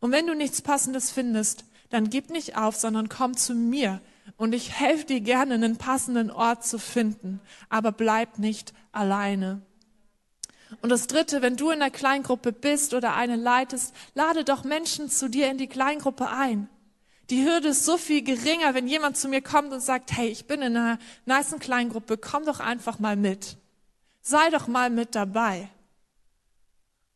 Und 0.00 0.12
wenn 0.12 0.26
du 0.26 0.34
nichts 0.34 0.62
Passendes 0.62 1.10
findest, 1.10 1.64
dann 1.90 2.10
gib 2.10 2.30
nicht 2.30 2.56
auf, 2.56 2.76
sondern 2.76 3.08
komm 3.08 3.36
zu 3.36 3.54
mir. 3.54 4.00
Und 4.36 4.54
ich 4.54 4.72
helfe 4.72 5.06
dir 5.06 5.20
gerne, 5.20 5.54
einen 5.54 5.76
passenden 5.76 6.30
Ort 6.30 6.64
zu 6.64 6.78
finden. 6.78 7.40
Aber 7.68 7.92
bleib 7.92 8.38
nicht 8.38 8.72
alleine. 8.92 9.62
Und 10.80 10.88
das 10.88 11.06
Dritte, 11.06 11.42
wenn 11.42 11.56
du 11.56 11.70
in 11.70 11.82
einer 11.82 11.90
Kleingruppe 11.90 12.52
bist 12.52 12.94
oder 12.94 13.14
eine 13.14 13.36
leitest, 13.36 13.94
lade 14.14 14.44
doch 14.44 14.64
Menschen 14.64 15.10
zu 15.10 15.28
dir 15.28 15.50
in 15.50 15.58
die 15.58 15.66
Kleingruppe 15.66 16.28
ein. 16.30 16.68
Die 17.32 17.46
Hürde 17.46 17.68
ist 17.68 17.86
so 17.86 17.96
viel 17.96 18.22
geringer, 18.22 18.74
wenn 18.74 18.86
jemand 18.86 19.16
zu 19.16 19.26
mir 19.26 19.40
kommt 19.40 19.72
und 19.72 19.80
sagt, 19.80 20.12
hey, 20.12 20.28
ich 20.28 20.44
bin 20.46 20.60
in 20.60 20.76
einer 20.76 20.98
nice 21.24 21.56
Kleingruppe, 21.58 22.18
komm 22.18 22.44
doch 22.44 22.60
einfach 22.60 22.98
mal 22.98 23.16
mit. 23.16 23.56
Sei 24.20 24.50
doch 24.50 24.66
mal 24.66 24.90
mit 24.90 25.14
dabei. 25.14 25.70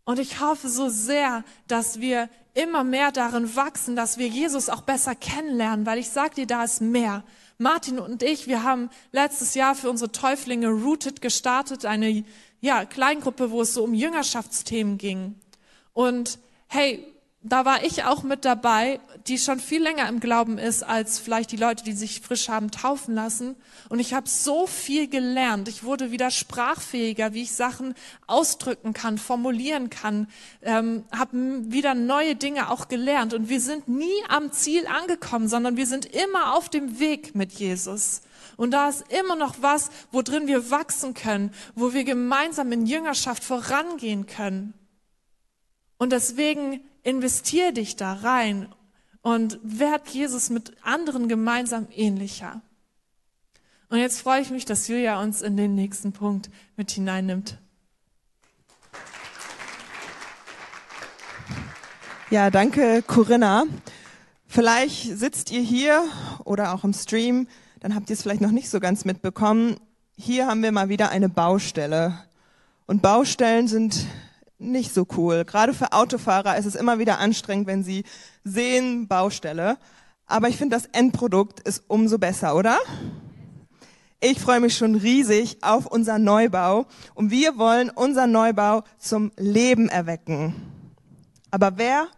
Und 0.07 0.19
ich 0.19 0.41
hoffe 0.41 0.71
so 0.71 0.89
sehr, 0.89 1.45
dass 1.69 2.01
wir 2.01 2.31
immer 2.55 2.83
mehr 2.83 3.13
darin 3.13 3.57
wachsen, 3.57 3.95
dass 3.95 4.17
wir 4.17 4.27
Jesus 4.27 4.71
auch 4.71 4.81
besser 4.81 5.15
kennenlernen, 5.15 5.85
weil 5.85 5.99
ich 5.99 6.09
sag 6.09 6.35
dir, 6.35 6.47
da 6.47 6.65
ist 6.65 6.81
mehr. 6.81 7.23
Martin 7.59 7.99
und 7.99 8.23
ich, 8.23 8.47
wir 8.47 8.63
haben 8.63 8.89
letztes 9.13 9.55
Jahr 9.55 9.75
für 9.75 9.91
unsere 9.91 10.13
Täuflinge 10.13 10.69
Rooted 10.69 11.21
gestartet, 11.21 11.85
eine 11.85 12.25
ja, 12.63 12.87
Kleingruppe, 12.87 13.51
wo 13.51 13.61
es 13.61 13.75
so 13.75 13.85
um 13.85 13.93
Jüngerschaftsthemen 13.93 14.97
ging. 14.97 15.35
Und 15.93 16.39
hey, 16.69 17.07
da 17.49 17.65
war 17.65 17.85
ich 17.85 18.03
auch 18.03 18.25
mit 18.25 18.45
dabei, 18.45 18.99
die 19.29 19.39
schon 19.39 19.61
viel 19.61 19.81
länger 19.81 20.09
im 20.09 20.19
Glauben 20.19 20.59
ist 20.59 20.83
als 20.83 21.21
vielleicht 21.21 21.53
die 21.53 21.57
Leute, 21.57 21.85
die 21.85 21.93
sich 21.93 22.21
frisch 22.21 22.49
haben 22.49 22.73
taufen 22.73 23.15
lassen. 23.15 23.55
Und 23.89 24.01
ich 24.01 24.15
habe 24.15 24.29
so 24.29 24.67
viel 24.67 25.09
gelernt. 25.09 25.69
Ich 25.69 25.85
wurde 25.85 26.11
wieder 26.11 26.33
sprachfähiger, 26.33 27.35
wie 27.35 27.43
ich 27.43 27.53
Sachen 27.53 27.95
ausdrücken 28.27 28.95
kann, 28.95 29.17
formulieren 29.17 29.91
kann, 29.91 30.27
ähm, 30.63 31.05
habe 31.17 31.37
wieder 31.71 31.95
neue 31.95 32.35
Dinge 32.35 32.69
auch 32.69 32.89
gelernt. 32.89 33.33
Und 33.33 33.49
wir 33.49 33.61
sind 33.61 33.87
nie 33.87 34.25
am 34.29 34.51
Ziel 34.51 34.85
angekommen, 34.89 35.47
sondern 35.47 35.77
wir 35.77 35.87
sind 35.87 36.05
immer 36.07 36.57
auf 36.57 36.69
dem 36.69 36.99
Weg 36.99 37.37
mit 37.37 37.53
Jesus. 37.53 38.23
Und 38.57 38.73
da 38.73 38.89
ist 38.89 39.05
immer 39.13 39.37
noch 39.37 39.57
was, 39.61 39.91
worin 40.11 40.49
wir 40.49 40.71
wachsen 40.73 41.15
können, 41.15 41.53
wo 41.77 41.93
wir 41.93 42.03
gemeinsam 42.03 42.73
in 42.73 42.87
Jüngerschaft 42.87 43.45
vorangehen 43.45 44.27
können. 44.27 44.75
Und 45.99 46.11
deswegen 46.11 46.81
investier 47.07 47.73
dich 47.73 47.95
da 47.95 48.15
rein 48.15 48.69
und 49.23 49.61
werd 49.63 50.09
Jesus 50.09 50.51
mit 50.51 50.73
anderen 50.83 51.29
gemeinsam 51.29 51.87
ähnlicher. 51.95 52.61
Und 53.89 53.99
jetzt 53.99 54.21
freue 54.21 54.43
ich 54.43 54.51
mich, 54.51 54.65
dass 54.65 54.89
Julia 54.89 55.23
uns 55.23 55.41
in 55.41 55.57
den 55.57 55.77
nächsten 55.77 56.13
Punkt 56.13 56.51
mit 56.77 56.91
hineinnimmt. 56.91 57.59
Ja, 62.31 62.51
danke, 62.51 63.05
Corinna. 63.07 63.65
Vielleicht 64.49 65.17
sitzt 65.17 65.53
ihr 65.53 65.61
hier 65.61 66.05
oder 66.45 66.75
auch 66.75 66.83
im 66.83 66.93
Stream, 66.93 67.47
dann 67.79 67.95
habt 67.95 68.11
ihr 68.11 68.15
es 68.15 68.23
vielleicht 68.23 68.41
noch 68.41 68.51
nicht 68.51 68.69
so 68.69 68.81
ganz 68.81 69.05
mitbekommen. 69.05 69.77
Hier 70.17 70.49
haben 70.49 70.63
wir 70.63 70.73
mal 70.73 70.89
wieder 70.89 71.11
eine 71.11 71.29
Baustelle. 71.29 72.19
Und 72.87 73.01
Baustellen 73.01 73.69
sind 73.69 74.07
nicht 74.59 74.93
so 74.93 75.07
cool. 75.17 75.45
Gerade 75.45 75.75
für 75.75 75.93
Autofahrer 75.93 76.57
ist 76.57 76.67
es 76.67 76.75
immer 76.75 76.99
wieder 76.99 77.19
anstrengend, 77.19 77.67
wenn 77.67 77.83
sie 77.83 78.05
sehen 78.45 79.09
Baustelle. 79.09 79.79
Aber 80.27 80.49
ich 80.49 80.57
finde, 80.57 80.77
das 80.77 80.87
Endprodukt 80.87 81.61
ist 81.61 81.85
umso 81.89 82.19
besser, 82.19 82.57
oder? 82.57 82.79
Ich 84.21 84.41
freue 84.41 84.61
mich 84.61 84.77
schon 84.77 84.95
riesig 84.95 85.59
auf 85.63 85.87
unser 85.87 86.19
Neubau 86.19 86.87
und 87.15 87.31
wir 87.31 87.59
wollen 87.59 87.91
unser 87.91 88.27
Neubau 88.27 88.83
zum 88.99 89.31
Leben 89.37 89.89
erwecken. 89.89 90.55
Aber 91.51 91.77
wer 91.77 92.09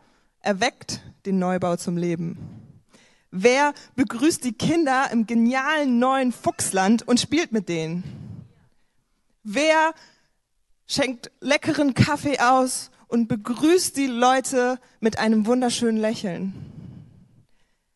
erweckt 0.41 1.03
den 1.27 1.39
Neubau 1.39 1.77
zum 1.77 1.97
Leben? 1.97 2.39
Wer 3.31 3.75
begrüßt 3.97 4.43
die 4.43 4.55
Kinder 4.55 5.11
im 5.13 5.27
genialen 5.27 5.99
neuen 5.99 6.33
Fuchsland 6.33 7.07
und 7.07 7.21
spielt 7.21 7.53
mit 7.53 7.69
denen? 7.69 8.05
Wer 9.43 9.93
schenkt 10.89 11.31
leckeren 11.41 11.95
Kaffee 11.95 12.41
aus 12.41 12.91
und 13.07 13.29
begrüßt 13.29 13.97
die 13.97 14.07
Leute 14.07 14.81
mit 15.01 15.19
einem 15.19 15.47
wunderschönen 15.47 15.99
Lächeln. 16.01 16.55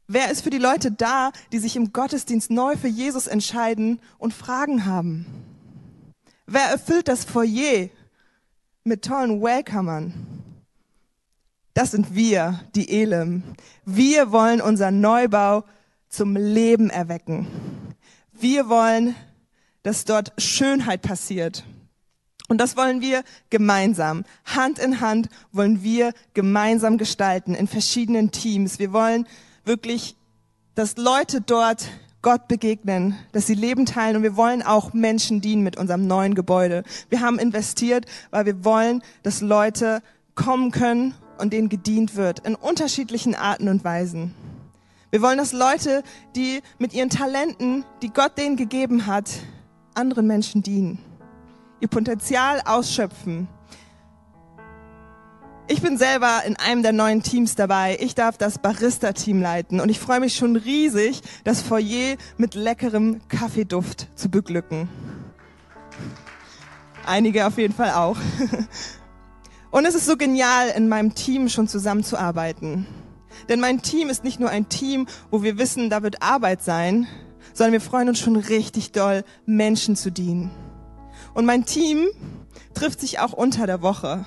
Wer 0.07 0.31
ist 0.31 0.43
für 0.43 0.51
die 0.51 0.59
Leute 0.59 0.93
da, 0.93 1.33
die 1.53 1.59
sich 1.59 1.75
im 1.75 1.93
Gottesdienst 1.93 2.51
neu 2.51 2.77
für 2.77 2.89
Jesus 2.89 3.27
entscheiden 3.27 3.99
und 4.19 4.35
Fragen 4.35 4.85
haben? 4.85 5.27
Wer 6.47 6.65
erfüllt 6.65 7.09
das 7.09 7.25
Foyer 7.25 7.89
mit 8.85 9.05
tollen 9.05 9.43
Welcomern? 9.43 10.13
Das 11.73 11.93
sind 11.93 12.15
wir, 12.15 12.61
die 12.75 12.91
Elim. 12.91 13.43
Wir 13.87 14.33
wollen 14.33 14.61
unseren 14.61 15.01
Neubau 15.01 15.65
zum 16.11 16.37
Leben 16.37 16.91
erwecken. 16.91 17.47
Wir 18.33 18.69
wollen, 18.69 19.15
dass 19.83 20.05
dort 20.05 20.35
Schönheit 20.37 21.01
passiert 21.01 21.65
und 22.53 22.59
das 22.59 22.77
wollen 22.77 23.01
wir 23.01 23.25
gemeinsam. 23.49 24.25
Hand 24.45 24.79
in 24.79 25.01
Hand 25.01 25.31
wollen 25.53 25.83
wir 25.83 26.13
gemeinsam 26.35 26.99
gestalten 26.99 27.55
in 27.55 27.67
verschiedenen 27.67 28.31
Teams. 28.31 28.79
Wir 28.79 28.93
wollen 28.93 29.27
wirklich, 29.65 30.17
dass 30.75 30.99
Leute 30.99 31.41
dort 31.41 31.89
Gott 32.21 32.49
begegnen, 32.49 33.17
dass 33.33 33.47
sie 33.47 33.55
Leben 33.55 33.87
teilen 33.87 34.17
und 34.17 34.23
wir 34.23 34.37
wollen 34.37 34.63
auch 34.63 34.93
Menschen 34.93 35.41
dienen 35.41 35.63
mit 35.63 35.79
unserem 35.79 36.07
neuen 36.07 36.35
Gebäude. 36.35 36.83
Wir 37.09 37.23
haben 37.23 37.39
investiert, 37.39 38.05
weil 38.31 38.45
wir 38.45 38.67
wollen, 38.67 39.03
dass 39.23 39.41
Leute 39.41 40.03
kommen 40.35 40.73
können 40.73 41.15
und 41.39 41.55
denen 41.55 41.71
gedient 41.71 42.17
wird 42.17 42.41
in 42.41 42.55
unterschiedlichen 42.55 43.35
Arten 43.35 43.69
und 43.69 43.83
Weisen. 43.83 44.35
Wir 45.11 45.23
wollen, 45.23 45.39
dass 45.39 45.55
Leute, 45.55 46.03
die 46.37 46.61
mit 46.79 46.93
ihren 46.93 47.09
Talenten, 47.09 47.87
die 48.03 48.11
Gott 48.11 48.37
denen 48.37 48.57
gegeben 48.57 49.07
hat, 49.07 49.31
anderen 49.95 50.27
Menschen 50.27 50.63
dienen 50.63 50.99
ihr 51.83 51.89
Potenzial 51.89 52.63
ausschöpfen. 52.65 53.49
Ich 55.67 55.83
bin 55.83 55.99
selber 55.99 56.43
in 56.47 56.57
einem 56.57 56.83
der 56.83 56.93
neuen 56.93 57.23
Teams 57.23 57.57
dabei. 57.57 57.97
Ich 58.01 58.15
darf 58.15 58.39
das 58.39 58.59
Barista-Team 58.59 59.43
leiten 59.43 59.81
und 59.81 59.89
ich 59.89 59.99
freue 59.99 60.21
mich 60.21 60.37
schon 60.37 60.55
riesig, 60.57 61.23
das 61.45 61.61
Foyer 61.61 62.17
mit 62.37 62.55
leckerem 62.55 63.21
Kaffeeduft 63.29 64.09
zu 64.15 64.31
beglücken. 64.31 64.89
Einige 67.05 67.47
auf 67.47 67.59
jeden 67.59 67.75
Fall 67.75 67.91
auch. 67.93 68.17
Und 69.73 69.87
es 69.87 69.95
ist 69.95 70.05
so 70.05 70.17
genial, 70.17 70.69
in 70.77 70.89
meinem 70.89 71.15
Team 71.15 71.49
schon 71.49 71.67
zusammenzuarbeiten. 71.67 72.87
Denn 73.49 73.59
mein 73.59 73.81
Team 73.81 74.11
ist 74.11 74.23
nicht 74.23 74.39
nur 74.39 74.51
ein 74.51 74.69
Team, 74.69 75.07
wo 75.31 75.43
wir 75.43 75.57
wissen, 75.57 75.89
da 75.89 76.03
wird 76.03 76.23
Arbeit 76.23 76.63
sein, 76.63 77.09
sondern 77.55 77.73
wir 77.73 77.81
freuen 77.81 78.11
uns 78.11 78.21
schon 78.21 78.37
richtig 78.37 78.93
doll, 78.93 79.25
Menschen 79.47 79.97
zu 79.97 80.13
dienen. 80.13 80.51
Und 81.35 81.47
mein 81.47 81.65
Team 81.65 82.09
trifft 82.75 83.01
sich 83.01 83.19
auch 83.19 83.33
unter 83.33 83.67
der 83.67 83.83
Woche. 83.83 84.25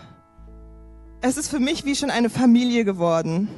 Es 1.21 1.37
ist 1.37 1.49
für 1.49 1.59
mich 1.59 1.85
wie 1.85 1.95
schon 1.95 2.09
eine 2.09 2.29
Familie 2.29 2.85
geworden. 2.85 3.49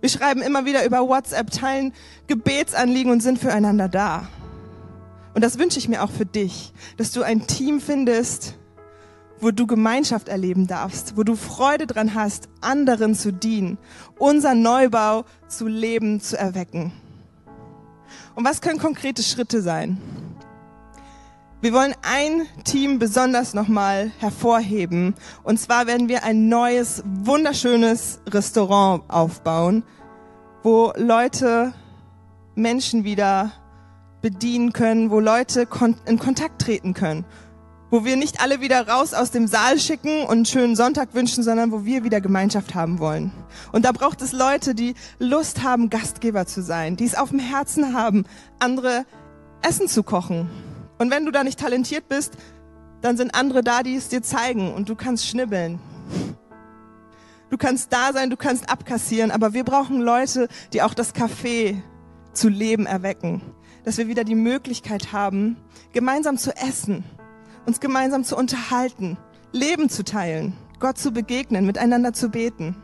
Wir 0.00 0.08
schreiben 0.08 0.42
immer 0.42 0.64
wieder 0.64 0.84
über 0.84 1.08
WhatsApp, 1.08 1.50
teilen 1.50 1.92
Gebetsanliegen 2.26 3.10
und 3.10 3.22
sind 3.22 3.38
füreinander 3.38 3.88
da. 3.88 4.28
Und 5.34 5.42
das 5.42 5.58
wünsche 5.58 5.78
ich 5.78 5.88
mir 5.88 6.02
auch 6.02 6.10
für 6.10 6.26
dich, 6.26 6.72
dass 6.96 7.12
du 7.12 7.22
ein 7.22 7.46
Team 7.46 7.80
findest, 7.80 8.54
wo 9.40 9.50
du 9.50 9.66
Gemeinschaft 9.66 10.28
erleben 10.28 10.66
darfst, 10.66 11.16
wo 11.16 11.22
du 11.22 11.36
Freude 11.36 11.86
dran 11.86 12.14
hast, 12.14 12.48
anderen 12.60 13.14
zu 13.14 13.32
dienen, 13.32 13.78
unser 14.18 14.54
Neubau 14.54 15.24
zu 15.48 15.66
leben, 15.66 16.20
zu 16.20 16.38
erwecken. 16.38 16.92
Und 18.34 18.44
was 18.44 18.60
können 18.60 18.78
konkrete 18.78 19.22
Schritte 19.22 19.60
sein? 19.60 19.98
Wir 21.62 21.72
wollen 21.72 21.94
ein 22.02 22.46
Team 22.64 22.98
besonders 22.98 23.54
nochmal 23.54 24.12
hervorheben. 24.18 25.14
Und 25.42 25.58
zwar 25.58 25.86
werden 25.86 26.10
wir 26.10 26.22
ein 26.22 26.50
neues, 26.50 27.02
wunderschönes 27.06 28.20
Restaurant 28.28 29.02
aufbauen, 29.08 29.82
wo 30.62 30.92
Leute 30.96 31.72
Menschen 32.54 33.04
wieder 33.04 33.52
bedienen 34.20 34.74
können, 34.74 35.10
wo 35.10 35.18
Leute 35.18 35.66
in 36.04 36.18
Kontakt 36.18 36.60
treten 36.60 36.92
können, 36.92 37.24
wo 37.90 38.04
wir 38.04 38.16
nicht 38.16 38.42
alle 38.42 38.60
wieder 38.60 38.86
raus 38.86 39.14
aus 39.14 39.30
dem 39.30 39.46
Saal 39.46 39.78
schicken 39.78 40.24
und 40.24 40.32
einen 40.32 40.44
schönen 40.44 40.76
Sonntag 40.76 41.14
wünschen, 41.14 41.42
sondern 41.42 41.72
wo 41.72 41.86
wir 41.86 42.04
wieder 42.04 42.20
Gemeinschaft 42.20 42.74
haben 42.74 42.98
wollen. 42.98 43.32
Und 43.72 43.86
da 43.86 43.92
braucht 43.92 44.20
es 44.20 44.32
Leute, 44.32 44.74
die 44.74 44.94
Lust 45.18 45.62
haben, 45.62 45.88
Gastgeber 45.88 46.44
zu 46.44 46.60
sein, 46.60 46.96
die 46.96 47.06
es 47.06 47.14
auf 47.14 47.30
dem 47.30 47.38
Herzen 47.38 47.94
haben, 47.94 48.26
andere 48.58 49.06
Essen 49.62 49.88
zu 49.88 50.02
kochen 50.02 50.50
und 50.98 51.10
wenn 51.10 51.24
du 51.24 51.30
da 51.30 51.44
nicht 51.44 51.58
talentiert 51.58 52.08
bist, 52.08 52.34
dann 53.02 53.16
sind 53.16 53.34
andere 53.34 53.62
da, 53.62 53.82
die 53.82 53.94
es 53.94 54.08
dir 54.08 54.22
zeigen 54.22 54.72
und 54.72 54.88
du 54.88 54.96
kannst 54.96 55.26
schnibbeln. 55.26 55.78
Du 57.50 57.56
kannst 57.56 57.92
da 57.92 58.12
sein, 58.12 58.30
du 58.30 58.36
kannst 58.36 58.68
abkassieren, 58.70 59.30
aber 59.30 59.52
wir 59.52 59.64
brauchen 59.64 60.00
Leute, 60.00 60.48
die 60.72 60.82
auch 60.82 60.94
das 60.94 61.14
Café 61.14 61.80
zu 62.32 62.48
Leben 62.48 62.86
erwecken. 62.86 63.40
Dass 63.84 63.98
wir 63.98 64.08
wieder 64.08 64.24
die 64.24 64.34
Möglichkeit 64.34 65.12
haben, 65.12 65.56
gemeinsam 65.92 66.38
zu 66.38 66.56
essen, 66.56 67.04
uns 67.64 67.78
gemeinsam 67.78 68.24
zu 68.24 68.36
unterhalten, 68.36 69.16
Leben 69.52 69.88
zu 69.88 70.02
teilen, 70.02 70.54
Gott 70.80 70.98
zu 70.98 71.12
begegnen, 71.12 71.66
miteinander 71.66 72.12
zu 72.12 72.30
beten. 72.30 72.76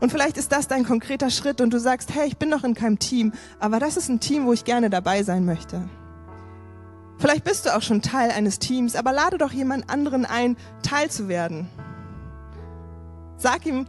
Und 0.00 0.12
vielleicht 0.12 0.36
ist 0.36 0.52
das 0.52 0.68
dein 0.68 0.84
konkreter 0.84 1.30
Schritt 1.30 1.60
und 1.60 1.72
du 1.72 1.80
sagst, 1.80 2.14
hey, 2.14 2.28
ich 2.28 2.36
bin 2.36 2.50
noch 2.50 2.64
in 2.64 2.74
keinem 2.74 2.98
Team, 2.98 3.32
aber 3.58 3.80
das 3.80 3.96
ist 3.96 4.08
ein 4.08 4.20
Team, 4.20 4.46
wo 4.46 4.52
ich 4.52 4.64
gerne 4.64 4.90
dabei 4.90 5.22
sein 5.22 5.44
möchte. 5.44 5.88
Vielleicht 7.22 7.44
bist 7.44 7.66
du 7.66 7.76
auch 7.76 7.82
schon 7.82 8.02
Teil 8.02 8.32
eines 8.32 8.58
Teams, 8.58 8.96
aber 8.96 9.12
lade 9.12 9.38
doch 9.38 9.52
jemand 9.52 9.88
anderen 9.88 10.24
ein, 10.24 10.56
Teil 10.82 11.08
zu 11.08 11.28
werden. 11.28 11.68
Sag 13.36 13.64
ihm, 13.64 13.86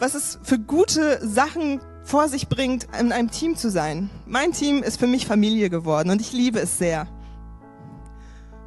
was 0.00 0.16
es 0.16 0.40
für 0.42 0.58
gute 0.58 1.24
Sachen 1.24 1.80
vor 2.02 2.28
sich 2.28 2.48
bringt, 2.48 2.88
in 2.98 3.12
einem 3.12 3.30
Team 3.30 3.54
zu 3.54 3.70
sein. 3.70 4.10
Mein 4.26 4.50
Team 4.50 4.82
ist 4.82 4.98
für 4.98 5.06
mich 5.06 5.24
Familie 5.24 5.70
geworden 5.70 6.10
und 6.10 6.20
ich 6.20 6.32
liebe 6.32 6.58
es 6.58 6.78
sehr. 6.78 7.06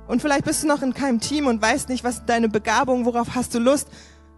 Und 0.08 0.22
vielleicht 0.22 0.46
bist 0.46 0.64
du 0.64 0.68
noch 0.68 0.82
in 0.82 0.94
keinem 0.94 1.20
Team 1.20 1.46
und 1.46 1.62
weißt 1.62 1.90
nicht, 1.90 2.06
was 2.06 2.26
deine 2.26 2.48
Begabung, 2.48 3.04
worauf 3.04 3.36
hast 3.36 3.54
du 3.54 3.60
Lust, 3.60 3.90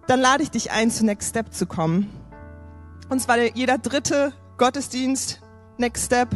dann 0.07 0.19
lade 0.19 0.41
ich 0.41 0.49
dich 0.49 0.72
ein, 0.72 0.89
zu 0.89 1.05
Next 1.05 1.30
Step 1.30 1.53
zu 1.53 1.67
kommen. 1.67 2.09
Und 3.09 3.22
zwar 3.22 3.38
jeder 3.38 3.78
dritte 3.78 4.34
Gottesdienst, 4.57 5.41
Next 5.78 6.07
Step, 6.07 6.30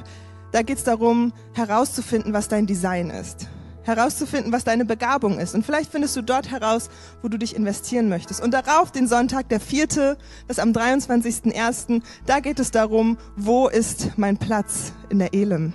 da 0.55 0.61
geht 0.61 0.77
es 0.77 0.85
darum, 0.85 1.33
herauszufinden, 1.53 2.31
was 2.31 2.47
dein 2.47 2.65
Design 2.65 3.09
ist. 3.09 3.49
herauszufinden, 3.83 4.51
was 4.51 4.63
deine 4.63 4.83
Begabung 4.83 5.37
ist. 5.37 5.53
Und 5.53 5.63
vielleicht 5.63 5.91
findest 5.91 6.15
du 6.15 6.23
dort 6.23 6.49
heraus, 6.49 6.89
wo 7.21 7.27
du 7.27 7.37
dich 7.37 7.55
investieren 7.55 8.09
möchtest. 8.09 8.41
Und 8.41 8.51
darauf 8.51 8.91
den 8.91 9.07
Sonntag, 9.07 9.49
der 9.49 9.59
vierte, 9.59 10.17
das 10.47 10.57
am 10.57 10.71
23.01., 10.71 12.01
da 12.25 12.39
geht 12.39 12.59
es 12.59 12.71
darum, 12.71 13.19
wo 13.35 13.67
ist 13.67 14.17
mein 14.17 14.37
Platz 14.37 14.93
in 15.09 15.19
der 15.19 15.35
Elim? 15.35 15.73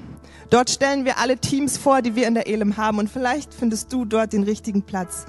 Dort 0.49 0.70
stellen 0.70 1.05
wir 1.05 1.18
alle 1.18 1.37
Teams 1.37 1.76
vor, 1.76 2.03
die 2.03 2.16
wir 2.16 2.26
in 2.26 2.35
der 2.35 2.49
Elim 2.49 2.76
haben. 2.76 2.99
Und 2.99 3.09
vielleicht 3.11 3.55
findest 3.55 3.93
du 3.93 4.05
dort 4.05 4.33
den 4.33 4.43
richtigen 4.43 4.83
Platz 4.83 5.26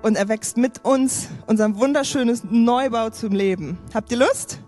und 0.00 0.16
erwächst 0.16 0.56
mit 0.56 0.84
uns 0.84 1.28
unser 1.46 1.76
wunderschönes 1.76 2.44
Neubau 2.44 3.10
zum 3.10 3.32
Leben. 3.32 3.78
Habt 3.92 4.10
ihr 4.10 4.18
Lust? 4.18 4.60